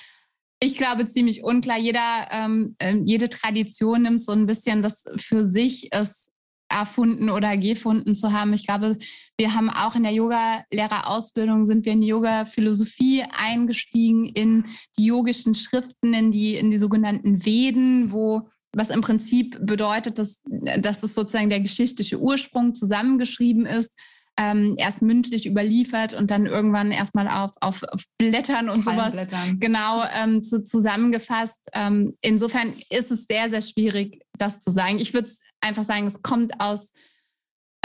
ich 0.60 0.76
glaube, 0.76 1.06
ziemlich 1.06 1.44
unklar. 1.44 1.78
Jeder, 1.78 2.28
ähm, 2.32 2.76
äh, 2.80 2.96
jede 3.04 3.30
Tradition 3.30 4.04
nimmt 4.04 4.24
so 4.24 4.32
ein 4.32 4.46
bisschen 4.46 4.82
das 4.82 5.04
für 5.18 5.44
sich 5.44 5.90
es 5.92 6.32
erfunden 6.70 7.30
oder 7.30 7.56
gefunden 7.58 8.16
zu 8.16 8.32
haben. 8.32 8.54
Ich 8.54 8.66
glaube, 8.66 8.98
wir 9.38 9.54
haben 9.54 9.70
auch 9.70 9.96
in 9.96 10.04
der 10.04 10.14
Yoga-Lehrerausbildung 10.14 11.66
sind 11.66 11.86
wir 11.86 11.94
in 11.94 12.02
die 12.02 12.08
Yoga-Philosophie 12.08 13.24
eingestiegen, 13.38 14.26
in 14.26 14.66
die 14.98 15.06
yogischen 15.06 15.54
Schriften, 15.54 16.14
in 16.14 16.32
die, 16.32 16.56
in 16.56 16.72
die 16.72 16.78
sogenannten 16.78 17.46
Veden, 17.46 18.12
wo 18.12 18.42
was 18.76 18.90
im 18.90 19.02
Prinzip 19.02 19.58
bedeutet, 19.66 20.20
dass, 20.20 20.42
dass 20.80 21.00
das 21.00 21.16
sozusagen 21.16 21.50
der 21.50 21.62
geschichtliche 21.62 22.20
Ursprung 22.20 22.76
zusammengeschrieben 22.76 23.66
ist, 23.66 23.94
ähm, 24.38 24.76
erst 24.78 25.02
mündlich 25.02 25.46
überliefert 25.46 26.14
und 26.14 26.30
dann 26.30 26.46
irgendwann 26.46 26.92
erstmal 26.92 27.28
auf, 27.30 27.52
auf, 27.62 27.84
auf 27.84 28.04
Blättern 28.18 28.70
und 28.70 28.84
sowas 28.84 29.16
genau 29.60 30.04
ähm, 30.14 30.44
zu, 30.44 30.62
zusammengefasst. 30.64 31.58
Ähm, 31.74 32.16
insofern 32.22 32.74
ist 32.90 33.12
es 33.12 33.26
sehr, 33.28 33.50
sehr 33.50 33.62
schwierig, 33.62 34.22
das 34.38 34.60
zu 34.60 34.72
sagen. 34.72 35.00
Ich 35.00 35.14
würde 35.14 35.32
einfach 35.62 35.86
sagen, 35.86 36.06
es 36.06 36.22
kommt 36.22 36.60
aus 36.60 36.92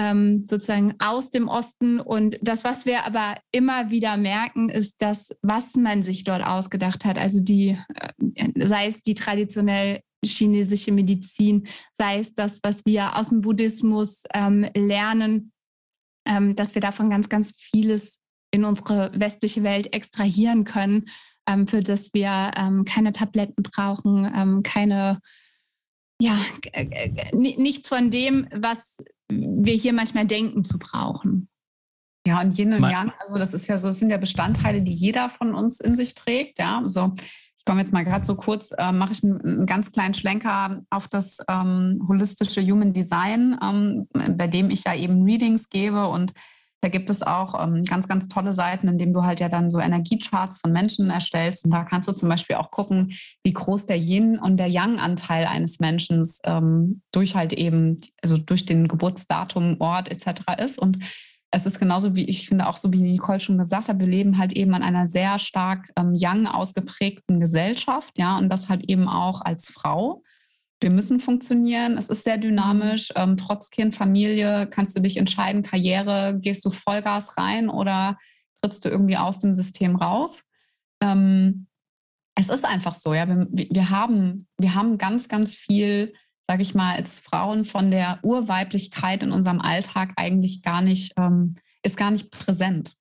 ähm, 0.00 0.46
sozusagen 0.48 0.94
aus 0.98 1.31
dem 1.31 1.46
Osten. 1.46 2.00
Und 2.00 2.38
das, 2.42 2.64
was 2.64 2.85
wir 2.85 3.05
aber 3.05 3.37
immer 3.53 3.90
wieder 3.90 4.16
merken, 4.16 4.70
ist, 4.70 5.03
dass 5.03 5.29
was 5.42 5.74
man 5.76 6.03
sich 6.03 6.24
dort 6.24 6.42
ausgedacht 6.42 7.05
hat, 7.05 7.18
also 7.18 7.40
die, 7.40 7.76
äh, 7.94 8.48
sei 8.57 8.87
es 8.87 9.03
die 9.03 9.14
traditionell 9.14 10.00
chinesische 10.25 10.93
Medizin, 10.93 11.67
sei 11.93 12.19
es 12.19 12.35
das, 12.35 12.61
was 12.63 12.85
wir 12.85 13.17
aus 13.17 13.31
dem 13.31 13.41
Buddhismus 13.41 14.23
ähm, 14.35 14.67
lernen, 14.75 15.53
ähm, 16.27 16.55
dass 16.57 16.75
wir 16.75 16.83
davon 16.83 17.11
ganz, 17.11 17.29
ganz 17.29 17.53
vieles 17.57 18.19
in 18.53 18.65
unsere 18.65 19.11
westliche 19.15 19.63
Welt 19.63 19.93
extrahieren 19.95 20.65
können, 20.65 21.07
ähm, 21.49 21.67
für 21.67 21.83
das 21.83 22.13
wir 22.13 22.51
ähm, 22.57 22.85
keine 22.85 23.13
Tabletten 23.13 23.63
brauchen, 23.63 24.31
ähm, 24.35 24.63
keine, 24.63 25.21
ja, 26.21 26.37
nichts 27.33 27.89
von 27.89 28.11
dem, 28.11 28.49
was 28.53 28.99
wir 29.31 29.75
hier 29.75 29.93
manchmal 29.93 30.27
denken 30.27 30.65
zu 30.65 30.79
brauchen. 30.79 31.49
Ja, 32.27 32.41
und 32.43 32.59
Yin 32.59 32.75
und 32.75 32.83
Yang, 32.83 33.13
also 33.21 33.39
das 33.39 33.55
ist 33.55 33.67
ja 33.67 33.79
so, 33.79 33.87
das 33.87 33.99
sind 33.99 34.11
ja 34.11 34.19
Bestandteile, 34.19 34.83
die 34.83 34.93
jeder 34.93 35.31
von 35.31 35.55
uns 35.55 35.81
in 35.81 35.97
sich 35.97 36.15
trägt. 36.15 36.59
Ja, 36.59 36.83
so 36.85 37.15
ich 37.17 37.50
komme 37.71 37.83
jetzt 37.83 37.93
mal 37.93 38.03
gerade 38.03 38.25
so 38.25 38.35
kurz, 38.35 38.73
äh, 38.79 38.91
mache 38.91 39.13
ich 39.13 39.23
einen, 39.23 39.41
einen, 39.41 39.67
ganz 39.67 39.93
kleinen 39.93 40.13
Schlenker 40.13 40.83
auf 40.91 41.07
das 41.07 41.39
ähm, 41.49 42.05
holistische 42.09 42.61
Human 42.63 42.93
Design, 42.93 43.57
ähm, 43.63 44.09
bei 44.37 44.49
dem 44.49 44.71
ich 44.71 44.83
ja 44.83 44.95
eben 44.97 45.23
Readings 45.23 45.69
gebe 45.69 46.09
und 46.09 46.33
da 46.81 46.89
gibt 46.89 47.11
es 47.11 47.23
auch 47.23 47.63
ähm, 47.63 47.85
ganz, 47.85 48.09
ganz 48.09 48.27
tolle 48.27 48.53
Seiten, 48.53 48.89
in 48.89 48.99
denen 48.99 49.13
du 49.13 49.23
halt 49.23 49.39
ja 49.39 49.49
dann 49.49 49.71
so 49.71 49.79
Energiecharts 49.79 50.59
von 50.59 50.73
Menschen 50.73 51.11
erstellst. 51.11 51.65
Und 51.65 51.71
da 51.71 51.85
kannst 51.85 52.09
du 52.09 52.13
zum 52.13 52.29
Beispiel 52.29 52.57
auch 52.57 52.73
gucken, 52.73 53.13
wie 53.45 53.53
groß 53.53 53.87
der 53.87 53.99
Yin- 53.99 54.41
und 54.41 54.57
der 54.57 54.67
Yang-Anteil 54.67 55.45
eines 55.45 55.79
Menschen 55.79 56.27
ähm, 56.45 57.03
durch 57.13 57.37
halt 57.37 57.53
eben, 57.53 58.01
also 58.23 58.37
durch 58.37 58.65
den 58.65 58.89
Geburtsdatum, 58.89 59.77
Ort 59.79 60.11
etc. 60.11 60.41
ist. 60.59 60.79
Und 60.79 60.99
es 61.51 61.66
ist 61.66 61.80
genauso 61.80 62.14
wie 62.14 62.24
ich 62.26 62.48
finde, 62.48 62.66
auch 62.68 62.76
so 62.76 62.92
wie 62.92 63.01
Nicole 63.01 63.40
schon 63.40 63.59
gesagt 63.59 63.88
hat, 63.88 63.98
wir 63.98 64.07
leben 64.07 64.38
halt 64.38 64.53
eben 64.53 64.74
an 64.74 64.82
einer 64.82 65.07
sehr 65.07 65.38
stark 65.38 65.90
ähm, 65.96 66.14
young 66.16 66.46
ausgeprägten 66.46 67.40
Gesellschaft, 67.40 68.18
ja, 68.18 68.38
und 68.38 68.48
das 68.48 68.68
halt 68.68 68.84
eben 68.88 69.09
auch 69.09 69.40
als 69.40 69.68
Frau. 69.68 70.22
Wir 70.80 70.90
müssen 70.90 71.18
funktionieren, 71.18 71.98
es 71.98 72.09
ist 72.09 72.24
sehr 72.24 72.38
dynamisch. 72.38 73.11
Ähm, 73.16 73.36
trotz 73.36 73.70
Kind, 73.70 73.94
Familie 73.94 74.66
kannst 74.68 74.96
du 74.96 75.03
dich 75.03 75.16
entscheiden, 75.16 75.62
Karriere, 75.62 76.38
gehst 76.40 76.64
du 76.64 76.70
Vollgas 76.70 77.36
rein 77.36 77.68
oder 77.68 78.16
trittst 78.62 78.84
du 78.84 78.88
irgendwie 78.88 79.16
aus 79.16 79.40
dem 79.40 79.53
System 79.53 79.96
raus? 79.96 80.44
Ähm, 81.03 81.66
es 82.36 82.48
ist 82.48 82.64
einfach 82.64 82.94
so, 82.94 83.12
ja. 83.12 83.28
Wir, 83.28 83.46
wir, 83.51 83.90
haben, 83.90 84.46
wir 84.59 84.74
haben 84.74 84.96
ganz, 84.96 85.28
ganz 85.28 85.55
viel 85.55 86.14
sage 86.51 86.62
ich 86.62 86.74
mal, 86.74 86.96
als 86.96 87.20
Frauen 87.20 87.64
von 87.64 87.92
der 87.92 88.18
Urweiblichkeit 88.24 89.22
in 89.22 89.30
unserem 89.30 89.61
Alltag 89.61 90.14
eigentlich 90.16 90.62
gar 90.62 90.82
nicht, 90.82 91.12
ähm, 91.16 91.55
ist 91.84 91.96
gar 91.96 92.11
nicht 92.11 92.32
präsent. 92.32 92.96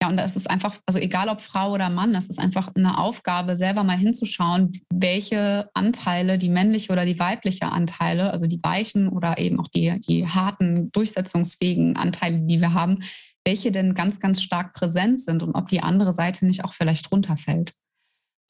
Ja, 0.00 0.08
und 0.08 0.16
das 0.16 0.36
ist 0.36 0.48
einfach, 0.48 0.78
also 0.86 1.00
egal 1.00 1.28
ob 1.28 1.40
Frau 1.40 1.72
oder 1.72 1.90
Mann, 1.90 2.12
das 2.12 2.28
ist 2.28 2.38
einfach 2.38 2.70
eine 2.76 2.96
Aufgabe, 2.98 3.56
selber 3.56 3.82
mal 3.82 3.98
hinzuschauen, 3.98 4.70
welche 4.92 5.68
Anteile, 5.74 6.38
die 6.38 6.48
männliche 6.48 6.92
oder 6.92 7.04
die 7.04 7.18
weibliche 7.18 7.72
Anteile, 7.72 8.30
also 8.30 8.46
die 8.46 8.62
weichen 8.62 9.08
oder 9.08 9.38
eben 9.38 9.58
auch 9.58 9.66
die, 9.66 9.98
die 9.98 10.28
harten, 10.28 10.92
durchsetzungsfähigen 10.92 11.96
Anteile, 11.96 12.42
die 12.42 12.60
wir 12.60 12.74
haben, 12.74 13.00
welche 13.44 13.72
denn 13.72 13.94
ganz, 13.94 14.20
ganz 14.20 14.40
stark 14.40 14.72
präsent 14.72 15.20
sind 15.20 15.42
und 15.42 15.56
ob 15.56 15.66
die 15.66 15.82
andere 15.82 16.12
Seite 16.12 16.46
nicht 16.46 16.62
auch 16.64 16.74
vielleicht 16.74 17.10
runterfällt. 17.10 17.74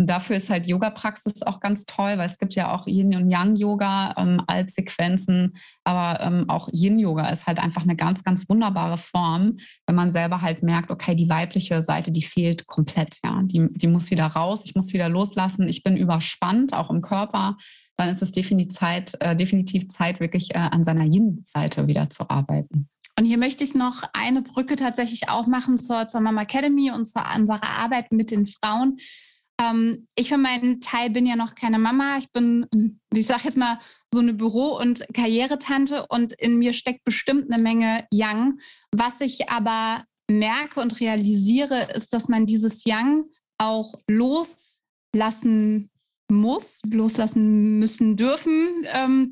Und 0.01 0.11
dafür 0.11 0.35
ist 0.35 0.51
halt 0.51 0.67
Yoga-Praxis 0.67 1.43
auch 1.43 1.61
ganz 1.61 1.87
toll, 1.87 2.19
weil 2.19 2.27
es 2.27 2.39
gibt 2.39 2.57
ja 2.57 2.75
auch 2.75 2.89
Yin- 2.89 3.15
und 3.15 3.31
Yang-Yoga 3.31 4.15
ähm, 4.17 4.43
als 4.49 4.75
Sequenzen, 4.75 5.55
aber 5.85 6.21
ähm, 6.21 6.51
auch 6.51 6.69
Yin-Yoga 6.73 7.29
ist 7.29 7.47
halt 7.47 7.61
einfach 7.61 7.83
eine 7.83 7.95
ganz, 7.95 8.25
ganz 8.25 8.49
wunderbare 8.49 8.99
Form, 8.99 9.57
wenn 9.87 9.95
man 9.95 10.11
selber 10.11 10.43
halt 10.43 10.65
merkt, 10.65 10.91
okay, 10.91 11.15
die 11.15 11.29
weibliche 11.29 11.81
Seite, 11.81 12.11
die 12.11 12.23
fehlt 12.23 12.67
komplett, 12.67 13.19
ja, 13.25 13.41
die, 13.45 13.69
die 13.73 13.87
muss 13.87 14.11
wieder 14.11 14.27
raus, 14.27 14.63
ich 14.65 14.75
muss 14.75 14.93
wieder 14.93 15.09
loslassen, 15.09 15.69
ich 15.69 15.85
bin 15.85 15.97
überspannt, 15.97 16.75
auch 16.75 16.91
im 16.91 17.01
Körper, 17.01 17.57
dann 17.97 18.09
ist 18.09 18.23
es 18.23 18.33
definitiv 18.33 18.75
Zeit, 18.75 19.15
äh, 19.21 19.37
definitiv 19.37 19.89
Zeit 19.91 20.19
wirklich 20.19 20.57
äh, 20.57 20.59
an 20.59 20.83
seiner 20.83 21.05
Yin-Seite 21.05 21.87
wieder 21.87 22.11
zu 22.11 22.29
arbeiten. 22.29 22.89
Und 23.17 23.27
hier 23.27 23.39
möchte 23.39 23.63
ich 23.63 23.75
noch 23.75 24.03
eine 24.13 24.43
Brücke 24.43 24.75
tatsächlich 24.75 25.29
auch 25.29 25.47
machen 25.47 25.79
zur, 25.79 26.09
zur 26.09 26.21
Mama 26.21 26.43
Academy 26.43 26.91
und 26.91 27.07
zur 27.07 27.23
unserer 27.37 27.63
Arbeit 27.63 28.11
mit 28.11 28.33
den 28.33 28.47
Frauen. 28.47 28.97
Ähm, 29.61 30.07
ich 30.17 30.29
für 30.29 30.39
meinen 30.39 30.81
Teil 30.81 31.11
bin 31.11 31.27
ja 31.27 31.37
noch 31.37 31.55
keine 31.55 31.79
Mama. 31.79 32.17
Ich 32.19 32.31
bin, 32.33 32.67
ich 33.15 33.27
sage 33.27 33.43
jetzt 33.45 33.57
mal, 33.57 33.79
so 34.11 34.21
eine 34.21 34.35
Büro- 34.35 34.79
und 34.79 35.05
Karrieretante 35.15 36.07
und 36.09 36.33
in 36.35 36.59
mir 36.59 36.73
steckt 36.73 37.05
bestimmt 37.05 37.53
eine 37.53 37.63
Menge 37.63 38.07
Young. 38.13 38.59
Was 38.93 39.21
ich 39.21 39.51
aber 39.51 40.05
merke 40.31 40.81
und 40.81 41.01
realisiere, 41.01 41.89
ist, 41.95 42.13
dass 42.13 42.29
man 42.29 42.47
dieses 42.47 42.83
Young 42.87 43.27
auch 43.59 43.95
loslassen 44.09 45.91
muss, 46.31 46.81
loslassen 46.87 47.79
müssen 47.79 48.17
dürfen. 48.17 48.85
Ähm, 48.87 49.31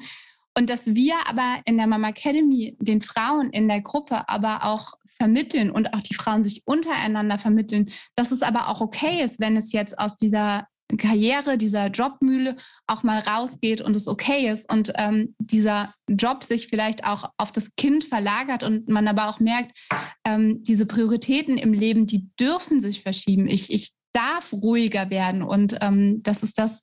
und 0.56 0.70
dass 0.70 0.86
wir 0.86 1.14
aber 1.28 1.60
in 1.64 1.76
der 1.76 1.86
Mama 1.86 2.08
Academy 2.08 2.76
den 2.80 3.00
Frauen 3.00 3.50
in 3.50 3.68
der 3.68 3.80
Gruppe 3.80 4.28
aber 4.28 4.64
auch 4.64 4.94
vermitteln 5.18 5.70
und 5.70 5.94
auch 5.94 6.02
die 6.02 6.14
Frauen 6.14 6.44
sich 6.44 6.62
untereinander 6.66 7.38
vermitteln, 7.38 7.90
dass 8.16 8.32
es 8.32 8.42
aber 8.42 8.68
auch 8.68 8.80
okay 8.80 9.22
ist, 9.22 9.40
wenn 9.40 9.56
es 9.56 9.72
jetzt 9.72 9.98
aus 9.98 10.16
dieser 10.16 10.66
Karriere, 10.98 11.56
dieser 11.56 11.86
Jobmühle 11.86 12.56
auch 12.86 13.02
mal 13.02 13.18
rausgeht 13.18 13.80
und 13.80 13.96
es 13.96 14.08
okay 14.08 14.50
ist 14.50 14.70
und 14.70 14.92
ähm, 14.96 15.34
dieser 15.38 15.92
Job 16.08 16.44
sich 16.44 16.68
vielleicht 16.68 17.04
auch 17.04 17.30
auf 17.38 17.52
das 17.52 17.74
Kind 17.76 18.04
verlagert 18.04 18.62
und 18.62 18.88
man 18.88 19.08
aber 19.08 19.28
auch 19.28 19.40
merkt, 19.40 19.72
ähm, 20.26 20.62
diese 20.62 20.86
Prioritäten 20.86 21.56
im 21.56 21.72
Leben, 21.72 22.04
die 22.04 22.28
dürfen 22.38 22.80
sich 22.80 23.02
verschieben. 23.02 23.46
Ich, 23.46 23.72
ich 23.72 23.92
darf 24.12 24.52
ruhiger 24.52 25.08
werden 25.10 25.42
und 25.42 25.78
ähm, 25.80 26.22
das 26.22 26.42
ist 26.42 26.58
das, 26.58 26.82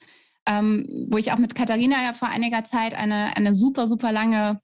ähm, 0.49 1.07
wo 1.09 1.17
ich 1.17 1.31
auch 1.31 1.37
mit 1.37 1.53
Katharina 1.53 2.03
ja 2.03 2.13
vor 2.13 2.27
einiger 2.27 2.63
Zeit 2.63 2.95
eine, 2.95 3.37
eine 3.37 3.53
super, 3.53 3.85
super 3.85 4.11
lange 4.11 4.59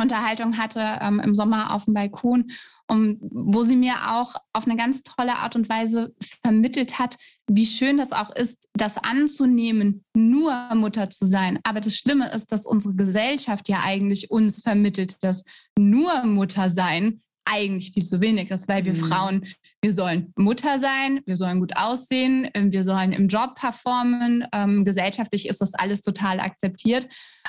Unterhaltung 0.00 0.56
hatte 0.56 0.98
ähm, 1.02 1.20
im 1.20 1.34
Sommer 1.34 1.74
auf 1.74 1.84
dem 1.84 1.94
Balkon, 1.94 2.50
um, 2.88 3.18
wo 3.20 3.62
sie 3.62 3.76
mir 3.76 3.94
auch 4.12 4.34
auf 4.52 4.66
eine 4.66 4.76
ganz 4.76 5.02
tolle 5.02 5.36
Art 5.36 5.56
und 5.56 5.68
Weise 5.68 6.14
vermittelt 6.42 6.98
hat, 6.98 7.16
wie 7.48 7.66
schön 7.66 7.98
das 7.98 8.12
auch 8.12 8.30
ist, 8.34 8.68
das 8.72 8.96
anzunehmen, 8.96 10.04
nur 10.14 10.74
Mutter 10.74 11.10
zu 11.10 11.26
sein. 11.26 11.58
Aber 11.64 11.80
das 11.80 11.96
Schlimme 11.96 12.32
ist, 12.32 12.52
dass 12.52 12.64
unsere 12.64 12.94
Gesellschaft 12.94 13.68
ja 13.68 13.80
eigentlich 13.84 14.30
uns 14.30 14.62
vermittelt, 14.62 15.22
dass 15.22 15.44
nur 15.78 16.24
Mutter 16.24 16.70
sein 16.70 17.20
eigentlich 17.50 17.92
viel 17.92 18.04
zu 18.04 18.20
wenig 18.20 18.50
ist, 18.50 18.68
weil 18.68 18.84
wir 18.84 18.94
mhm. 18.94 18.98
Frauen, 18.98 19.44
wir 19.82 19.92
sollen 19.92 20.32
Mutter 20.36 20.78
sein, 20.78 21.20
wir 21.26 21.36
sollen 21.36 21.60
gut 21.60 21.76
aussehen, 21.76 22.48
ähm, 22.54 22.72
wir 22.72 22.84
sollen 22.84 23.12
im 23.12 23.28
Job 23.28 23.54
performen. 23.54 24.44
Ähm, 24.52 24.84
gesellschaftlich 24.84 25.48
ist 25.48 25.60
das 25.60 25.74
alles 25.74 26.02
total 26.02 26.40
akzeptiert. 26.40 27.08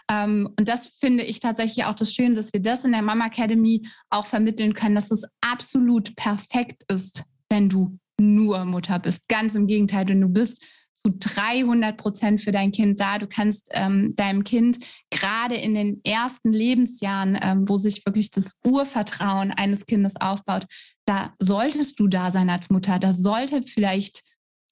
Ähm, 0.10 0.50
und 0.58 0.68
das 0.68 0.88
finde 0.88 1.24
ich 1.24 1.40
tatsächlich 1.40 1.86
auch 1.86 1.96
das 1.96 2.14
Schöne, 2.14 2.36
dass 2.36 2.54
wir 2.54 2.62
das 2.62 2.86
in 2.86 2.92
der 2.92 3.02
Mama 3.02 3.28
Academy 3.28 3.88
auch 4.10 4.26
vermitteln 4.26 4.74
können, 4.74 4.96
dass 4.96 5.12
es 5.12 5.24
absolut 5.42 6.16
perfekt 6.16 6.84
ist, 6.92 7.24
wenn 7.50 7.70
du 7.70 7.98
nur 8.20 8.66
Mutter 8.66 9.00
bist. 9.00 9.28
Ganz 9.28 9.56
im 9.56 9.68
Gegenteil, 9.68 10.08
wenn 10.08 10.22
du 10.22 10.30
bist 10.30 10.64
zu 11.06 11.14
300 11.18 11.98
Prozent 11.98 12.42
für 12.42 12.52
dein 12.52 12.72
Kind 12.72 13.00
da. 13.00 13.18
Du 13.18 13.28
kannst 13.28 13.70
ähm, 13.72 14.16
deinem 14.16 14.44
Kind 14.44 14.80
gerade 15.10 15.56
in 15.56 15.74
den 15.74 16.04
ersten 16.04 16.52
Lebensjahren, 16.52 17.40
ähm, 17.42 17.68
wo 17.68 17.78
sich 17.78 18.06
wirklich 18.06 18.32
das 18.32 18.60
Urvertrauen 18.66 19.52
eines 19.52 19.86
Kindes 19.86 20.16
aufbaut, 20.20 20.66
da 21.06 21.34
solltest 21.40 22.00
du 22.00 22.08
da 22.08 22.32
sein 22.32 22.50
als 22.50 22.70
Mutter. 22.70 23.00
Das 23.00 23.18
sollte 23.18 23.64
vielleicht 23.64 24.22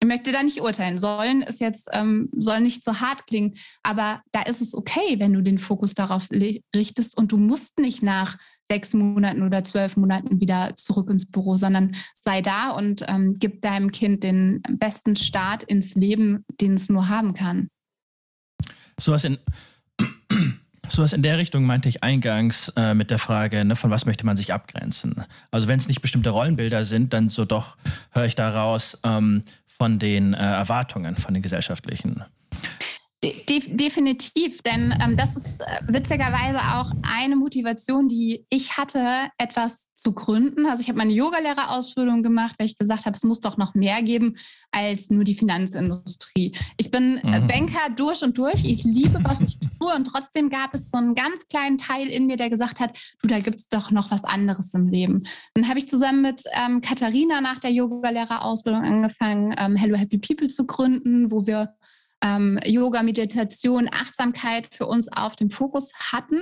ich 0.01 0.07
möchte 0.07 0.31
da 0.31 0.43
nicht 0.43 0.61
urteilen. 0.61 0.97
Sollen 0.97 1.41
ist 1.41 1.59
jetzt, 1.59 1.89
ähm, 1.91 2.29
soll 2.33 2.61
nicht 2.61 2.85
so 2.85 3.01
hart 3.01 3.27
klingen, 3.27 3.55
aber 3.83 4.21
da 4.31 4.43
ist 4.43 4.61
es 4.61 4.73
okay, 4.73 5.19
wenn 5.19 5.33
du 5.33 5.41
den 5.41 5.57
Fokus 5.57 5.93
darauf 5.93 6.29
richtest 6.31 7.17
und 7.17 7.33
du 7.33 7.37
musst 7.37 7.77
nicht 7.79 8.01
nach 8.01 8.37
sechs 8.71 8.93
Monaten 8.93 9.43
oder 9.43 9.63
zwölf 9.63 9.97
Monaten 9.97 10.39
wieder 10.39 10.75
zurück 10.75 11.09
ins 11.09 11.25
Büro, 11.25 11.57
sondern 11.57 11.95
sei 12.13 12.41
da 12.41 12.71
und 12.71 13.03
ähm, 13.07 13.35
gib 13.39 13.61
deinem 13.61 13.91
Kind 13.91 14.23
den 14.23 14.61
besten 14.69 15.15
Start 15.15 15.63
ins 15.63 15.95
Leben, 15.95 16.45
den 16.61 16.75
es 16.75 16.89
nur 16.89 17.09
haben 17.09 17.33
kann. 17.33 17.69
Sowas 18.99 19.23
in, 19.23 19.37
sowas 20.87 21.13
in 21.13 21.23
der 21.23 21.37
Richtung 21.37 21.65
meinte 21.65 21.89
ich 21.89 22.03
eingangs 22.03 22.69
äh, 22.75 22.93
mit 22.93 23.09
der 23.11 23.19
Frage, 23.19 23.65
ne, 23.65 23.75
von 23.75 23.89
was 23.89 24.05
möchte 24.05 24.25
man 24.25 24.37
sich 24.37 24.53
abgrenzen? 24.53 25.23
Also 25.51 25.67
wenn 25.67 25.79
es 25.79 25.87
nicht 25.87 26.01
bestimmte 26.01 26.29
Rollenbilder 26.29 26.83
sind, 26.83 27.13
dann 27.13 27.29
so 27.29 27.45
doch 27.45 27.77
höre 28.11 28.25
ich 28.25 28.35
daraus 28.35 28.99
ähm, 29.03 29.43
von 29.67 29.97
den 29.97 30.33
äh, 30.33 30.37
Erwartungen, 30.37 31.15
von 31.15 31.33
den 31.33 31.41
gesellschaftlichen. 31.41 32.23
De 33.21 33.35
definitiv, 33.75 34.61
denn 34.61 34.93
ähm, 35.03 35.17
das 35.17 35.35
ist 35.35 35.59
äh, 35.59 35.81
witzigerweise 35.87 36.59
auch 36.77 36.89
eine 37.01 37.35
Motivation, 37.35 38.07
die 38.07 38.45
ich 38.49 38.77
hatte, 38.77 39.27
etwas 39.37 39.89
zu 39.93 40.13
gründen. 40.13 40.65
Also 40.65 40.81
ich 40.81 40.87
habe 40.87 40.97
meine 40.97 41.11
Yogalehrerausbildung 41.11 42.23
gemacht, 42.23 42.55
weil 42.57 42.67
ich 42.67 42.77
gesagt 42.77 43.05
habe, 43.05 43.17
es 43.17 43.23
muss 43.23 43.41
doch 43.41 43.57
noch 43.57 43.75
mehr 43.75 44.01
geben 44.01 44.35
als 44.71 45.09
nur 45.09 45.25
die 45.25 45.35
Finanzindustrie. 45.35 46.55
Ich 46.77 46.91
bin 46.91 47.17
äh, 47.17 47.41
mhm. 47.41 47.47
Banker 47.47 47.89
durch 47.93 48.23
und 48.23 48.37
durch. 48.37 48.63
Ich 48.63 48.85
liebe, 48.85 49.19
was 49.23 49.41
ich 49.41 49.59
tue 49.79 49.93
und 49.93 50.05
trotzdem 50.05 50.49
gab 50.49 50.73
es 50.73 50.89
so 50.89 50.97
einen 50.97 51.13
ganz 51.13 51.45
kleinen 51.47 51.77
Teil 51.77 52.07
in 52.07 52.25
mir, 52.25 52.37
der 52.37 52.49
gesagt 52.49 52.79
hat, 52.79 52.97
du, 53.21 53.27
da 53.27 53.39
gibt 53.41 53.59
es 53.59 53.67
doch 53.67 53.91
noch 53.91 54.11
was 54.11 54.23
anderes 54.23 54.73
im 54.73 54.87
Leben. 54.87 55.23
Dann 55.55 55.67
habe 55.67 55.79
ich 55.79 55.89
zusammen 55.89 56.21
mit 56.21 56.43
ähm, 56.53 56.79
Katharina 56.79 57.41
nach 57.41 57.59
der 57.59 57.71
Yogalehrerausbildung 57.71 58.83
angefangen, 58.83 59.53
ähm, 59.57 59.75
Hello 59.75 59.97
Happy 59.97 60.19
People 60.19 60.47
zu 60.47 60.65
gründen, 60.65 61.31
wo 61.31 61.45
wir 61.45 61.73
ähm, 62.23 62.59
Yoga, 62.65 63.03
Meditation, 63.03 63.89
Achtsamkeit 63.91 64.67
für 64.73 64.85
uns 64.85 65.07
auf 65.11 65.35
dem 65.35 65.49
Fokus 65.49 65.91
hatten. 65.93 66.41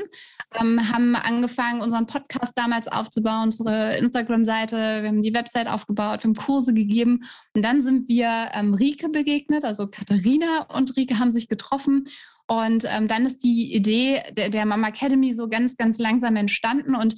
Ähm, 0.60 0.92
haben 0.92 1.16
angefangen, 1.16 1.82
unseren 1.82 2.06
Podcast 2.06 2.54
damals 2.56 2.88
aufzubauen, 2.88 3.46
unsere 3.46 3.98
Instagram-Seite, 3.98 4.76
wir 4.76 5.08
haben 5.08 5.22
die 5.22 5.34
Website 5.34 5.68
aufgebaut, 5.68 6.24
wir 6.24 6.30
haben 6.30 6.36
Kurse 6.36 6.74
gegeben. 6.74 7.24
Und 7.54 7.64
dann 7.64 7.82
sind 7.82 8.08
wir 8.08 8.50
ähm, 8.54 8.74
Rike 8.74 9.10
begegnet, 9.10 9.66
also 9.66 9.88
Katharina 9.88 10.68
und 10.74 10.96
Rike 10.98 11.20
haben 11.20 11.32
sich 11.32 11.48
getroffen. 11.48 12.06
Und 12.48 12.86
ähm, 12.88 13.08
dann 13.08 13.26
ist 13.26 13.44
die 13.44 13.74
Idee 13.76 14.22
der, 14.32 14.50
der 14.50 14.66
Mama 14.66 14.88
Academy 14.88 15.34
so 15.34 15.50
ganz, 15.50 15.76
ganz 15.76 15.98
langsam 16.00 16.36
entstanden. 16.38 16.96
Und 16.96 17.16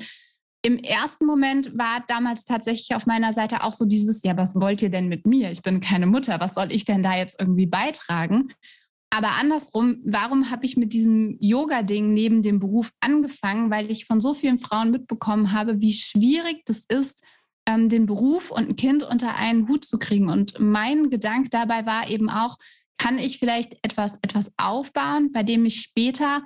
im 0.62 0.78
ersten 0.78 1.26
Moment 1.26 1.78
war 1.78 2.04
damals 2.08 2.44
tatsächlich 2.44 2.96
auf 2.96 3.06
meiner 3.06 3.32
Seite 3.32 3.64
auch 3.64 3.72
so 3.72 3.86
dieses, 3.86 4.24
ja, 4.24 4.36
was 4.36 4.56
wollt 4.56 4.82
ihr 4.82 4.90
denn 4.90 5.08
mit 5.08 5.26
mir? 5.26 5.52
Ich 5.52 5.62
bin 5.62 5.80
keine 5.80 6.06
Mutter, 6.06 6.40
was 6.40 6.56
soll 6.56 6.72
ich 6.72 6.86
denn 6.86 7.04
da 7.04 7.16
jetzt 7.16 7.40
irgendwie 7.40 7.66
beitragen? 7.66 8.48
Aber 9.10 9.32
andersrum, 9.40 10.02
warum 10.06 10.52
habe 10.52 10.66
ich 10.66 10.78
mit 10.78 10.94
diesem 10.94 11.38
Yoga-Ding 11.40 12.14
neben 12.14 12.42
dem 12.42 12.60
Beruf 12.60 12.92
angefangen? 13.00 13.72
Weil 13.72 13.90
ich 13.90 14.06
von 14.06 14.22
so 14.22 14.34
vielen 14.34 14.60
Frauen 14.60 14.92
mitbekommen 14.92 15.52
habe, 15.54 15.82
wie 15.82 15.94
schwierig 15.94 16.64
das 16.66 16.86
ist, 16.88 17.24
ähm, 17.68 17.90
den 17.90 18.06
Beruf 18.06 18.52
und 18.52 18.70
ein 18.70 18.76
Kind 18.76 19.04
unter 19.04 19.36
einen 19.36 19.68
Hut 19.68 19.86
zu 19.86 19.98
kriegen. 19.98 20.30
Und 20.30 20.60
mein 20.60 21.10
Gedanke 21.10 21.50
dabei 21.50 21.86
war 21.86 22.10
eben 22.10 22.30
auch, 22.30 22.58
kann 22.98 23.18
ich 23.18 23.40
vielleicht 23.40 23.78
etwas, 23.82 24.20
etwas 24.22 24.52
aufbauen, 24.58 25.32
bei 25.32 25.42
dem 25.42 25.66
ich 25.66 25.82
später 25.82 26.44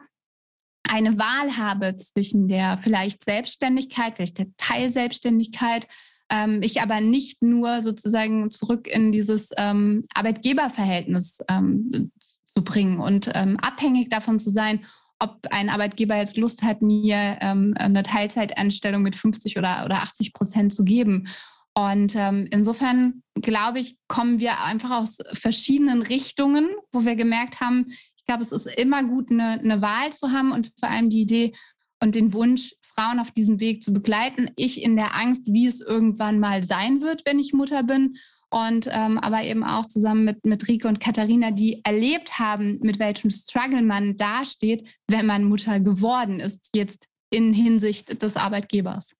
eine 0.88 1.18
Wahl 1.18 1.58
habe 1.58 1.96
zwischen 1.96 2.48
der 2.48 2.78
vielleicht 2.78 3.24
Selbstständigkeit, 3.24 4.16
vielleicht 4.16 4.38
der 4.38 4.48
Teilselbstständigkeit, 4.58 5.88
ähm, 6.30 6.62
ich 6.62 6.82
aber 6.82 7.02
nicht 7.02 7.42
nur 7.42 7.82
sozusagen 7.82 8.52
zurück 8.52 8.88
in 8.88 9.12
dieses 9.12 9.50
ähm, 9.58 10.06
Arbeitgeberverhältnis 10.14 11.40
ähm, 11.50 12.12
zu 12.56 12.64
bringen 12.64 13.00
und 13.00 13.32
ähm, 13.34 13.58
abhängig 13.62 14.10
davon 14.10 14.40
zu 14.40 14.50
sein, 14.50 14.86
ob 15.20 15.48
ein 15.52 15.70
Arbeitgeber 15.70 16.18
jetzt 16.18 16.38
Lust 16.38 16.64
hat, 16.64 16.82
mir 16.82 17.38
ähm, 17.40 17.74
eine 17.78 18.04
Teilzeitanstellung 18.04 19.02
mit 19.02 19.16
50 19.16 19.58
oder, 19.58 19.84
oder 19.86 19.98
80 19.98 20.34
Prozent 20.34 20.74
zu 20.74 20.84
geben. 20.84 21.28
Und 21.76 22.16
ähm, 22.16 22.48
insofern 22.52 23.24
glaube 23.36 23.80
ich, 23.80 23.98
kommen 24.08 24.40
wir 24.40 24.64
einfach 24.64 24.92
aus 24.92 25.18
verschiedenen 25.34 26.02
Richtungen, 26.02 26.70
wo 26.92 27.06
wir 27.06 27.16
gemerkt 27.16 27.62
haben, 27.62 27.86
Ich 28.24 28.28
glaube, 28.28 28.42
es 28.42 28.54
ist 28.54 28.68
immer 28.80 29.04
gut, 29.04 29.30
eine, 29.30 29.60
eine 29.60 29.82
Wahl 29.82 30.14
zu 30.14 30.32
haben 30.32 30.54
und 30.54 30.72
vor 30.80 30.90
allem 30.90 31.10
die 31.10 31.22
Idee 31.22 31.54
und 32.02 32.16
den 32.16 32.32
Wunsch, 32.32 32.74
Frauen 32.96 33.20
auf 33.20 33.32
diesem 33.32 33.60
Weg 33.60 33.84
zu 33.84 33.92
begleiten. 33.92 34.50
Ich 34.56 34.82
in 34.82 34.96
der 34.96 35.16
Angst, 35.16 35.52
wie 35.52 35.68
es 35.68 35.82
irgendwann 35.82 36.40
mal 36.40 36.64
sein 36.64 37.02
wird, 37.02 37.24
wenn 37.26 37.40
ich 37.40 37.52
Mutter 37.54 37.84
bin. 37.84 38.16
Und 38.50 38.88
ähm, 38.92 39.18
aber 39.18 39.44
eben 39.44 39.64
auch 39.64 39.88
zusammen 39.88 40.24
mit, 40.26 40.46
mit 40.46 40.68
Rike 40.68 40.88
und 40.88 41.00
Katharina, 41.00 41.52
die 41.52 41.84
erlebt 41.84 42.38
haben, 42.38 42.80
mit 42.82 43.00
welchem 43.00 43.32
Struggle 43.32 43.82
man 43.82 44.16
dasteht, 44.16 44.88
wenn 45.10 45.26
man 45.26 45.44
Mutter 45.44 45.80
geworden 45.80 46.40
ist, 46.40 46.70
jetzt 46.76 47.08
in 47.32 47.52
Hinsicht 47.52 48.22
des 48.22 48.38
Arbeitgebers. 48.38 49.16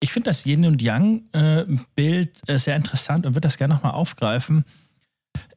Ich 0.00 0.10
finde 0.10 0.30
das 0.30 0.46
Yin 0.46 0.64
und 0.64 0.80
Yang-Bild 0.80 2.40
äh, 2.46 2.58
sehr 2.58 2.76
interessant 2.76 3.26
und 3.26 3.34
würde 3.34 3.46
das 3.46 3.58
gerne 3.58 3.74
nochmal 3.74 3.92
aufgreifen. 3.92 4.64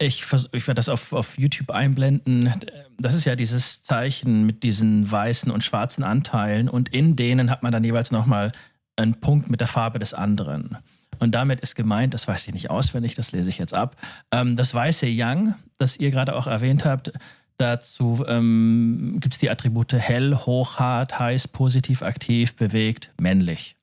Ich, 0.01 0.23
ich 0.53 0.67
werde 0.67 0.75
das 0.75 0.87
auf, 0.87 1.11
auf 1.11 1.37
YouTube 1.37 1.71
einblenden. 1.71 2.53
Das 2.97 3.13
ist 3.13 3.25
ja 3.25 3.35
dieses 3.35 3.83
Zeichen 3.83 4.45
mit 4.45 4.63
diesen 4.63 5.09
weißen 5.09 5.51
und 5.51 5.63
schwarzen 5.63 6.03
Anteilen 6.03 6.69
und 6.69 6.89
in 6.89 7.17
denen 7.17 7.51
hat 7.51 7.63
man 7.63 7.71
dann 7.71 7.83
jeweils 7.83 8.09
nochmal 8.11 8.53
einen 8.95 9.19
Punkt 9.19 9.49
mit 9.49 9.59
der 9.59 9.67
Farbe 9.67 9.99
des 9.99 10.13
anderen. 10.13 10.77
Und 11.19 11.35
damit 11.35 11.59
ist 11.59 11.75
gemeint, 11.75 12.13
das 12.13 12.27
weiß 12.27 12.47
ich 12.47 12.53
nicht 12.53 12.69
auswendig, 12.69 13.15
das 13.15 13.33
lese 13.33 13.49
ich 13.49 13.57
jetzt 13.57 13.73
ab, 13.73 13.97
ähm, 14.31 14.55
das 14.55 14.73
weiße 14.73 15.05
Yang, 15.05 15.55
das 15.77 15.97
ihr 15.97 16.11
gerade 16.11 16.35
auch 16.35 16.47
erwähnt 16.47 16.85
habt, 16.85 17.11
dazu 17.57 18.23
ähm, 18.27 19.17
gibt 19.19 19.33
es 19.33 19.39
die 19.39 19.49
Attribute 19.49 19.93
hell, 19.93 20.33
hoch, 20.33 20.79
hart, 20.79 21.19
heiß, 21.19 21.49
positiv, 21.49 22.03
aktiv, 22.03 22.55
bewegt, 22.55 23.11
männlich. 23.19 23.75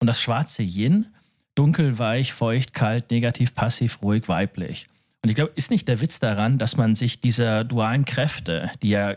Und 0.00 0.08
das 0.08 0.20
schwarze 0.20 0.62
Yin, 0.62 1.06
dunkel, 1.54 1.98
weich, 1.98 2.32
feucht, 2.32 2.74
kalt, 2.74 3.10
negativ, 3.10 3.54
passiv, 3.54 4.02
ruhig, 4.02 4.28
weiblich. 4.28 4.88
Und 5.22 5.30
ich 5.30 5.34
glaube, 5.34 5.52
ist 5.56 5.70
nicht 5.70 5.88
der 5.88 6.00
Witz 6.00 6.18
daran, 6.18 6.58
dass 6.58 6.76
man 6.76 6.94
sich 6.94 7.20
dieser 7.20 7.64
dualen 7.64 8.04
Kräfte, 8.04 8.70
die 8.82 8.90
ja 8.90 9.16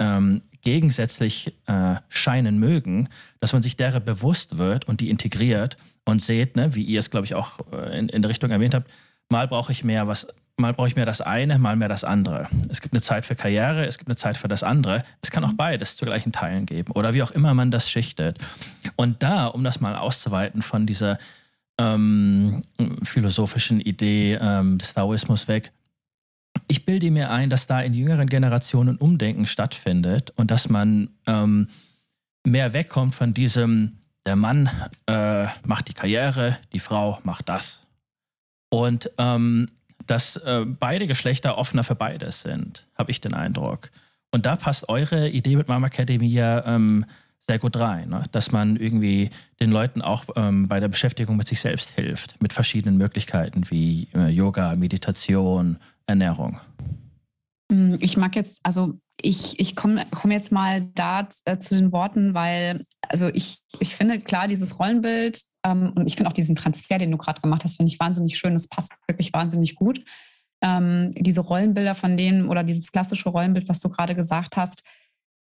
ähm, 0.00 0.42
gegensätzlich 0.62 1.54
äh, 1.66 1.96
scheinen 2.08 2.58
mögen, 2.58 3.08
dass 3.40 3.52
man 3.52 3.62
sich 3.62 3.76
derer 3.76 4.00
bewusst 4.00 4.58
wird 4.58 4.86
und 4.86 5.00
die 5.00 5.10
integriert 5.10 5.76
und 6.04 6.20
seht, 6.20 6.56
ne, 6.56 6.74
wie 6.74 6.82
ihr 6.82 6.98
es, 6.98 7.10
glaube 7.10 7.26
ich, 7.26 7.34
auch 7.34 7.60
äh, 7.72 7.98
in, 7.98 8.08
in 8.08 8.22
der 8.22 8.28
Richtung 8.28 8.50
erwähnt 8.50 8.74
habt, 8.74 8.90
mal 9.28 9.46
brauche 9.46 9.72
ich 9.72 9.84
mehr 9.84 10.08
was, 10.08 10.26
mal 10.56 10.72
brauche 10.72 10.88
ich 10.88 10.96
mehr 10.96 11.06
das 11.06 11.20
eine, 11.20 11.58
mal 11.58 11.76
mehr 11.76 11.88
das 11.88 12.04
andere. 12.04 12.48
Es 12.68 12.80
gibt 12.80 12.94
eine 12.94 13.02
Zeit 13.02 13.24
für 13.24 13.36
Karriere, 13.36 13.86
es 13.86 13.98
gibt 13.98 14.08
eine 14.08 14.16
Zeit 14.16 14.36
für 14.36 14.48
das 14.48 14.62
andere. 14.62 15.04
Es 15.22 15.30
kann 15.30 15.44
auch 15.44 15.52
beides 15.52 15.96
zu 15.96 16.04
gleichen 16.04 16.32
Teilen 16.32 16.66
geben 16.66 16.92
oder 16.92 17.14
wie 17.14 17.22
auch 17.22 17.30
immer 17.30 17.54
man 17.54 17.70
das 17.70 17.90
schichtet. 17.90 18.38
Und 18.96 19.22
da, 19.22 19.46
um 19.46 19.64
das 19.64 19.80
mal 19.80 19.96
auszuweiten 19.96 20.62
von 20.62 20.86
dieser 20.86 21.18
ähm, 21.78 22.62
philosophischen 23.02 23.80
Idee 23.80 24.38
ähm, 24.40 24.78
des 24.78 24.94
Taoismus 24.94 25.48
weg. 25.48 25.72
Ich 26.66 26.84
bilde 26.84 27.10
mir 27.10 27.30
ein, 27.30 27.50
dass 27.50 27.66
da 27.66 27.80
in 27.80 27.94
jüngeren 27.94 28.26
Generationen 28.26 28.96
Umdenken 28.96 29.46
stattfindet 29.46 30.32
und 30.36 30.50
dass 30.50 30.68
man 30.68 31.10
ähm, 31.26 31.68
mehr 32.44 32.72
wegkommt 32.72 33.14
von 33.14 33.32
diesem, 33.32 33.98
der 34.26 34.36
Mann 34.36 34.70
äh, 35.06 35.46
macht 35.64 35.88
die 35.88 35.94
Karriere, 35.94 36.58
die 36.72 36.80
Frau 36.80 37.20
macht 37.22 37.48
das. 37.48 37.86
Und 38.70 39.10
ähm, 39.18 39.68
dass 40.06 40.36
äh, 40.36 40.64
beide 40.66 41.06
Geschlechter 41.06 41.58
offener 41.58 41.84
für 41.84 41.94
beides 41.94 42.42
sind, 42.42 42.86
habe 42.96 43.10
ich 43.10 43.20
den 43.20 43.34
Eindruck. 43.34 43.90
Und 44.30 44.46
da 44.46 44.56
passt 44.56 44.88
eure 44.88 45.28
Idee 45.28 45.56
mit 45.56 45.68
Mama 45.68 45.86
Academy 45.86 46.26
ja 46.26 46.64
ähm, 46.66 47.06
sehr 47.40 47.58
gut 47.58 47.76
rein, 47.78 48.10
ne? 48.10 48.24
dass 48.32 48.52
man 48.52 48.76
irgendwie 48.76 49.30
den 49.60 49.70
Leuten 49.70 50.02
auch 50.02 50.24
ähm, 50.36 50.68
bei 50.68 50.80
der 50.80 50.88
Beschäftigung 50.88 51.36
mit 51.36 51.48
sich 51.48 51.60
selbst 51.60 51.90
hilft, 51.90 52.40
mit 52.42 52.52
verschiedenen 52.52 52.98
Möglichkeiten 52.98 53.70
wie 53.70 54.08
äh, 54.14 54.28
Yoga, 54.28 54.76
Meditation, 54.76 55.78
Ernährung. 56.06 56.60
Mm, 57.70 57.94
ich 58.00 58.16
mag 58.16 58.36
jetzt, 58.36 58.60
also 58.62 58.98
ich, 59.20 59.58
ich 59.58 59.74
komme 59.74 60.06
komm 60.10 60.30
jetzt 60.30 60.52
mal 60.52 60.82
da 60.94 61.28
äh, 61.44 61.58
zu 61.58 61.74
den 61.74 61.92
Worten, 61.92 62.34
weil, 62.34 62.84
also 63.08 63.28
ich, 63.28 63.60
ich 63.80 63.94
finde 63.94 64.20
klar, 64.20 64.46
dieses 64.46 64.78
Rollenbild 64.78 65.42
ähm, 65.64 65.92
und 65.94 66.06
ich 66.06 66.16
finde 66.16 66.30
auch 66.30 66.34
diesen 66.34 66.54
Transfer, 66.54 66.98
den 66.98 67.10
du 67.10 67.16
gerade 67.16 67.40
gemacht 67.40 67.64
hast, 67.64 67.76
finde 67.76 67.92
ich 67.92 67.98
wahnsinnig 67.98 68.38
schön. 68.38 68.52
Das 68.52 68.68
passt 68.68 68.92
wirklich 69.06 69.32
wahnsinnig 69.32 69.74
gut. 69.74 70.04
Ähm, 70.60 71.12
diese 71.16 71.40
Rollenbilder 71.40 71.94
von 71.94 72.16
denen 72.16 72.48
oder 72.48 72.62
dieses 72.64 72.90
klassische 72.92 73.28
Rollenbild, 73.28 73.68
was 73.68 73.80
du 73.80 73.88
gerade 73.88 74.14
gesagt 74.14 74.56
hast, 74.56 74.82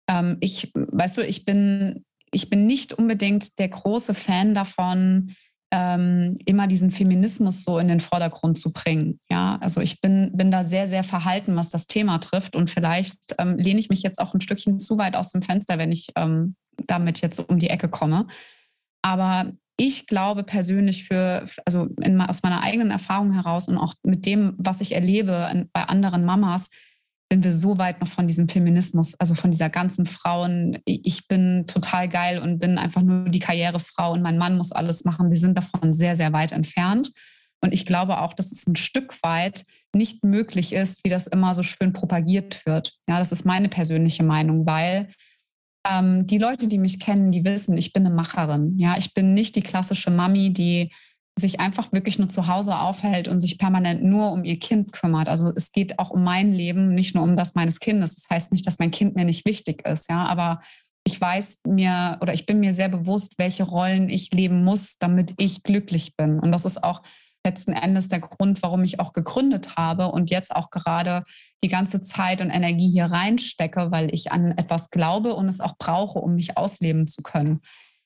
ähm, 0.08 0.38
ich, 0.40 0.72
weißt 0.74 1.18
du, 1.18 1.22
ich 1.26 1.46
bin, 1.46 2.06
ich 2.32 2.50
bin 2.50 2.68
nicht 2.68 2.94
unbedingt 2.94 3.60
der 3.60 3.70
große 3.70 4.14
Fan 4.14 4.54
davon, 4.54 5.36
ähm, 5.72 6.38
immer 6.46 6.68
diesen 6.68 6.92
Feminismus 6.92 7.64
so 7.64 7.80
in 7.80 7.88
den 7.88 8.00
Vordergrund 8.00 8.58
zu 8.58 8.72
bringen. 8.72 9.20
Ja, 9.30 9.58
also 9.62 9.82
ich 9.82 10.00
bin, 10.00 10.32
bin 10.34 10.52
da 10.52 10.64
sehr, 10.64 10.88
sehr 10.88 11.04
verhalten, 11.04 11.56
was 11.56 11.70
das 11.70 11.88
Thema 11.88 12.20
trifft. 12.20 12.56
Und 12.56 12.70
vielleicht 12.70 13.18
ähm, 13.40 13.58
lehne 13.58 13.80
ich 13.80 13.90
mich 13.90 14.02
jetzt 14.02 14.20
auch 14.20 14.34
ein 14.34 14.42
Stückchen 14.42 14.80
zu 14.80 14.98
weit 14.98 15.16
aus 15.16 15.32
dem 15.32 15.42
Fenster, 15.42 15.78
wenn 15.78 15.92
ich 15.92 16.10
ähm, 16.16 16.56
damit 16.88 17.22
jetzt 17.22 17.40
um 17.40 17.58
die 17.60 17.70
Ecke 17.70 17.90
komme. 17.90 18.28
Aber 19.02 19.52
ich 19.78 20.08
glaube 20.08 20.44
persönlich 20.44 21.06
für, 21.06 21.46
also 21.66 21.88
in, 22.02 22.22
aus 22.22 22.44
meiner 22.44 22.64
eigenen 22.64 22.92
Erfahrung 22.92 23.34
heraus 23.34 23.68
und 23.68 23.78
auch 23.78 23.94
mit 24.04 24.26
dem, 24.26 24.54
was 24.58 24.82
ich 24.82 24.94
erlebe 24.94 25.68
bei 25.74 25.84
anderen 25.84 26.24
Mamas, 26.26 26.70
sind 27.32 27.44
wir 27.44 27.54
so 27.54 27.78
weit 27.78 28.02
noch 28.02 28.08
von 28.08 28.28
diesem 28.28 28.48
Feminismus, 28.48 29.16
also 29.20 29.34
von 29.34 29.52
dieser 29.52 29.70
ganzen 29.70 30.06
Frauen, 30.06 30.78
ich 30.86 31.28
bin 31.28 31.66
total 31.66 32.08
geil 32.08 32.40
und 32.40 32.60
bin 32.60 32.78
einfach 32.78 33.02
nur 33.02 33.26
die 33.26 33.40
Karrierefrau 33.40 34.14
und 34.14 34.22
mein 34.22 34.38
Mann 34.38 34.58
muss 34.58 34.72
alles 34.72 35.06
machen. 35.06 35.32
Wir 35.32 35.38
sind 35.38 35.58
davon 35.58 35.94
sehr, 35.94 36.16
sehr 36.16 36.34
weit 36.34 36.52
entfernt. 36.52 37.12
Und 37.62 37.74
ich 37.74 37.86
glaube 37.86 38.22
auch, 38.22 38.34
dass 38.34 38.52
es 38.52 38.68
ein 38.68 38.76
Stück 38.76 39.24
weit 39.24 39.66
nicht 39.94 40.24
möglich 40.24 40.74
ist, 40.74 41.04
wie 41.04 41.10
das 41.10 41.26
immer 41.26 41.54
so 41.56 41.64
schön 41.64 41.94
propagiert 41.94 42.64
wird. 42.66 42.94
Ja, 43.08 43.18
das 43.18 43.32
ist 43.32 43.46
meine 43.46 43.70
persönliche 43.70 44.24
Meinung, 44.24 44.68
weil 44.68 45.08
ähm, 45.90 46.28
die 46.28 46.38
Leute, 46.38 46.68
die 46.68 46.78
mich 46.78 47.00
kennen, 47.00 47.32
die 47.32 47.46
wissen, 47.46 47.78
ich 47.78 47.92
bin 47.92 48.06
eine 48.06 48.14
Macherin. 48.14 48.78
Ja, 48.78 48.96
ich 48.98 49.14
bin 49.14 49.34
nicht 49.34 49.56
die 49.56 49.62
klassische 49.62 50.12
Mami, 50.12 50.54
die 50.54 50.92
sich 51.38 51.60
einfach 51.60 51.92
wirklich 51.92 52.18
nur 52.18 52.30
zu 52.30 52.48
Hause 52.48 52.78
aufhält 52.80 53.28
und 53.28 53.40
sich 53.42 53.58
permanent 53.58 54.04
nur 54.04 54.32
um 54.32 54.46
ihr 54.46 54.58
Kind 54.58 54.94
kümmert. 54.94 55.28
Also 55.28 55.52
es 55.54 55.72
geht 55.72 56.00
auch 56.00 56.12
um 56.12 56.24
mein 56.24 56.54
Leben, 56.54 56.94
nicht 56.94 57.14
nur 57.14 57.24
um 57.24 57.36
das 57.36 57.56
meines 57.56 57.80
Kindes. 57.80 58.16
Das 58.16 58.26
heißt 58.30 58.52
nicht, 58.52 58.66
dass 58.66 58.80
mein 58.80 58.92
Kind 58.92 59.16
mir 59.16 59.26
nicht 59.26 59.46
wichtig 59.46 59.86
ist, 59.86 60.10
ja, 60.10 60.26
aber 60.26 60.62
ich 61.04 61.20
weiß 61.20 61.60
mir 61.68 62.18
oder 62.22 62.34
ich 62.34 62.46
bin 62.46 62.60
mir 62.60 62.74
sehr 62.74 62.90
bewusst, 62.90 63.34
welche 63.38 63.64
Rollen 63.64 64.10
ich 64.10 64.32
leben 64.32 64.64
muss, 64.64 64.98
damit 64.98 65.34
ich 65.38 65.62
glücklich 65.62 66.16
bin. 66.16 66.40
Und 66.40 66.52
das 66.52 66.66
ist 66.66 66.84
auch 66.84 67.02
letzten 67.46 67.74
Endes 67.74 68.08
der 68.08 68.20
Grund, 68.20 68.64
warum 68.64 68.84
ich 68.84 69.00
auch 69.00 69.14
gegründet 69.14 69.76
habe 69.78 70.08
und 70.08 70.32
jetzt 70.32 70.56
auch 70.56 70.72
gerade 70.72 71.24
die 71.64 71.70
ganze 71.70 72.02
Zeit 72.02 72.42
und 72.42 72.50
Energie 72.50 72.90
hier 72.90 73.06
reinstecke, 73.06 73.92
weil 73.92 74.14
ich 74.14 74.32
an 74.32 74.52
etwas 74.58 74.90
glaube 74.90 75.36
und 75.36 75.48
es 75.48 75.62
auch 75.62 75.78
brauche, 75.78 76.20
um 76.20 76.34
mich 76.34 76.58
ausleben 76.58 77.06
zu 77.06 77.22
können. 77.22 77.62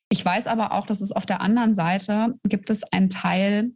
Ich 0.09 0.25
weiß 0.25 0.47
aber 0.47 0.73
auch, 0.73 0.87
dass 0.87 1.01
es 1.01 1.11
auf 1.11 1.25
der 1.25 1.41
anderen 1.41 1.73
Seite 1.73 2.35
gibt 2.47 2.69
es 2.69 2.83
einen 2.83 3.09
Teil, 3.09 3.73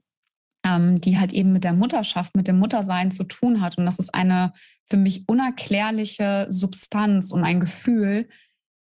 ähm, 0.65 0.99
die 0.99 1.19
halt 1.19 1.33
eben 1.33 1.53
mit 1.53 1.63
der 1.63 1.73
Mutterschaft, 1.73 2.35
mit 2.35 2.47
dem 2.47 2.57
Muttersein 2.57 3.11
zu 3.11 3.23
tun 3.23 3.61
hat. 3.61 3.77
Und 3.77 3.85
das 3.85 3.99
ist 3.99 4.13
eine 4.13 4.53
für 4.89 4.97
mich 4.97 5.27
unerklärliche 5.27 6.47
Substanz 6.49 7.31
und 7.31 7.43
ein 7.43 7.59
Gefühl, 7.59 8.27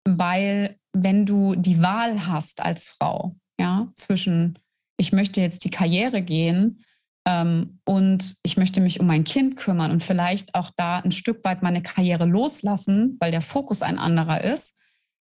weil 0.04 0.76
wenn 0.92 1.26
du 1.26 1.54
die 1.54 1.82
Wahl 1.82 2.26
hast 2.26 2.60
als 2.60 2.86
Frau, 2.86 3.36
ja, 3.60 3.88
zwischen 3.94 4.58
ich 5.00 5.12
möchte 5.12 5.40
jetzt 5.40 5.64
die 5.64 5.70
Karriere 5.70 6.22
gehen 6.22 6.84
ähm, 7.26 7.78
und 7.84 8.36
ich 8.42 8.56
möchte 8.56 8.80
mich 8.80 9.00
um 9.00 9.06
mein 9.06 9.24
Kind 9.24 9.56
kümmern 9.56 9.90
und 9.90 10.02
vielleicht 10.02 10.54
auch 10.54 10.70
da 10.76 10.98
ein 10.98 11.12
Stück 11.12 11.44
weit 11.44 11.62
meine 11.62 11.82
Karriere 11.82 12.24
loslassen, 12.24 13.16
weil 13.20 13.30
der 13.30 13.42
Fokus 13.42 13.82
ein 13.82 13.98
anderer 13.98 14.42
ist, 14.42 14.74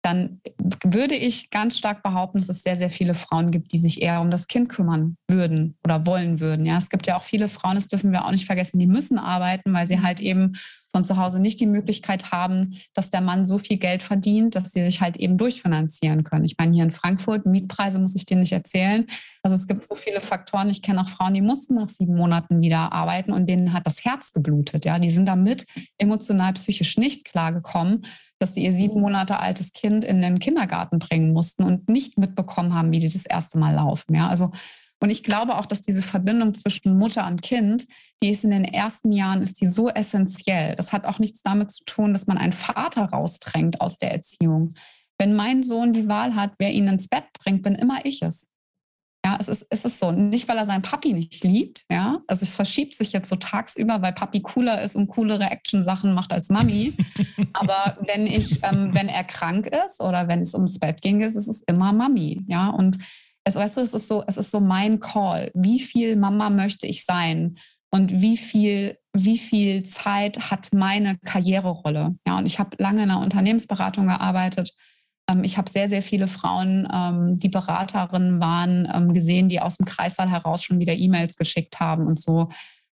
dann 0.06 0.40
würde 0.84 1.16
ich 1.16 1.50
ganz 1.50 1.80
stark 1.80 2.04
behaupten, 2.04 2.38
dass 2.38 2.50
es 2.50 2.62
sehr, 2.62 2.76
sehr 2.76 2.92
viele 2.92 3.16
Frauen 3.16 3.50
gibt, 3.50 3.74
die 3.74 3.80
sich 3.80 4.04
eher 4.04 4.22
um 4.22 4.30
das 4.30 4.48
Kind 4.48 4.70
kümmern 4.70 5.18
würden 5.28 5.78
oder 5.84 6.06
wollen 6.06 6.40
würden. 6.40 6.66
Ja, 6.68 6.78
es 6.78 6.92
gibt 6.92 7.08
ja 7.08 7.16
auch 7.16 7.24
viele 7.24 7.48
Frauen, 7.48 7.74
das 7.74 7.88
dürfen 7.88 8.12
wir 8.12 8.24
auch 8.24 8.32
nicht 8.32 8.46
vergessen, 8.46 8.78
die 8.78 8.86
müssen 8.86 9.18
arbeiten, 9.18 9.74
weil 9.74 9.88
sie 9.88 10.02
halt 10.02 10.20
eben 10.20 10.54
von 10.96 11.04
zu 11.04 11.18
Hause 11.18 11.42
nicht 11.42 11.60
die 11.60 11.66
Möglichkeit 11.66 12.32
haben, 12.32 12.78
dass 12.94 13.10
der 13.10 13.20
Mann 13.20 13.44
so 13.44 13.58
viel 13.58 13.76
Geld 13.76 14.02
verdient, 14.02 14.56
dass 14.56 14.72
sie 14.72 14.82
sich 14.82 15.02
halt 15.02 15.18
eben 15.18 15.38
durchfinanzieren 15.38 16.24
können. 16.24 16.46
Ich 16.46 16.56
meine, 16.58 16.74
hier 16.74 16.86
in 16.86 16.92
Frankfurt, 16.92 17.46
Mietpreise 17.46 18.00
muss 18.00 18.16
ich 18.16 18.26
dir 18.26 18.38
nicht 18.38 18.54
erzählen. 18.54 19.06
Also 19.44 19.58
es 19.58 19.68
gibt 19.68 19.84
so 19.84 19.94
viele 19.94 20.22
Faktoren. 20.22 20.70
Ich 20.70 20.82
kenne 20.82 21.02
auch 21.02 21.10
Frauen, 21.10 21.34
die 21.34 21.42
mussten 21.42 21.76
nach 21.76 21.90
sieben 21.90 22.16
Monaten 22.16 22.62
wieder 22.62 22.94
arbeiten 22.94 23.34
und 23.34 23.50
denen 23.50 23.74
hat 23.74 23.86
das 23.86 24.06
Herz 24.06 24.32
geblutet. 24.32 24.86
Ja, 24.86 24.98
die 24.98 25.12
sind 25.12 25.26
damit 25.26 25.66
emotional, 25.98 26.54
psychisch 26.54 26.98
nicht 26.98 27.26
klargekommen 27.26 28.04
dass 28.38 28.54
sie 28.54 28.66
ihr 28.66 28.74
sieben 28.74 29.00
Monate 29.00 29.40
altes 29.40 29.72
Kind 29.72 30.04
in 30.04 30.22
den 30.22 30.40
Kindergarten 30.40 31.00
bringen 31.00 31.32
mussten 31.32 31.64
und 31.64 31.88
nicht 31.88 32.18
mitbekommen 32.18 32.74
haben, 32.74 32.92
wie 32.92 33.00
die 33.00 33.08
das 33.08 33.26
erste 33.26 33.58
Mal 33.58 33.74
laufen. 33.76 34.14
Ja, 34.14 34.28
also 34.28 34.52
und 35.02 35.10
ich 35.10 35.24
glaube 35.24 35.58
auch, 35.58 35.66
dass 35.66 35.82
diese 35.82 36.02
Verbindung 36.02 36.54
zwischen 36.54 36.98
Mutter 36.98 37.28
und 37.28 37.42
Kind, 37.42 37.88
die 38.24 38.30
ist 38.30 38.44
in 38.44 38.52
den 38.52 38.66
ersten 38.66 39.12
Jahren, 39.12 39.42
ist 39.42 39.60
die 39.62 39.68
so 39.68 39.90
essentiell. 39.90 40.76
Das 40.76 40.94
hat 40.94 41.06
auch 41.06 41.20
nichts 41.20 41.42
damit 41.42 41.72
zu 41.72 41.84
tun, 41.86 42.14
dass 42.14 42.28
man 42.28 42.38
einen 42.38 42.54
Vater 42.54 43.06
rausdrängt 43.06 43.82
aus 43.82 43.98
der 43.98 44.12
Erziehung. 44.12 44.76
Wenn 45.18 45.36
mein 45.36 45.64
Sohn 45.64 45.94
die 45.94 46.08
Wahl 46.08 46.36
hat, 46.36 46.54
wer 46.60 46.72
ihn 46.72 46.88
ins 46.88 47.08
Bett 47.08 47.26
bringt, 47.40 47.64
bin 47.64 47.76
immer 47.76 48.06
ich 48.06 48.22
es. 48.22 48.50
Ja, 49.26 49.38
es 49.40 49.48
ist, 49.48 49.66
es 49.72 49.86
ist 49.86 49.98
so. 49.98 50.12
Nicht, 50.12 50.48
weil 50.48 50.58
er 50.58 50.66
seinen 50.66 50.84
Papi 50.84 51.12
nicht 51.12 51.44
liebt, 51.44 51.84
ja. 51.90 52.22
Also 52.28 52.44
es 52.44 52.56
verschiebt 52.56 52.94
sich 52.94 53.12
jetzt 53.12 53.28
so 53.28 53.36
tagsüber, 53.36 54.02
weil 54.04 54.14
Papi 54.14 54.42
cooler 54.42 54.82
ist 54.84 54.96
und 54.96 55.08
coolere 55.08 55.50
Action-Sachen 55.50 56.14
macht 56.14 56.32
als 56.32 56.50
Mami. 56.50 56.96
Aber 57.54 57.98
wenn 58.08 58.28
ich, 58.28 58.60
ähm, 58.64 58.94
wenn 58.94 59.10
er 59.10 59.24
krank 59.24 59.68
ist 59.86 60.00
oder 60.00 60.28
wenn 60.28 60.42
es 60.42 60.54
ums 60.54 60.80
Bett 60.80 61.02
ging, 61.02 61.22
ist, 61.22 61.36
ist 61.36 61.48
es 61.48 61.62
immer 61.62 61.92
Mami, 61.92 62.44
ja. 62.48 62.70
Und 62.70 63.00
es, 63.46 63.56
weißt 63.56 63.78
du, 63.78 63.82
es 63.82 63.94
ist 63.94 64.08
so, 64.08 64.24
es 64.28 64.38
ist 64.38 64.52
so 64.52 64.60
mein 64.60 65.00
Call. 65.00 65.52
Wie 65.54 65.80
viel 65.80 66.16
Mama 66.16 66.50
möchte 66.50 66.88
ich 66.88 67.06
sein? 67.06 67.58
Und 67.92 68.22
wie 68.22 68.36
viel, 68.36 68.98
wie 69.14 69.38
viel 69.38 69.84
Zeit 69.84 70.52
hat 70.52 70.74
meine 70.74 71.18
Karriererolle? 71.24 72.16
Ja, 72.28 72.38
und 72.38 72.46
ich 72.46 72.60
habe 72.60 72.76
lange 72.78 73.04
in 73.04 73.10
einer 73.10 73.22
Unternehmensberatung 73.22 74.08
gearbeitet 74.08 74.74
ähm, 75.30 75.44
ich 75.44 75.58
habe 75.58 75.70
sehr, 75.70 75.88
sehr 75.88 76.02
viele 76.02 76.28
Frauen, 76.28 76.88
ähm, 76.94 77.38
die 77.38 77.50
Beraterinnen 77.50 78.40
waren, 78.40 78.88
ähm, 78.94 79.14
gesehen, 79.14 79.50
die 79.50 79.60
aus 79.60 79.78
dem 79.78 79.86
Kreissaal 79.86 80.30
heraus 80.30 80.64
schon 80.64 80.80
wieder 80.80 80.94
E-Mails 80.94 81.36
geschickt 81.36 81.80
haben 81.80 82.08
und 82.08 82.20
so. 82.20 82.50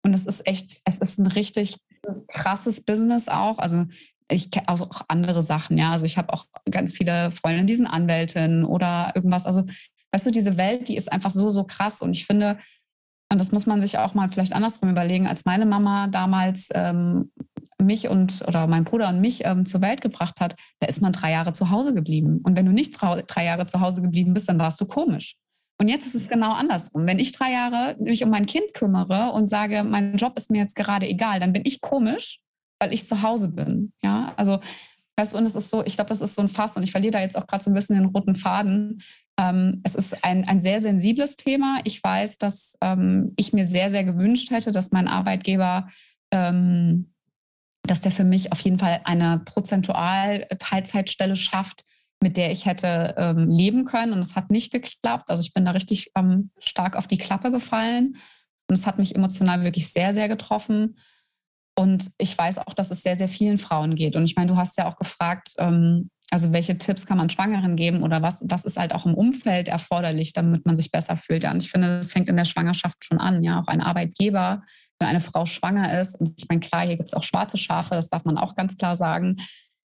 Und 0.03 0.13
es 0.13 0.25
ist 0.25 0.45
echt, 0.47 0.79
es 0.85 0.99
ist 0.99 1.19
ein 1.19 1.27
richtig 1.27 1.77
krasses 2.27 2.83
Business 2.85 3.27
auch. 3.27 3.57
Also 3.57 3.85
ich 4.31 4.51
kenne 4.51 4.69
auch 4.69 5.01
andere 5.07 5.41
Sachen, 5.41 5.77
ja. 5.77 5.91
Also 5.91 6.05
ich 6.05 6.17
habe 6.17 6.31
auch 6.33 6.45
ganz 6.69 6.93
viele 6.93 7.31
Freundinnen, 7.31 7.67
die 7.67 7.75
sind 7.75 7.87
Anwältin 7.87 8.63
oder 8.63 9.11
irgendwas. 9.15 9.45
Also, 9.45 9.63
weißt 10.11 10.25
du, 10.25 10.31
diese 10.31 10.57
Welt, 10.57 10.87
die 10.87 10.97
ist 10.97 11.11
einfach 11.11 11.31
so, 11.31 11.49
so 11.49 11.63
krass. 11.63 12.01
Und 12.01 12.15
ich 12.15 12.25
finde, 12.25 12.57
und 13.31 13.39
das 13.39 13.51
muss 13.51 13.65
man 13.65 13.79
sich 13.79 13.97
auch 13.97 14.13
mal 14.15 14.29
vielleicht 14.29 14.53
andersrum 14.53 14.89
überlegen, 14.89 15.27
als 15.27 15.45
meine 15.45 15.65
Mama 15.65 16.07
damals 16.07 16.69
ähm, 16.73 17.31
mich 17.81 18.07
und 18.07 18.43
oder 18.47 18.67
mein 18.67 18.83
Bruder 18.83 19.09
und 19.09 19.21
mich 19.21 19.45
ähm, 19.45 19.65
zur 19.65 19.81
Welt 19.81 20.01
gebracht 20.01 20.41
hat, 20.41 20.55
da 20.79 20.87
ist 20.87 21.01
man 21.01 21.11
drei 21.11 21.31
Jahre 21.31 21.53
zu 21.53 21.69
Hause 21.69 21.93
geblieben. 21.93 22.41
Und 22.43 22.57
wenn 22.57 22.65
du 22.65 22.71
nicht 22.71 22.99
drei 22.99 23.45
Jahre 23.45 23.67
zu 23.67 23.79
Hause 23.79 24.01
geblieben 24.01 24.33
bist, 24.33 24.49
dann 24.49 24.59
warst 24.59 24.81
du 24.81 24.85
komisch. 24.85 25.35
Und 25.79 25.87
jetzt 25.87 26.05
ist 26.05 26.15
es 26.15 26.27
genau 26.27 26.53
andersrum. 26.53 27.07
Wenn 27.07 27.19
ich 27.19 27.31
drei 27.31 27.53
Jahre 27.53 27.95
mich 27.99 28.23
um 28.23 28.29
mein 28.29 28.45
Kind 28.45 28.73
kümmere 28.73 29.31
und 29.31 29.49
sage, 29.49 29.83
mein 29.83 30.17
Job 30.17 30.33
ist 30.35 30.51
mir 30.51 30.59
jetzt 30.59 30.75
gerade 30.75 31.07
egal, 31.07 31.39
dann 31.39 31.53
bin 31.53 31.61
ich 31.65 31.79
komisch, 31.79 32.39
weil 32.79 32.91
ich 32.91 33.07
zu 33.07 33.21
Hause 33.21 33.49
bin. 33.49 33.93
Ja, 34.03 34.33
also 34.35 34.59
weißt 35.17 35.33
du, 35.33 35.37
und 35.37 35.45
es 35.45 35.55
ist 35.55 35.69
so, 35.69 35.85
ich 35.85 35.95
glaube, 35.95 36.09
das 36.09 36.21
ist 36.21 36.35
so 36.35 36.41
ein 36.41 36.49
Fass 36.49 36.75
und 36.75 36.83
ich 36.83 36.91
verliere 36.91 37.11
da 37.11 37.21
jetzt 37.21 37.37
auch 37.37 37.47
gerade 37.47 37.63
so 37.63 37.69
ein 37.69 37.73
bisschen 37.73 37.95
den 37.95 38.05
roten 38.07 38.35
Faden. 38.35 39.01
Ähm, 39.39 39.81
es 39.83 39.95
ist 39.95 40.23
ein, 40.23 40.47
ein 40.47 40.61
sehr 40.61 40.81
sensibles 40.81 41.37
Thema. 41.37 41.79
Ich 41.85 42.03
weiß, 42.03 42.37
dass 42.37 42.73
ähm, 42.81 43.33
ich 43.37 43.53
mir 43.53 43.65
sehr, 43.65 43.89
sehr 43.89 44.03
gewünscht 44.03 44.51
hätte, 44.51 44.71
dass 44.71 44.91
mein 44.91 45.07
Arbeitgeber 45.07 45.87
ähm, 46.31 47.13
dass 47.89 48.01
der 48.01 48.11
für 48.11 48.23
mich 48.23 48.51
auf 48.51 48.59
jeden 48.61 48.79
Fall 48.79 49.01
eine 49.05 49.39
prozentual 49.39 50.45
Teilzeitstelle 50.59 51.35
schafft, 51.35 51.85
mit 52.21 52.37
der 52.37 52.51
ich 52.51 52.65
hätte 52.65 53.15
ähm, 53.17 53.49
leben 53.49 53.85
können. 53.85 54.13
Und 54.13 54.19
es 54.19 54.35
hat 54.35 54.51
nicht 54.51 54.71
geklappt. 54.71 55.29
Also 55.29 55.41
ich 55.41 55.53
bin 55.53 55.65
da 55.65 55.71
richtig 55.71 56.11
ähm, 56.15 56.51
stark 56.59 56.95
auf 56.95 57.07
die 57.07 57.17
Klappe 57.17 57.51
gefallen. 57.51 58.17
Und 58.67 58.77
es 58.77 58.85
hat 58.85 58.99
mich 58.99 59.15
emotional 59.15 59.63
wirklich 59.63 59.91
sehr, 59.91 60.13
sehr 60.13 60.27
getroffen. 60.27 60.97
Und 61.75 62.11
ich 62.17 62.37
weiß 62.37 62.59
auch, 62.59 62.73
dass 62.73 62.91
es 62.91 63.01
sehr, 63.01 63.15
sehr 63.15 63.29
vielen 63.29 63.57
Frauen 63.57 63.95
geht. 63.95 64.15
Und 64.15 64.25
ich 64.25 64.35
meine, 64.35 64.51
du 64.51 64.57
hast 64.57 64.77
ja 64.77 64.87
auch 64.87 64.97
gefragt, 64.97 65.53
ähm, 65.57 66.09
also 66.31 66.53
welche 66.53 66.77
Tipps 66.77 67.05
kann 67.05 67.17
man 67.17 67.29
Schwangeren 67.29 67.75
geben 67.75 68.03
oder 68.03 68.21
was, 68.21 68.43
was 68.45 68.65
ist 68.65 68.77
halt 68.77 68.93
auch 68.93 69.05
im 69.05 69.15
Umfeld 69.15 69.67
erforderlich, 69.67 70.33
damit 70.33 70.65
man 70.65 70.75
sich 70.75 70.91
besser 70.91 71.17
fühlt. 71.17 71.43
Ja, 71.43 71.51
und 71.51 71.63
ich 71.63 71.71
finde, 71.71 71.97
das 71.97 72.11
fängt 72.11 72.29
in 72.29 72.37
der 72.37 72.45
Schwangerschaft 72.45 73.03
schon 73.03 73.19
an. 73.19 73.43
Ja, 73.43 73.59
auch 73.61 73.67
ein 73.67 73.81
Arbeitgeber 73.81 74.63
wenn 74.99 75.07
eine 75.07 75.21
Frau 75.21 75.45
schwanger 75.45 75.99
ist, 75.99 76.15
und 76.15 76.33
ich 76.37 76.47
meine, 76.49 76.59
klar, 76.59 76.85
hier 76.85 76.97
gibt 76.97 77.09
es 77.09 77.13
auch 77.13 77.23
schwarze 77.23 77.57
Schafe, 77.57 77.95
das 77.95 78.09
darf 78.09 78.25
man 78.25 78.37
auch 78.37 78.55
ganz 78.55 78.77
klar 78.77 78.95
sagen, 78.95 79.37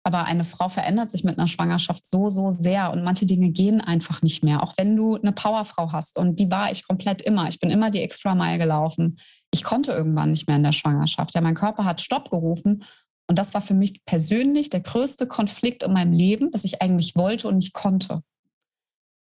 aber 0.03 0.25
eine 0.25 0.43
Frau 0.43 0.69
verändert 0.69 1.11
sich 1.11 1.23
mit 1.23 1.37
einer 1.37 1.47
Schwangerschaft 1.47 2.07
so, 2.07 2.29
so 2.29 2.49
sehr 2.49 2.91
und 2.91 3.03
manche 3.03 3.27
Dinge 3.27 3.51
gehen 3.51 3.81
einfach 3.81 4.23
nicht 4.23 4.43
mehr. 4.43 4.63
Auch 4.63 4.73
wenn 4.77 4.95
du 4.95 5.15
eine 5.15 5.31
Powerfrau 5.31 5.91
hast 5.91 6.17
und 6.17 6.39
die 6.39 6.49
war 6.49 6.71
ich 6.71 6.87
komplett 6.87 7.21
immer. 7.21 7.47
Ich 7.49 7.59
bin 7.59 7.69
immer 7.69 7.91
die 7.91 8.01
Extra 8.01 8.33
Mile 8.33 8.57
gelaufen. 8.57 9.17
Ich 9.51 9.63
konnte 9.63 9.91
irgendwann 9.91 10.31
nicht 10.31 10.47
mehr 10.47 10.55
in 10.55 10.63
der 10.63 10.71
Schwangerschaft. 10.71 11.35
Ja, 11.35 11.41
mein 11.41 11.53
Körper 11.53 11.85
hat 11.85 12.01
Stopp 12.01 12.31
gerufen 12.31 12.83
und 13.27 13.39
das 13.39 13.53
war 13.53 13.61
für 13.61 13.73
mich 13.73 14.03
persönlich 14.05 14.69
der 14.69 14.81
größte 14.81 15.27
Konflikt 15.27 15.83
in 15.83 15.93
meinem 15.93 16.13
Leben, 16.13 16.51
dass 16.51 16.65
ich 16.65 16.81
eigentlich 16.81 17.15
wollte 17.15 17.47
und 17.47 17.57
nicht 17.57 17.73
konnte. 17.73 18.23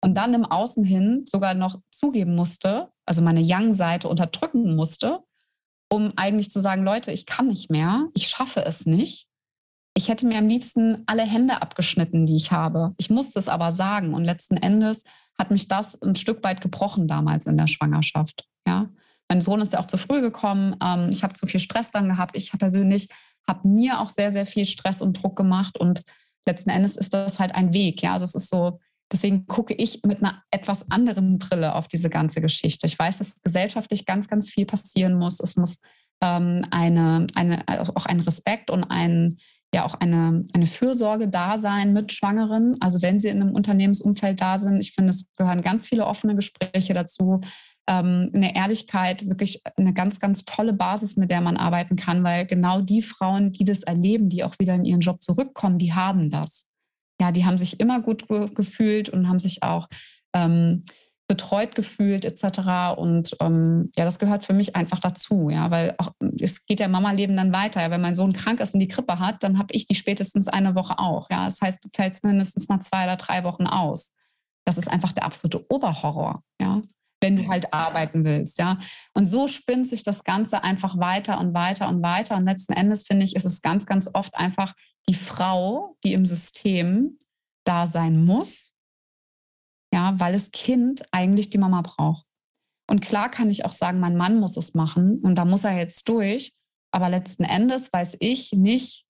Und 0.00 0.14
dann 0.14 0.34
im 0.34 0.44
Außen 0.44 0.84
hin 0.84 1.24
sogar 1.24 1.54
noch 1.54 1.80
zugeben 1.90 2.36
musste, 2.36 2.90
also 3.06 3.22
meine 3.22 3.42
Young-Seite 3.44 4.08
unterdrücken 4.08 4.76
musste, 4.76 5.20
um 5.88 6.12
eigentlich 6.16 6.50
zu 6.50 6.60
sagen, 6.60 6.84
Leute, 6.84 7.12
ich 7.12 7.26
kann 7.26 7.48
nicht 7.48 7.70
mehr, 7.70 8.06
ich 8.14 8.28
schaffe 8.28 8.64
es 8.64 8.86
nicht. 8.86 9.26
Ich 9.94 10.08
hätte 10.08 10.26
mir 10.26 10.38
am 10.38 10.46
liebsten 10.46 11.02
alle 11.06 11.22
Hände 11.22 11.62
abgeschnitten, 11.62 12.26
die 12.26 12.36
ich 12.36 12.52
habe. 12.52 12.94
Ich 12.98 13.08
musste 13.08 13.38
es 13.38 13.48
aber 13.48 13.72
sagen. 13.72 14.12
Und 14.12 14.24
letzten 14.24 14.58
Endes 14.58 15.04
hat 15.38 15.50
mich 15.50 15.68
das 15.68 16.00
ein 16.02 16.14
Stück 16.14 16.44
weit 16.44 16.60
gebrochen 16.60 17.08
damals 17.08 17.46
in 17.46 17.56
der 17.56 17.66
Schwangerschaft. 17.66 18.46
Ja? 18.68 18.90
Mein 19.28 19.40
Sohn 19.40 19.60
ist 19.60 19.72
ja 19.72 19.80
auch 19.80 19.86
zu 19.86 19.96
früh 19.96 20.20
gekommen. 20.20 20.76
Ähm, 20.82 21.08
ich 21.10 21.22
habe 21.22 21.32
zu 21.32 21.46
viel 21.46 21.60
Stress 21.60 21.90
dann 21.90 22.08
gehabt. 22.08 22.36
Ich 22.36 22.52
persönlich 22.52 23.08
habe 23.48 23.68
mir 23.68 24.00
auch 24.00 24.08
sehr, 24.08 24.32
sehr 24.32 24.46
viel 24.46 24.66
Stress 24.66 25.02
und 25.02 25.22
Druck 25.22 25.36
gemacht. 25.36 25.78
Und 25.78 26.02
letzten 26.46 26.70
Endes 26.70 26.96
ist 26.96 27.14
das 27.14 27.38
halt 27.38 27.54
ein 27.54 27.72
Weg. 27.72 28.02
Ja, 28.02 28.14
also 28.14 28.24
es 28.24 28.34
ist 28.34 28.50
so, 28.50 28.78
Deswegen 29.12 29.46
gucke 29.46 29.74
ich 29.74 30.02
mit 30.04 30.20
einer 30.20 30.42
etwas 30.50 30.90
anderen 30.90 31.38
Brille 31.38 31.74
auf 31.74 31.86
diese 31.86 32.10
ganze 32.10 32.40
Geschichte. 32.40 32.86
Ich 32.86 32.98
weiß, 32.98 33.18
dass 33.18 33.40
gesellschaftlich 33.40 34.04
ganz, 34.04 34.26
ganz 34.26 34.48
viel 34.48 34.66
passieren 34.66 35.14
muss. 35.16 35.38
Es 35.38 35.56
muss 35.56 35.78
ähm, 36.20 36.62
eine, 36.70 37.26
eine, 37.34 37.64
auch 37.94 38.06
ein 38.06 38.20
Respekt 38.20 38.70
und 38.70 38.84
ein, 38.84 39.36
ja 39.72 39.84
auch 39.84 39.94
eine, 39.94 40.44
eine 40.52 40.66
Fürsorge 40.66 41.28
da 41.28 41.56
sein 41.58 41.92
mit 41.92 42.10
Schwangeren. 42.10 42.76
Also 42.80 43.00
wenn 43.00 43.20
sie 43.20 43.28
in 43.28 43.40
einem 43.40 43.54
Unternehmensumfeld 43.54 44.40
da 44.40 44.58
sind, 44.58 44.80
ich 44.80 44.92
finde, 44.92 45.10
es 45.10 45.26
gehören 45.36 45.62
ganz 45.62 45.86
viele 45.86 46.06
offene 46.06 46.34
Gespräche 46.34 46.94
dazu. 46.94 47.40
Ähm, 47.88 48.30
eine 48.34 48.56
Ehrlichkeit, 48.56 49.28
wirklich 49.28 49.62
eine 49.76 49.94
ganz, 49.94 50.18
ganz 50.18 50.44
tolle 50.44 50.72
Basis, 50.72 51.16
mit 51.16 51.30
der 51.30 51.40
man 51.40 51.56
arbeiten 51.56 51.96
kann, 51.96 52.24
weil 52.24 52.46
genau 52.46 52.80
die 52.80 53.02
Frauen, 53.02 53.52
die 53.52 53.64
das 53.64 53.84
erleben, 53.84 54.28
die 54.28 54.42
auch 54.42 54.58
wieder 54.58 54.74
in 54.74 54.84
ihren 54.84 55.00
Job 55.00 55.22
zurückkommen, 55.22 55.78
die 55.78 55.94
haben 55.94 56.30
das 56.30 56.66
ja, 57.20 57.32
die 57.32 57.44
haben 57.44 57.58
sich 57.58 57.80
immer 57.80 58.00
gut 58.00 58.28
ge 58.28 58.46
gefühlt 58.54 59.08
und 59.08 59.28
haben 59.28 59.40
sich 59.40 59.62
auch 59.62 59.88
ähm, 60.34 60.82
betreut 61.28 61.74
gefühlt 61.74 62.24
etc. 62.24 62.96
Und 62.96 63.36
ähm, 63.40 63.90
ja, 63.96 64.04
das 64.04 64.18
gehört 64.18 64.44
für 64.44 64.52
mich 64.52 64.76
einfach 64.76 65.00
dazu, 65.00 65.50
ja, 65.50 65.70
weil 65.70 65.94
auch, 65.98 66.12
es 66.40 66.64
geht 66.66 66.78
ja 66.78 66.88
Mama-Leben 66.88 67.36
dann 67.36 67.52
weiter. 67.52 67.80
Ja. 67.80 67.90
Wenn 67.90 68.00
mein 68.00 68.14
Sohn 68.14 68.32
krank 68.32 68.60
ist 68.60 68.74
und 68.74 68.80
die 68.80 68.88
Krippe 68.88 69.18
hat, 69.18 69.42
dann 69.42 69.58
habe 69.58 69.74
ich 69.74 69.86
die 69.86 69.94
spätestens 69.94 70.46
eine 70.46 70.74
Woche 70.74 70.98
auch. 70.98 71.28
Ja, 71.30 71.44
das 71.44 71.60
heißt, 71.60 71.84
du 71.84 71.88
fällst 71.94 72.22
mindestens 72.22 72.68
mal 72.68 72.80
zwei 72.80 73.04
oder 73.04 73.16
drei 73.16 73.42
Wochen 73.44 73.66
aus. 73.66 74.12
Das 74.64 74.78
ist 74.78 74.88
einfach 74.88 75.12
der 75.12 75.24
absolute 75.24 75.64
Oberhorror, 75.70 76.42
ja, 76.60 76.82
wenn 77.20 77.36
du 77.36 77.48
halt 77.48 77.72
arbeiten 77.72 78.24
willst, 78.24 78.58
ja. 78.58 78.78
Und 79.14 79.26
so 79.26 79.48
spinnt 79.48 79.86
sich 79.86 80.02
das 80.02 80.24
Ganze 80.24 80.62
einfach 80.62 80.98
weiter 80.98 81.38
und 81.40 81.54
weiter 81.54 81.88
und 81.88 82.02
weiter. 82.02 82.36
Und 82.36 82.44
letzten 82.44 82.74
Endes 82.74 83.04
finde 83.04 83.24
ich, 83.24 83.34
ist 83.34 83.44
es 83.44 83.62
ganz, 83.62 83.86
ganz 83.86 84.10
oft 84.12 84.34
einfach 84.34 84.74
die 85.08 85.14
Frau, 85.14 85.96
die 86.04 86.12
im 86.12 86.26
System 86.26 87.18
da 87.64 87.86
sein 87.86 88.24
muss, 88.24 88.72
ja, 89.92 90.18
weil 90.18 90.32
das 90.32 90.50
Kind 90.52 91.02
eigentlich 91.12 91.50
die 91.50 91.58
Mama 91.58 91.82
braucht. 91.82 92.26
Und 92.88 93.00
klar 93.00 93.30
kann 93.30 93.50
ich 93.50 93.64
auch 93.64 93.72
sagen, 93.72 93.98
mein 93.98 94.16
Mann 94.16 94.38
muss 94.38 94.56
es 94.56 94.74
machen 94.74 95.20
und 95.20 95.36
da 95.36 95.44
muss 95.44 95.64
er 95.64 95.76
jetzt 95.76 96.08
durch. 96.08 96.54
Aber 96.92 97.08
letzten 97.08 97.44
Endes 97.44 97.92
weiß 97.92 98.16
ich 98.20 98.52
nicht, 98.52 99.04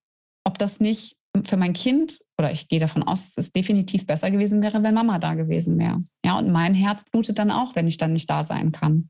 ob 0.44 0.58
das 0.58 0.80
nicht 0.80 1.15
für 1.44 1.56
mein 1.56 1.72
Kind, 1.72 2.18
oder 2.38 2.52
ich 2.52 2.68
gehe 2.68 2.80
davon 2.80 3.02
aus, 3.02 3.34
dass 3.34 3.46
es 3.46 3.52
definitiv 3.52 4.06
besser 4.06 4.30
gewesen 4.30 4.62
wäre, 4.62 4.82
wenn 4.82 4.94
Mama 4.94 5.18
da 5.18 5.34
gewesen 5.34 5.78
wäre. 5.78 6.02
Ja, 6.24 6.38
und 6.38 6.50
mein 6.50 6.74
Herz 6.74 7.04
blutet 7.10 7.38
dann 7.38 7.50
auch, 7.50 7.74
wenn 7.74 7.86
ich 7.86 7.96
dann 7.96 8.12
nicht 8.12 8.30
da 8.30 8.42
sein 8.42 8.72
kann. 8.72 9.08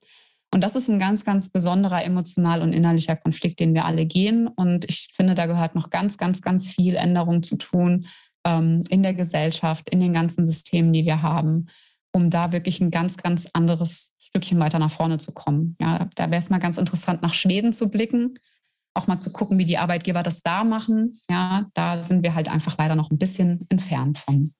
Und 0.52 0.62
das 0.62 0.76
ist 0.76 0.88
ein 0.88 0.98
ganz, 0.98 1.24
ganz 1.24 1.48
besonderer 1.48 2.04
emotional 2.04 2.62
und 2.62 2.72
innerlicher 2.72 3.16
Konflikt, 3.16 3.60
den 3.60 3.74
wir 3.74 3.84
alle 3.84 4.06
gehen. 4.06 4.46
Und 4.46 4.84
ich 4.88 5.10
finde, 5.14 5.34
da 5.34 5.46
gehört 5.46 5.74
noch 5.74 5.90
ganz, 5.90 6.18
ganz, 6.18 6.40
ganz 6.40 6.70
viel 6.70 6.94
Änderung 6.94 7.42
zu 7.42 7.56
tun 7.56 8.06
ähm, 8.44 8.82
in 8.88 9.02
der 9.02 9.14
Gesellschaft, 9.14 9.90
in 9.90 10.00
den 10.00 10.12
ganzen 10.12 10.46
Systemen, 10.46 10.92
die 10.92 11.04
wir 11.04 11.22
haben, 11.22 11.66
um 12.12 12.30
da 12.30 12.52
wirklich 12.52 12.80
ein 12.80 12.90
ganz, 12.90 13.16
ganz 13.16 13.48
anderes 13.52 14.12
Stückchen 14.18 14.58
weiter 14.58 14.78
nach 14.78 14.92
vorne 14.92 15.18
zu 15.18 15.32
kommen. 15.32 15.76
Ja, 15.80 16.08
da 16.14 16.30
wäre 16.30 16.38
es 16.38 16.48
mal 16.48 16.58
ganz 16.58 16.78
interessant, 16.78 17.22
nach 17.22 17.34
Schweden 17.34 17.72
zu 17.72 17.90
blicken, 17.90 18.34
auch 18.96 19.06
mal 19.06 19.20
zu 19.20 19.30
gucken, 19.30 19.58
wie 19.58 19.64
die 19.64 19.78
Arbeitgeber 19.78 20.22
das 20.22 20.42
da 20.42 20.64
machen. 20.64 21.20
Ja, 21.30 21.66
da 21.74 22.02
sind 22.02 22.22
wir 22.22 22.34
halt 22.34 22.48
einfach 22.48 22.76
leider 22.78 22.96
noch 22.96 23.10
ein 23.10 23.18
bisschen 23.18 23.66
entfernt 23.68 24.18
von. 24.18 24.52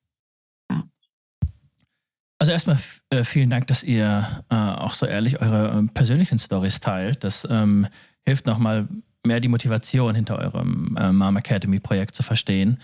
Also 2.39 2.53
erstmal 2.53 2.79
äh, 3.11 3.25
vielen 3.25 3.49
Dank, 3.49 3.67
dass 3.67 3.83
ihr 3.83 4.45
äh, 4.51 4.55
auch 4.55 4.93
so 4.93 5.07
ehrlich 5.07 5.41
eure 5.41 5.79
äh, 5.79 5.87
persönlichen 5.95 6.39
Stories 6.39 6.81
teilt. 6.81 7.25
Das 7.25 7.47
ähm, 7.51 7.87
hilft 8.27 8.47
nochmal 8.47 8.89
mehr 9.27 9.41
die 9.41 9.49
Motivation 9.49 10.15
hinter 10.15 10.39
eurem 10.39 10.97
äh, 10.99 11.13
Mom 11.13 11.37
Academy 11.37 11.81
Projekt 11.81 12.15
zu 12.15 12.23
verstehen. 12.23 12.79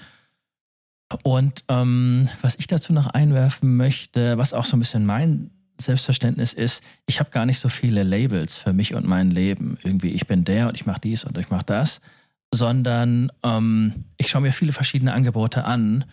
Und 1.23 1.65
ähm, 1.69 2.31
was 2.41 2.55
ich 2.55 2.67
dazu 2.67 2.95
noch 2.95 3.09
einwerfen 3.09 3.77
möchte, 3.77 4.39
was 4.39 4.55
auch 4.55 4.65
so 4.65 4.77
ein 4.77 4.81
bisschen 4.81 5.05
mein 5.05 5.51
Selbstverständnis 5.83 6.53
ist, 6.53 6.83
ich 7.07 7.21
habe 7.21 7.31
gar 7.31 7.47
nicht 7.47 7.59
so 7.59 7.69
viele 7.69 8.03
Labels 8.03 8.59
für 8.59 8.73
mich 8.73 8.95
und 8.95 9.07
mein 9.07 9.31
Leben. 9.31 9.79
Irgendwie, 9.83 10.11
ich 10.11 10.27
bin 10.27 10.45
der 10.45 10.69
und 10.69 10.75
ich 10.75 10.87
mache 10.87 11.01
dies 11.01 11.25
und 11.25 11.37
ich 11.39 11.51
mache 11.51 11.67
das, 11.67 12.01
sondern 12.51 13.31
ähm, 13.43 13.93
ich 14.17 14.29
schaue 14.29 14.43
mir 14.43 14.53
viele 14.53 14.73
verschiedene 14.73 15.13
Angebote 15.13 15.65
an 15.65 16.05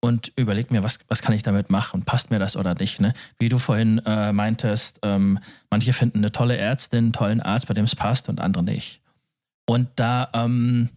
und 0.00 0.32
überlege 0.36 0.72
mir, 0.72 0.82
was, 0.82 1.00
was 1.08 1.22
kann 1.22 1.34
ich 1.34 1.42
damit 1.42 1.70
machen? 1.70 2.04
Passt 2.04 2.30
mir 2.30 2.38
das 2.38 2.56
oder 2.56 2.74
nicht? 2.74 3.00
Ne? 3.00 3.12
Wie 3.38 3.48
du 3.48 3.58
vorhin 3.58 3.98
äh, 4.06 4.32
meintest, 4.32 5.00
ähm, 5.02 5.38
manche 5.70 5.92
finden 5.92 6.18
eine 6.18 6.32
tolle 6.32 6.56
Ärztin, 6.56 6.98
einen 6.98 7.12
tollen 7.12 7.40
Arzt, 7.40 7.66
bei 7.66 7.74
dem 7.74 7.84
es 7.84 7.96
passt 7.96 8.28
und 8.28 8.40
andere 8.40 8.62
nicht. 8.62 9.00
Und 9.66 9.88
da 9.96 10.28
ähm, 10.32 10.88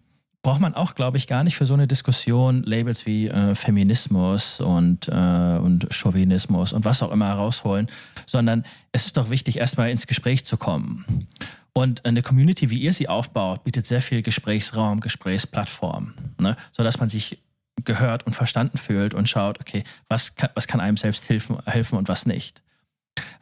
braucht 0.41 0.59
man 0.59 0.73
auch, 0.73 0.95
glaube 0.95 1.17
ich, 1.17 1.27
gar 1.27 1.43
nicht 1.43 1.55
für 1.55 1.65
so 1.65 1.73
eine 1.73 1.87
Diskussion 1.87 2.63
Labels 2.63 3.05
wie 3.05 3.27
äh, 3.27 3.53
Feminismus 3.53 4.59
und, 4.59 5.07
äh, 5.07 5.11
und 5.11 5.87
Chauvinismus 5.93 6.73
und 6.73 6.83
was 6.83 7.03
auch 7.03 7.11
immer 7.11 7.27
herausholen, 7.27 7.87
sondern 8.25 8.65
es 8.91 9.05
ist 9.05 9.17
doch 9.17 9.29
wichtig, 9.29 9.57
erstmal 9.57 9.91
ins 9.91 10.07
Gespräch 10.07 10.45
zu 10.45 10.57
kommen. 10.57 11.27
Und 11.73 12.05
eine 12.05 12.21
Community, 12.21 12.69
wie 12.69 12.79
ihr 12.79 12.91
sie 12.91 13.07
aufbaut, 13.07 13.63
bietet 13.63 13.85
sehr 13.85 14.01
viel 14.01 14.21
Gesprächsraum, 14.23 14.99
Gesprächsplattform, 14.99 16.13
ne? 16.39 16.57
sodass 16.71 16.99
man 16.99 17.07
sich 17.07 17.37
gehört 17.85 18.25
und 18.25 18.33
verstanden 18.33 18.77
fühlt 18.77 19.13
und 19.13 19.29
schaut, 19.29 19.59
okay, 19.59 19.83
was 20.09 20.35
kann, 20.35 20.49
was 20.55 20.67
kann 20.67 20.79
einem 20.79 20.97
selbst 20.97 21.29
helfen, 21.29 21.59
helfen 21.65 21.97
und 21.97 22.09
was 22.09 22.25
nicht. 22.25 22.61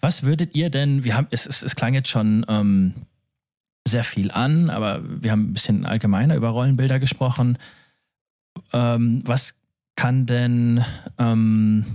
Was 0.02 0.24
würdet 0.24 0.56
ihr 0.56 0.70
denn, 0.70 1.04
wir 1.04 1.16
haben, 1.16 1.28
es, 1.32 1.46
es, 1.46 1.62
es 1.62 1.76
klang 1.76 1.94
jetzt 1.94 2.10
schon 2.10 2.46
ähm, 2.48 2.94
sehr 3.88 4.04
viel 4.04 4.32
an, 4.32 4.70
aber 4.70 5.02
wir 5.04 5.32
haben 5.32 5.50
ein 5.50 5.54
bisschen 5.54 5.86
allgemeiner 5.86 6.36
über 6.36 6.50
Rollenbilder 6.50 7.00
gesprochen. 7.00 7.58
Ähm, 8.74 9.22
was 9.26 9.56
kann 9.96 10.26
denn 10.26 10.84
ähm, 11.18 11.86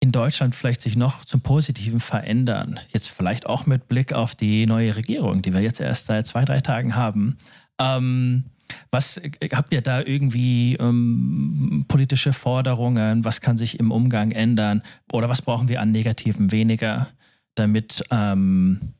in 0.00 0.12
Deutschland 0.12 0.54
vielleicht 0.54 0.82
sich 0.82 0.96
noch 0.96 1.24
zum 1.24 1.42
Positiven 1.42 2.00
verändern? 2.00 2.80
Jetzt 2.88 3.08
vielleicht 3.08 3.46
auch 3.46 3.66
mit 3.66 3.88
Blick 3.88 4.12
auf 4.12 4.34
die 4.34 4.66
neue 4.66 4.96
Regierung, 4.96 5.42
die 5.42 5.52
wir 5.52 5.60
jetzt 5.60 5.80
erst 5.80 6.06
seit 6.06 6.26
zwei, 6.26 6.44
drei 6.44 6.60
Tagen 6.60 6.96
haben. 6.96 7.38
Ähm, 7.78 8.44
was 8.90 9.20
habt 9.52 9.72
ihr 9.72 9.82
da 9.82 10.00
irgendwie 10.00 10.74
ähm, 10.76 11.84
politische 11.88 12.32
Forderungen? 12.32 13.24
Was 13.24 13.40
kann 13.40 13.56
sich 13.56 13.78
im 13.78 13.90
Umgang 13.90 14.30
ändern? 14.30 14.82
Oder 15.12 15.28
was 15.28 15.42
brauchen 15.42 15.68
wir 15.68 15.80
an 15.80 15.90
Negativen 15.90 16.50
weniger, 16.50 17.08
damit 17.54 18.02
ähm, 18.10 18.94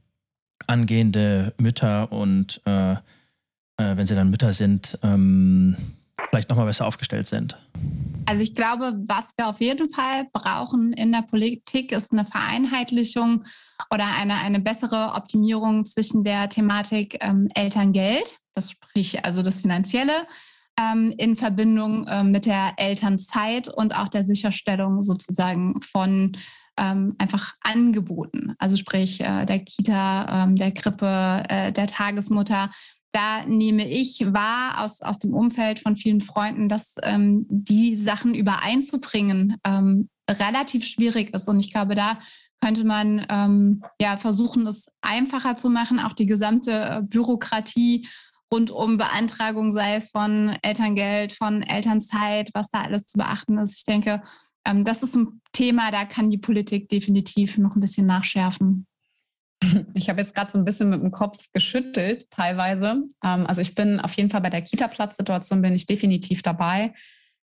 angehende 0.66 1.54
Mütter 1.58 2.10
und 2.12 2.60
äh, 2.64 2.92
äh, 2.92 2.96
wenn 3.76 4.06
sie 4.06 4.14
dann 4.14 4.30
Mütter 4.30 4.52
sind, 4.52 4.98
ähm, 5.02 5.76
vielleicht 6.28 6.48
nochmal 6.48 6.66
besser 6.66 6.86
aufgestellt 6.86 7.26
sind? 7.26 7.56
Also 8.26 8.42
ich 8.42 8.54
glaube, 8.54 8.94
was 9.06 9.32
wir 9.36 9.48
auf 9.48 9.60
jeden 9.60 9.88
Fall 9.88 10.28
brauchen 10.32 10.92
in 10.92 11.12
der 11.12 11.22
Politik, 11.22 11.92
ist 11.92 12.12
eine 12.12 12.24
Vereinheitlichung 12.24 13.44
oder 13.90 14.06
eine, 14.18 14.38
eine 14.38 14.60
bessere 14.60 15.12
Optimierung 15.14 15.84
zwischen 15.84 16.24
der 16.24 16.48
Thematik 16.48 17.18
ähm, 17.20 17.48
Elterngeld, 17.54 18.38
das 18.54 18.70
sprich 18.70 19.24
also 19.24 19.42
das 19.42 19.58
Finanzielle, 19.58 20.26
ähm, 20.80 21.12
in 21.18 21.36
Verbindung 21.36 22.06
äh, 22.06 22.24
mit 22.24 22.46
der 22.46 22.74
Elternzeit 22.76 23.68
und 23.68 23.96
auch 23.96 24.08
der 24.08 24.24
Sicherstellung 24.24 25.02
sozusagen 25.02 25.80
von 25.82 26.36
ähm, 26.78 27.14
einfach 27.18 27.54
Angeboten, 27.60 28.54
also 28.58 28.76
sprich 28.76 29.20
äh, 29.20 29.44
der 29.44 29.60
Kita, 29.60 30.44
ähm, 30.44 30.56
der 30.56 30.72
Krippe, 30.72 31.42
äh, 31.48 31.72
der 31.72 31.86
Tagesmutter. 31.86 32.70
Da 33.12 33.44
nehme 33.46 33.86
ich 33.86 34.24
wahr 34.32 34.82
aus, 34.82 35.02
aus 35.02 35.18
dem 35.18 35.34
Umfeld 35.34 35.80
von 35.80 35.96
vielen 35.96 36.22
Freunden, 36.22 36.68
dass 36.68 36.94
ähm, 37.02 37.44
die 37.48 37.94
Sachen 37.96 38.34
übereinzubringen 38.34 39.56
ähm, 39.64 40.08
relativ 40.30 40.86
schwierig 40.86 41.34
ist. 41.34 41.46
Und 41.46 41.60
ich 41.60 41.70
glaube, 41.72 41.94
da 41.94 42.18
könnte 42.62 42.84
man 42.84 43.26
ähm, 43.28 43.82
ja 44.00 44.16
versuchen, 44.16 44.66
es 44.66 44.86
einfacher 45.02 45.56
zu 45.56 45.68
machen, 45.68 45.98
auch 45.98 46.14
die 46.14 46.26
gesamte 46.26 46.70
äh, 46.70 47.02
Bürokratie 47.02 48.06
rund 48.52 48.70
um 48.70 48.98
Beantragung, 48.98 49.72
sei 49.72 49.96
es 49.96 50.08
von 50.08 50.56
Elterngeld, 50.62 51.32
von 51.32 51.62
Elternzeit, 51.62 52.50
was 52.54 52.68
da 52.68 52.82
alles 52.82 53.06
zu 53.06 53.18
beachten 53.18 53.58
ist. 53.58 53.76
Ich 53.78 53.84
denke, 53.84 54.22
ähm, 54.66 54.84
das 54.84 55.02
ist 55.02 55.16
ein 55.16 55.40
Thema, 55.52 55.90
da 55.90 56.04
kann 56.04 56.30
die 56.30 56.38
Politik 56.38 56.88
definitiv 56.88 57.58
noch 57.58 57.76
ein 57.76 57.80
bisschen 57.80 58.06
nachschärfen. 58.06 58.86
Ich 59.94 60.08
habe 60.08 60.20
jetzt 60.20 60.34
gerade 60.34 60.50
so 60.50 60.58
ein 60.58 60.64
bisschen 60.64 60.90
mit 60.90 61.00
dem 61.00 61.12
Kopf 61.12 61.46
geschüttelt, 61.52 62.28
teilweise. 62.30 63.04
Ähm, 63.24 63.46
also 63.46 63.60
ich 63.60 63.76
bin 63.76 64.00
auf 64.00 64.12
jeden 64.14 64.28
Fall 64.28 64.40
bei 64.40 64.50
der 64.50 64.62
Kita-Platz-Situation 64.62 65.62
bin 65.62 65.74
ich 65.74 65.86
definitiv 65.86 66.42
dabei. 66.42 66.92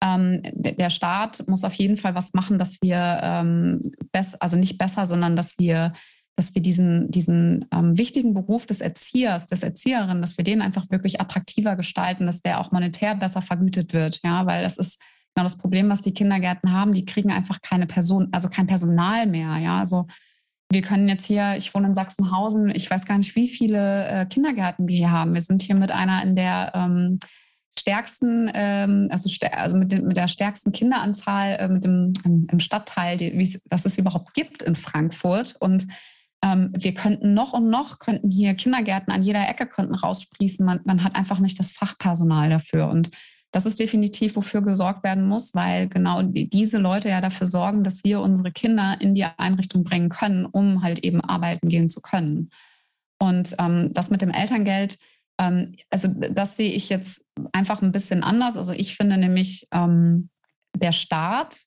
Ähm, 0.03 0.41
der 0.43 0.89
Staat 0.89 1.47
muss 1.47 1.63
auf 1.63 1.73
jeden 1.75 1.95
Fall 1.95 2.13
was 2.13 2.33
machen, 2.33 2.57
dass 2.57 2.81
wir 2.81 3.19
ähm, 3.23 3.81
also 4.39 4.57
nicht 4.57 4.77
besser, 4.77 5.05
sondern 5.05 5.37
dass 5.37 5.57
wir 5.57 5.93
dass 6.37 6.55
wir 6.55 6.61
diesen, 6.61 7.11
diesen 7.11 7.65
ähm, 7.71 7.97
wichtigen 7.97 8.33
Beruf 8.33 8.65
des 8.65 8.81
Erziehers, 8.81 9.47
des 9.47 9.63
Erzieherin, 9.63 10.21
dass 10.21 10.37
wir 10.37 10.43
den 10.43 10.61
einfach 10.61 10.89
wirklich 10.89 11.21
attraktiver 11.21 11.75
gestalten, 11.75 12.25
dass 12.25 12.41
der 12.41 12.59
auch 12.59 12.71
monetär 12.71 13.15
besser 13.15 13.41
vergütet 13.41 13.93
wird. 13.93 14.21
Ja, 14.23 14.45
weil 14.45 14.63
das 14.63 14.77
ist 14.77 14.99
genau 15.33 15.45
das 15.45 15.57
Problem, 15.57 15.89
was 15.89 16.01
die 16.01 16.13
Kindergärten 16.13 16.71
haben. 16.71 16.93
Die 16.93 17.05
kriegen 17.05 17.31
einfach 17.31 17.61
keine 17.61 17.87
Person, 17.87 18.29
also 18.31 18.49
kein 18.49 18.67
Personal 18.67 19.27
mehr. 19.27 19.57
Ja, 19.57 19.79
also 19.79 20.07
wir 20.71 20.81
können 20.81 21.07
jetzt 21.07 21.25
hier, 21.25 21.55
ich 21.57 21.73
wohne 21.73 21.87
in 21.87 21.93
Sachsenhausen, 21.93 22.69
ich 22.69 22.89
weiß 22.89 23.05
gar 23.05 23.17
nicht, 23.17 23.35
wie 23.35 23.47
viele 23.47 24.07
äh, 24.07 24.25
Kindergärten 24.25 24.87
wir 24.87 24.95
hier 24.95 25.11
haben. 25.11 25.33
Wir 25.33 25.41
sind 25.41 25.61
hier 25.61 25.75
mit 25.75 25.91
einer 25.91 26.23
in 26.23 26.35
der 26.35 26.71
ähm, 26.73 27.19
stärksten, 27.77 28.49
ähm, 28.53 29.07
also, 29.11 29.29
also 29.51 29.75
mit, 29.75 29.91
den, 29.91 30.07
mit, 30.07 30.17
der 30.17 30.27
stärksten 30.27 30.71
Kinderanzahl 30.71 31.57
äh, 31.59 31.67
mit 31.67 31.83
dem, 31.83 32.13
im 32.23 32.59
Stadtteil, 32.59 33.17
die, 33.17 33.59
das 33.65 33.85
es 33.85 33.97
überhaupt 33.97 34.33
gibt 34.33 34.63
in 34.63 34.75
Frankfurt. 34.75 35.55
Und 35.59 35.87
ähm, 36.43 36.69
wir 36.73 36.93
könnten 36.93 37.33
noch 37.33 37.53
und 37.53 37.69
noch, 37.69 37.99
könnten 37.99 38.29
hier 38.29 38.53
Kindergärten 38.55 39.13
an 39.13 39.23
jeder 39.23 39.47
Ecke 39.49 39.67
könnten 39.67 39.95
raussprießen. 39.95 40.65
Man, 40.65 40.79
man 40.85 41.03
hat 41.03 41.15
einfach 41.15 41.39
nicht 41.39 41.59
das 41.59 41.71
Fachpersonal 41.71 42.49
dafür. 42.49 42.87
Und 42.87 43.09
das 43.51 43.65
ist 43.65 43.79
definitiv, 43.79 44.35
wofür 44.35 44.61
gesorgt 44.61 45.03
werden 45.03 45.27
muss, 45.27 45.53
weil 45.53 45.89
genau 45.89 46.21
diese 46.23 46.77
Leute 46.77 47.09
ja 47.09 47.19
dafür 47.19 47.47
sorgen, 47.47 47.83
dass 47.83 48.03
wir 48.03 48.21
unsere 48.21 48.51
Kinder 48.51 48.97
in 48.99 49.13
die 49.13 49.25
Einrichtung 49.25 49.83
bringen 49.83 50.09
können, 50.09 50.45
um 50.45 50.83
halt 50.83 50.99
eben 50.99 51.21
arbeiten 51.21 51.67
gehen 51.67 51.89
zu 51.89 52.01
können. 52.01 52.49
Und 53.19 53.55
ähm, 53.59 53.93
das 53.93 54.09
mit 54.09 54.21
dem 54.21 54.31
Elterngeld, 54.31 54.97
ähm, 55.37 55.75
also 55.89 56.07
das 56.07 56.55
sehe 56.55 56.71
ich 56.71 56.89
jetzt 56.89 57.25
einfach 57.51 57.81
ein 57.81 57.91
bisschen 57.91 58.23
anders. 58.23 58.57
Also 58.57 58.71
ich 58.71 58.95
finde 58.95 59.17
nämlich, 59.17 59.67
ähm, 59.71 60.29
der 60.75 60.91
Staat, 60.91 61.57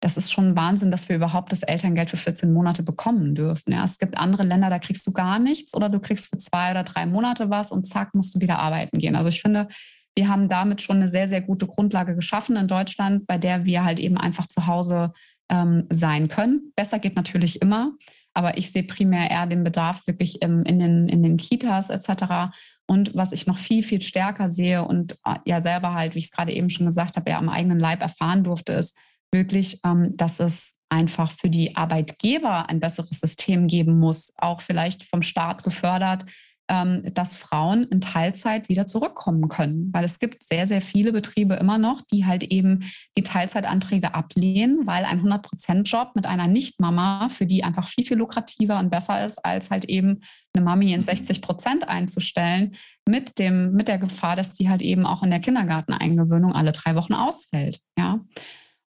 das 0.00 0.16
ist 0.16 0.32
schon 0.32 0.56
Wahnsinn, 0.56 0.90
dass 0.90 1.08
wir 1.08 1.16
überhaupt 1.16 1.52
das 1.52 1.62
Elterngeld 1.62 2.10
für 2.10 2.16
14 2.16 2.52
Monate 2.52 2.82
bekommen 2.82 3.34
dürfen. 3.34 3.72
Ja, 3.72 3.84
es 3.84 3.98
gibt 3.98 4.16
andere 4.16 4.42
Länder, 4.42 4.70
da 4.70 4.78
kriegst 4.78 5.06
du 5.06 5.12
gar 5.12 5.38
nichts 5.38 5.74
oder 5.74 5.88
du 5.88 6.00
kriegst 6.00 6.28
für 6.28 6.38
zwei 6.38 6.70
oder 6.72 6.82
drei 6.82 7.06
Monate 7.06 7.50
was 7.50 7.70
und 7.70 7.86
zack, 7.86 8.14
musst 8.14 8.34
du 8.34 8.40
wieder 8.40 8.58
arbeiten 8.58 8.98
gehen. 8.98 9.16
Also 9.16 9.28
ich 9.28 9.42
finde, 9.42 9.68
wir 10.16 10.28
haben 10.28 10.48
damit 10.48 10.80
schon 10.80 10.96
eine 10.96 11.08
sehr, 11.08 11.26
sehr 11.26 11.40
gute 11.40 11.66
Grundlage 11.66 12.14
geschaffen 12.14 12.56
in 12.56 12.68
Deutschland, 12.68 13.26
bei 13.26 13.38
der 13.38 13.64
wir 13.64 13.84
halt 13.84 13.98
eben 13.98 14.18
einfach 14.18 14.46
zu 14.46 14.66
Hause 14.66 15.12
ähm, 15.50 15.86
sein 15.90 16.28
können. 16.28 16.72
Besser 16.76 16.98
geht 16.98 17.16
natürlich 17.16 17.62
immer, 17.62 17.92
aber 18.34 18.58
ich 18.58 18.70
sehe 18.70 18.82
primär 18.82 19.30
eher 19.30 19.46
den 19.46 19.64
Bedarf 19.64 20.06
wirklich 20.06 20.42
im, 20.42 20.62
in, 20.64 20.78
den, 20.78 21.08
in 21.08 21.22
den 21.22 21.36
Kitas 21.36 21.90
etc. 21.90 22.54
Und 22.86 23.14
was 23.14 23.32
ich 23.32 23.46
noch 23.46 23.58
viel, 23.58 23.82
viel 23.82 24.00
stärker 24.00 24.50
sehe 24.50 24.84
und 24.84 25.12
äh, 25.24 25.36
ja 25.44 25.60
selber 25.60 25.94
halt, 25.94 26.14
wie 26.14 26.18
ich 26.18 26.26
es 26.26 26.30
gerade 26.30 26.52
eben 26.52 26.70
schon 26.70 26.86
gesagt 26.86 27.16
habe, 27.16 27.30
ja 27.30 27.38
am 27.38 27.48
eigenen 27.48 27.78
Leib 27.78 28.00
erfahren 28.00 28.44
durfte, 28.44 28.74
ist 28.74 28.96
wirklich, 29.32 29.80
ähm, 29.84 30.14
dass 30.16 30.40
es 30.40 30.76
einfach 30.90 31.32
für 31.32 31.48
die 31.48 31.74
Arbeitgeber 31.74 32.68
ein 32.68 32.80
besseres 32.80 33.18
System 33.18 33.66
geben 33.66 33.98
muss, 33.98 34.30
auch 34.36 34.60
vielleicht 34.60 35.04
vom 35.04 35.22
Staat 35.22 35.64
gefördert, 35.64 36.26
dass 36.68 37.36
Frauen 37.36 37.84
in 37.84 38.00
Teilzeit 38.00 38.68
wieder 38.68 38.86
zurückkommen 38.86 39.48
können. 39.48 39.90
Weil 39.92 40.04
es 40.04 40.18
gibt 40.18 40.42
sehr, 40.42 40.66
sehr 40.66 40.80
viele 40.80 41.12
Betriebe 41.12 41.54
immer 41.54 41.76
noch, 41.76 42.00
die 42.00 42.24
halt 42.24 42.44
eben 42.44 42.80
die 43.18 43.22
Teilzeitanträge 43.22 44.14
ablehnen, 44.14 44.86
weil 44.86 45.04
ein 45.04 45.20
100-Prozent-Job 45.22 46.12
mit 46.14 46.26
einer 46.26 46.46
Nicht-Mama 46.46 47.28
für 47.28 47.44
die 47.44 47.62
einfach 47.64 47.86
viel, 47.86 48.06
viel 48.06 48.16
lukrativer 48.16 48.78
und 48.78 48.90
besser 48.90 49.24
ist, 49.24 49.44
als 49.44 49.70
halt 49.70 49.84
eben 49.86 50.20
eine 50.54 50.64
Mami 50.64 50.92
in 50.94 51.02
60 51.02 51.42
Prozent 51.42 51.88
einzustellen, 51.88 52.74
mit, 53.06 53.38
dem, 53.38 53.72
mit 53.72 53.88
der 53.88 53.98
Gefahr, 53.98 54.36
dass 54.36 54.54
die 54.54 54.68
halt 54.68 54.80
eben 54.82 55.04
auch 55.04 55.22
in 55.22 55.30
der 55.30 55.40
Kindergarteneingewöhnung 55.40 56.54
alle 56.54 56.72
drei 56.72 56.94
Wochen 56.94 57.14
ausfällt. 57.14 57.80
Ja. 57.98 58.20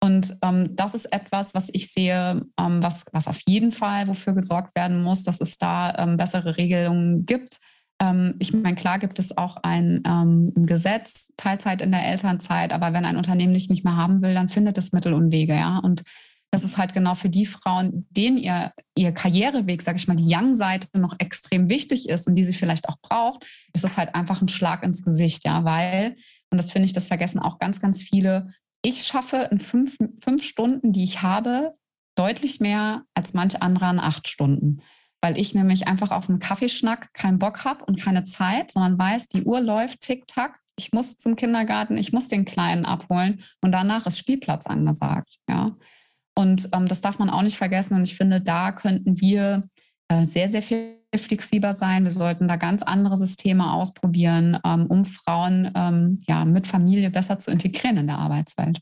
Und 0.01 0.37
ähm, 0.41 0.75
das 0.75 0.93
ist 0.93 1.11
etwas, 1.11 1.53
was 1.53 1.69
ich 1.73 1.91
sehe, 1.91 2.45
ähm, 2.57 2.81
was, 2.83 3.03
was 3.11 3.27
auf 3.27 3.39
jeden 3.47 3.71
Fall 3.71 4.07
wofür 4.07 4.33
gesorgt 4.33 4.75
werden 4.75 5.03
muss, 5.03 5.23
dass 5.23 5.41
es 5.41 5.57
da 5.57 5.93
ähm, 5.97 6.15
bessere 6.15 6.57
Regelungen 6.57 7.25
gibt. 7.25 7.59
Ähm, 8.01 8.35
ich 8.39 8.53
meine, 8.53 8.75
klar 8.75 8.97
gibt 8.97 9.19
es 9.19 9.37
auch 9.37 9.57
ein, 9.57 10.01
ähm, 10.05 10.53
ein, 10.55 10.65
Gesetz, 10.65 11.33
Teilzeit 11.35 11.81
in 11.81 11.91
der 11.91 12.05
Elternzeit, 12.05 12.71
aber 12.71 12.93
wenn 12.93 13.03
ein 13.03 13.17
Unternehmen 13.17 13.53
dich 13.53 13.69
nicht 13.69 13.83
mehr 13.83 13.97
haben 13.97 14.21
will, 14.21 14.33
dann 14.33 14.47
findet 14.47 14.77
es 14.77 14.93
Mittel 14.93 15.13
und 15.13 15.33
Wege, 15.33 15.53
ja. 15.53 15.79
Und 15.79 16.03
das 16.51 16.63
ist 16.63 16.77
halt 16.77 16.93
genau 16.93 17.13
für 17.15 17.29
die 17.29 17.45
Frauen, 17.45 18.07
denen 18.09 18.37
ihr, 18.37 18.71
ihr 18.95 19.11
Karriereweg, 19.11 19.81
sage 19.81 19.97
ich 19.97 20.07
mal, 20.07 20.15
die 20.15 20.33
Young-Seite 20.33 20.87
noch 20.97 21.15
extrem 21.19 21.69
wichtig 21.69 22.09
ist 22.09 22.25
und 22.25 22.35
die 22.35 22.45
sie 22.45 22.53
vielleicht 22.53 22.87
auch 22.87 22.97
braucht, 23.01 23.45
ist 23.73 23.83
es 23.83 23.97
halt 23.97 24.15
einfach 24.15 24.41
ein 24.41 24.47
Schlag 24.47 24.83
ins 24.83 25.03
Gesicht, 25.03 25.45
ja, 25.45 25.63
weil, 25.65 26.15
und 26.51 26.57
das 26.57 26.71
finde 26.71 26.85
ich, 26.85 26.93
das 26.93 27.07
vergessen 27.07 27.39
auch 27.39 27.59
ganz, 27.59 27.81
ganz 27.81 28.01
viele, 28.01 28.51
ich 28.82 29.03
schaffe 29.03 29.47
in 29.51 29.59
fünf, 29.59 29.97
fünf 30.23 30.43
Stunden, 30.43 30.93
die 30.93 31.03
ich 31.03 31.21
habe, 31.21 31.73
deutlich 32.15 32.59
mehr 32.59 33.03
als 33.13 33.34
manch 33.34 33.61
anderer 33.61 33.91
in 33.91 33.99
acht 33.99 34.27
Stunden. 34.27 34.82
Weil 35.21 35.38
ich 35.38 35.53
nämlich 35.53 35.88
einfach 35.88 36.11
auf 36.11 36.30
einen 36.30 36.39
Kaffeeschnack 36.39 37.13
keinen 37.13 37.39
Bock 37.39 37.65
habe 37.65 37.84
und 37.86 38.01
keine 38.01 38.23
Zeit, 38.23 38.71
sondern 38.71 38.97
weiß, 38.97 39.27
die 39.27 39.43
Uhr 39.43 39.59
läuft 39.61 40.01
tick-tack. 40.01 40.59
ich 40.77 40.93
muss 40.93 41.17
zum 41.17 41.36
Kindergarten, 41.36 41.97
ich 41.97 42.13
muss 42.13 42.30
den 42.30 42.45
Kleinen 42.45 42.86
abholen 42.86 43.43
und 43.61 43.73
danach 43.73 44.05
ist 44.05 44.17
Spielplatz 44.17 44.65
angesagt. 44.65 45.36
Ja. 45.49 45.75
Und 46.36 46.69
ähm, 46.71 46.88
das 46.88 47.01
darf 47.01 47.19
man 47.19 47.30
auch 47.30 47.41
nicht 47.41 47.57
vergessen. 47.57 47.95
Und 47.95 48.03
ich 48.03 48.15
finde, 48.15 48.39
da 48.39 48.71
könnten 48.71 49.19
wir 49.19 49.67
sehr, 50.24 50.49
sehr 50.49 50.62
viel 50.62 50.99
flexibler 51.16 51.74
sein. 51.74 52.03
Wir 52.03 52.12
sollten 52.12 52.47
da 52.47 52.55
ganz 52.55 52.84
andere 52.84 53.18
Systeme 53.18 53.74
ausprobieren, 53.74 54.60
ähm, 54.66 54.86
um 54.88 55.05
Frauen 55.05 55.72
ähm, 55.76 56.20
ja, 56.28 56.45
mit 56.45 56.68
Familie 56.68 57.10
besser 57.10 57.39
zu 57.39 57.51
integrieren 57.51 57.97
in 57.97 58.07
der 58.07 58.18
Arbeitswelt. 58.18 58.80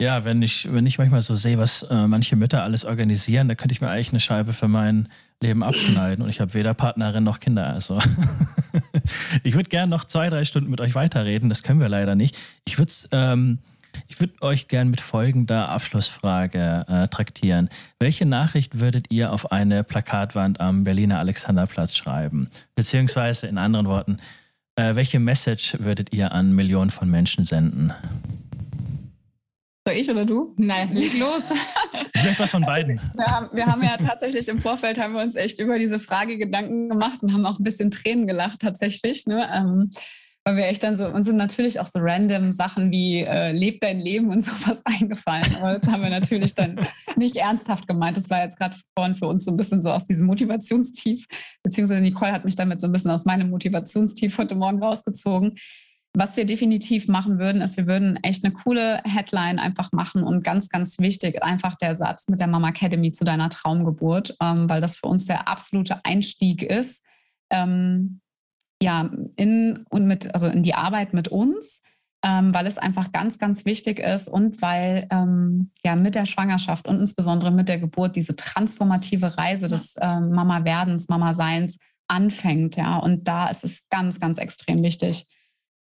Ja, 0.00 0.24
wenn 0.24 0.42
ich, 0.42 0.72
wenn 0.72 0.84
ich 0.84 0.98
manchmal 0.98 1.22
so 1.22 1.36
sehe, 1.36 1.58
was 1.58 1.84
äh, 1.84 2.08
manche 2.08 2.34
Mütter 2.34 2.64
alles 2.64 2.84
organisieren, 2.84 3.46
da 3.46 3.54
könnte 3.54 3.72
ich 3.72 3.80
mir 3.80 3.88
eigentlich 3.88 4.10
eine 4.10 4.20
Scheibe 4.20 4.52
für 4.52 4.66
mein 4.66 5.08
Leben 5.40 5.62
abschneiden 5.62 6.24
und 6.24 6.28
ich 6.28 6.40
habe 6.40 6.54
weder 6.54 6.74
Partnerin 6.74 7.22
noch 7.22 7.38
Kinder. 7.38 7.68
Also 7.68 8.00
ich 9.44 9.54
würde 9.54 9.70
gerne 9.70 9.90
noch 9.90 10.04
zwei, 10.04 10.28
drei 10.28 10.44
Stunden 10.44 10.70
mit 10.70 10.80
euch 10.80 10.96
weiterreden, 10.96 11.48
das 11.48 11.62
können 11.62 11.78
wir 11.78 11.88
leider 11.88 12.16
nicht. 12.16 12.36
Ich 12.64 12.78
würde 12.78 12.92
ähm, 13.12 13.58
ich 14.08 14.20
würde 14.20 14.34
euch 14.40 14.68
gerne 14.68 14.90
mit 14.90 15.00
folgender 15.00 15.68
Abschlussfrage 15.68 16.84
äh, 16.88 17.08
traktieren. 17.08 17.68
Welche 17.98 18.26
Nachricht 18.26 18.80
würdet 18.80 19.06
ihr 19.10 19.32
auf 19.32 19.52
eine 19.52 19.84
Plakatwand 19.84 20.60
am 20.60 20.84
Berliner 20.84 21.18
Alexanderplatz 21.18 21.96
schreiben? 21.96 22.48
Beziehungsweise 22.74 23.46
in 23.46 23.58
anderen 23.58 23.86
Worten, 23.86 24.18
äh, 24.76 24.94
welche 24.94 25.18
Message 25.18 25.76
würdet 25.80 26.12
ihr 26.12 26.32
an 26.32 26.52
Millionen 26.52 26.90
von 26.90 27.10
Menschen 27.10 27.44
senden? 27.44 27.92
Soll 29.86 29.96
ich 29.96 30.08
oder 30.08 30.24
du? 30.24 30.54
Nein, 30.56 30.92
leg 30.92 31.18
los. 31.18 31.42
Ich 32.14 32.22
möchte 32.22 32.44
was 32.44 32.50
von 32.50 32.62
beiden. 32.62 33.00
Wir 33.16 33.26
haben, 33.26 33.48
wir 33.52 33.66
haben, 33.66 33.82
ja 33.82 33.96
tatsächlich 33.96 34.46
im 34.48 34.58
Vorfeld 34.58 34.98
haben 34.98 35.14
wir 35.14 35.22
uns 35.22 35.34
echt 35.34 35.58
über 35.58 35.78
diese 35.78 35.98
Frage 35.98 36.38
Gedanken 36.38 36.88
gemacht 36.88 37.22
und 37.22 37.32
haben 37.32 37.44
auch 37.44 37.58
ein 37.58 37.64
bisschen 37.64 37.90
Tränen 37.90 38.28
gelacht 38.28 38.60
tatsächlich. 38.60 39.26
Ne? 39.26 39.48
Ähm, 39.52 39.90
weil 40.44 40.56
wir 40.56 40.66
echt 40.66 40.82
dann 40.82 40.94
so, 40.94 41.08
uns 41.08 41.26
sind 41.26 41.36
natürlich 41.36 41.78
auch 41.78 41.86
so 41.86 42.00
random 42.00 42.50
Sachen 42.50 42.90
wie 42.90 43.20
äh, 43.20 43.52
leb 43.52 43.80
dein 43.80 44.00
Leben 44.00 44.30
und 44.30 44.40
sowas 44.42 44.82
eingefallen. 44.84 45.54
Aber 45.56 45.74
das 45.74 45.86
haben 45.86 46.02
wir 46.02 46.10
natürlich 46.10 46.54
dann 46.54 46.76
nicht 47.16 47.36
ernsthaft 47.36 47.86
gemeint. 47.86 48.16
Das 48.16 48.30
war 48.30 48.42
jetzt 48.42 48.58
gerade 48.58 48.76
vorhin 48.96 49.14
für 49.14 49.26
uns 49.26 49.44
so 49.44 49.50
ein 49.52 49.56
bisschen 49.56 49.82
so 49.82 49.92
aus 49.92 50.06
diesem 50.06 50.26
Motivationstief, 50.26 51.26
beziehungsweise 51.62 52.00
Nicole 52.00 52.32
hat 52.32 52.44
mich 52.44 52.56
damit 52.56 52.80
so 52.80 52.88
ein 52.88 52.92
bisschen 52.92 53.10
aus 53.10 53.24
meinem 53.24 53.50
Motivationstief 53.50 54.36
heute 54.38 54.54
Morgen 54.54 54.82
rausgezogen. 54.82 55.56
Was 56.14 56.36
wir 56.36 56.44
definitiv 56.44 57.08
machen 57.08 57.38
würden, 57.38 57.62
ist, 57.62 57.78
wir 57.78 57.86
würden 57.86 58.16
echt 58.22 58.44
eine 58.44 58.52
coole 58.52 59.00
Headline 59.04 59.58
einfach 59.58 59.92
machen 59.92 60.22
und 60.22 60.44
ganz, 60.44 60.68
ganz 60.68 60.98
wichtig, 60.98 61.42
einfach 61.42 61.74
der 61.76 61.94
Satz 61.94 62.28
mit 62.28 62.38
der 62.38 62.48
Mama 62.48 62.68
Academy 62.68 63.12
zu 63.12 63.24
deiner 63.24 63.48
Traumgeburt, 63.48 64.36
ähm, 64.42 64.68
weil 64.68 64.82
das 64.82 64.96
für 64.96 65.06
uns 65.06 65.24
der 65.24 65.48
absolute 65.48 66.04
Einstieg 66.04 66.62
ist, 66.62 67.02
ähm, 67.50 68.20
ja, 68.82 69.10
in 69.36 69.84
und 69.90 70.06
mit, 70.06 70.34
also 70.34 70.46
in 70.48 70.62
die 70.62 70.74
Arbeit 70.74 71.14
mit 71.14 71.28
uns, 71.28 71.82
ähm, 72.24 72.54
weil 72.54 72.66
es 72.66 72.78
einfach 72.78 73.12
ganz, 73.12 73.38
ganz 73.38 73.64
wichtig 73.64 73.98
ist 73.98 74.28
und 74.28 74.60
weil 74.62 75.06
ähm, 75.10 75.70
ja 75.84 75.96
mit 75.96 76.14
der 76.14 76.26
Schwangerschaft 76.26 76.86
und 76.86 77.00
insbesondere 77.00 77.50
mit 77.50 77.68
der 77.68 77.78
Geburt 77.78 78.16
diese 78.16 78.36
transformative 78.36 79.36
Reise 79.38 79.68
des 79.68 79.94
ähm, 80.00 80.30
Mama-Werdens, 80.30 81.08
Mama-Seins 81.08 81.78
anfängt, 82.08 82.76
ja. 82.76 82.96
Und 82.98 83.28
da 83.28 83.48
ist 83.48 83.64
es 83.64 83.88
ganz, 83.88 84.20
ganz 84.20 84.38
extrem 84.38 84.82
wichtig 84.82 85.26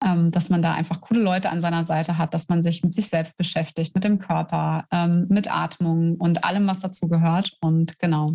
ähm, 0.03 0.31
dass 0.31 0.49
man 0.49 0.63
da 0.63 0.73
einfach 0.73 1.01
coole 1.01 1.21
Leute 1.21 1.51
an 1.51 1.61
seiner 1.61 1.85
Seite 1.85 2.19
hat, 2.19 2.33
dass 2.35 2.49
man 2.49 2.63
sich 2.63 2.83
mit 2.83 2.95
sich 2.95 3.09
selbst 3.09 3.37
beschäftigt, 3.37 3.95
mit 3.95 4.05
dem 4.05 4.19
Körper, 4.19 4.87
ähm, 4.91 5.27
mit 5.29 5.53
Atmung 5.53 6.17
und 6.17 6.45
allem, 6.45 6.67
was 6.67 6.81
dazu 6.81 7.09
gehört. 7.09 7.57
Und 7.61 7.99
genau. 7.99 8.33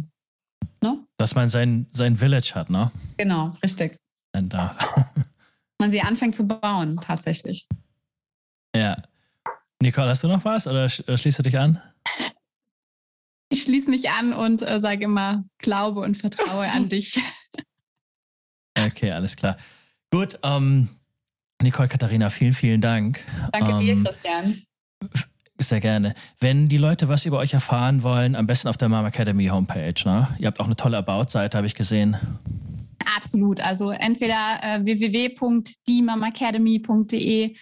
Ne? 0.81 0.99
Dass 1.17 1.35
man 1.35 1.49
sein, 1.49 1.87
sein 1.91 2.17
Village 2.17 2.53
hat, 2.53 2.69
ne? 2.69 2.91
Genau, 3.17 3.53
richtig. 3.63 3.97
Ein 4.35 4.49
darf. 4.49 4.77
man 5.79 5.89
sie 5.89 6.01
anfängt 6.01 6.35
zu 6.35 6.45
bauen, 6.45 6.99
tatsächlich. 7.01 7.67
Ja. 8.75 9.01
Nicole, 9.81 10.09
hast 10.09 10.23
du 10.23 10.27
noch 10.27 10.43
was 10.43 10.67
oder 10.67 10.85
äh, 10.85 11.17
schließt 11.17 11.39
du 11.39 11.43
dich 11.43 11.57
an? 11.57 11.81
Ich 13.49 13.61
schließe 13.61 13.89
mich 13.89 14.09
an 14.09 14.33
und 14.33 14.61
äh, 14.61 14.79
sage 14.79 15.05
immer, 15.05 15.45
glaube 15.59 16.01
und 16.01 16.17
vertraue 16.17 16.69
an 16.69 16.89
dich. 16.89 17.21
Okay, 18.77 19.11
alles 19.11 19.35
klar. 19.35 19.55
Gut, 20.11 20.37
ähm, 20.43 20.89
Nicole 21.61 21.87
Katharina, 21.87 22.29
vielen, 22.29 22.53
vielen 22.53 22.81
Dank. 22.81 23.23
Danke 23.51 23.71
ähm, 23.71 23.79
dir, 23.79 24.03
Christian. 24.03 24.63
Sehr 25.57 25.79
gerne. 25.79 26.13
Wenn 26.41 26.67
die 26.67 26.77
Leute 26.77 27.07
was 27.07 27.25
über 27.25 27.37
euch 27.37 27.53
erfahren 27.53 28.03
wollen, 28.03 28.35
am 28.35 28.45
besten 28.45 28.67
auf 28.67 28.75
der 28.75 28.89
Mama 28.89 29.07
Academy 29.07 29.47
Homepage. 29.47 29.93
Ne? 30.03 30.27
Ihr 30.37 30.47
habt 30.47 30.59
auch 30.59 30.65
eine 30.65 30.75
tolle 30.75 30.97
About-Seite, 30.97 31.55
habe 31.55 31.67
ich 31.67 31.75
gesehen. 31.75 32.17
Absolut. 33.15 33.61
Also 33.61 33.91
entweder 33.91 34.59
äh, 34.61 34.83
www.diemamacademy.de, 34.85 37.55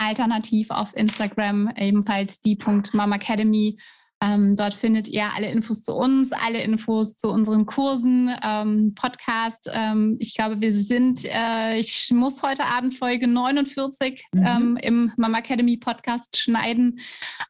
alternativ 0.00 0.70
auf 0.70 0.96
Instagram 0.96 1.70
ebenfalls 1.76 2.40
die.mamacademy. 2.40 3.76
Ähm, 4.24 4.56
dort 4.56 4.74
findet 4.74 5.08
ihr 5.08 5.32
alle 5.34 5.50
Infos 5.50 5.82
zu 5.82 5.94
uns, 5.94 6.32
alle 6.32 6.62
Infos 6.62 7.16
zu 7.16 7.28
unseren 7.28 7.66
Kursen, 7.66 8.30
ähm, 8.42 8.94
Podcast. 8.94 9.70
Ähm, 9.72 10.16
ich 10.18 10.34
glaube, 10.34 10.60
wir 10.60 10.72
sind, 10.72 11.24
äh, 11.24 11.78
ich 11.78 12.10
muss 12.10 12.42
heute 12.42 12.64
Abend 12.64 12.94
Folge 12.94 13.26
49 13.26 14.24
mhm. 14.32 14.46
Ähm, 14.46 14.78
im 14.80 15.12
Mama 15.16 15.38
Academy 15.38 15.76
Podcast 15.76 16.38
schneiden. 16.38 16.98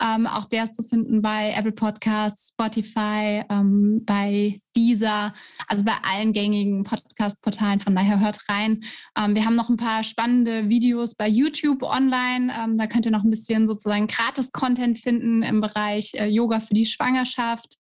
Ähm, 0.03 0.27
auch 0.27 0.47
der 0.47 0.65
ist 0.65 0.75
zu 0.75 0.83
finden 0.83 1.23
bei 1.23 1.53
Apple 1.57 1.73
Podcasts, 1.73 2.49
Spotify, 2.49 3.45
ähm, 3.49 4.03
bei 4.05 4.59
dieser, 4.77 5.33
also 5.69 5.85
bei 5.85 5.95
allen 6.03 6.33
gängigen 6.33 6.85
Podcast-Portalen. 6.85 7.81
Von 7.81 7.95
daher 7.95 8.21
hört 8.21 8.39
rein. 8.49 8.81
Ähm, 9.19 9.35
wir 9.35 9.45
haben 9.45 9.57
noch 9.57 9.71
ein 9.71 9.77
paar 9.77 10.03
spannende 10.03 10.69
Videos 10.69 11.15
bei 11.15 11.29
YouTube 11.29 11.83
online. 11.83 12.53
Ähm, 12.57 12.77
da 12.77 12.87
könnt 12.87 13.07
ihr 13.07 13.13
noch 13.13 13.25
ein 13.25 13.31
bisschen 13.31 13.67
sozusagen 13.67 14.07
Gratis-Content 14.07 14.99
finden 14.99 15.43
im 15.43 15.61
Bereich 15.61 16.13
äh, 16.15 16.27
Yoga 16.27 16.61
für 16.61 16.75
die 16.75 16.87
Schwangerschaft. 16.87 17.77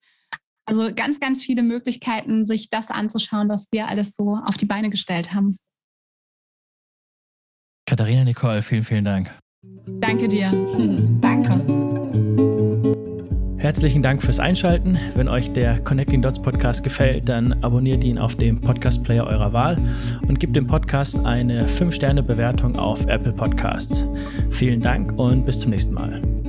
Also 0.66 0.94
ganz, 0.94 1.20
ganz 1.20 1.42
viele 1.42 1.62
Möglichkeiten, 1.62 2.46
sich 2.46 2.70
das 2.70 2.90
anzuschauen, 2.90 3.48
was 3.48 3.68
wir 3.70 3.88
alles 3.88 4.14
so 4.14 4.38
auf 4.44 4.56
die 4.56 4.66
Beine 4.66 4.90
gestellt 4.90 5.34
haben. 5.34 5.58
Katharina 7.86 8.24
Nicole, 8.24 8.62
vielen, 8.62 8.82
vielen 8.82 9.04
Dank. 9.04 9.34
Danke 9.86 10.28
dir. 10.28 10.50
Danke. 11.20 11.93
Herzlichen 13.64 14.02
Dank 14.02 14.22
fürs 14.22 14.40
Einschalten. 14.40 14.98
Wenn 15.14 15.26
euch 15.26 15.50
der 15.50 15.78
Connecting 15.80 16.20
Dots 16.20 16.38
Podcast 16.38 16.84
gefällt, 16.84 17.30
dann 17.30 17.64
abonniert 17.64 18.04
ihn 18.04 18.18
auf 18.18 18.34
dem 18.34 18.60
Podcast 18.60 19.02
Player 19.04 19.26
eurer 19.26 19.54
Wahl 19.54 19.78
und 20.28 20.38
gebt 20.38 20.54
dem 20.54 20.66
Podcast 20.66 21.18
eine 21.24 21.64
5-Sterne-Bewertung 21.64 22.76
auf 22.76 23.06
Apple 23.06 23.32
Podcasts. 23.32 24.06
Vielen 24.50 24.82
Dank 24.82 25.18
und 25.18 25.46
bis 25.46 25.60
zum 25.60 25.70
nächsten 25.70 25.94
Mal. 25.94 26.43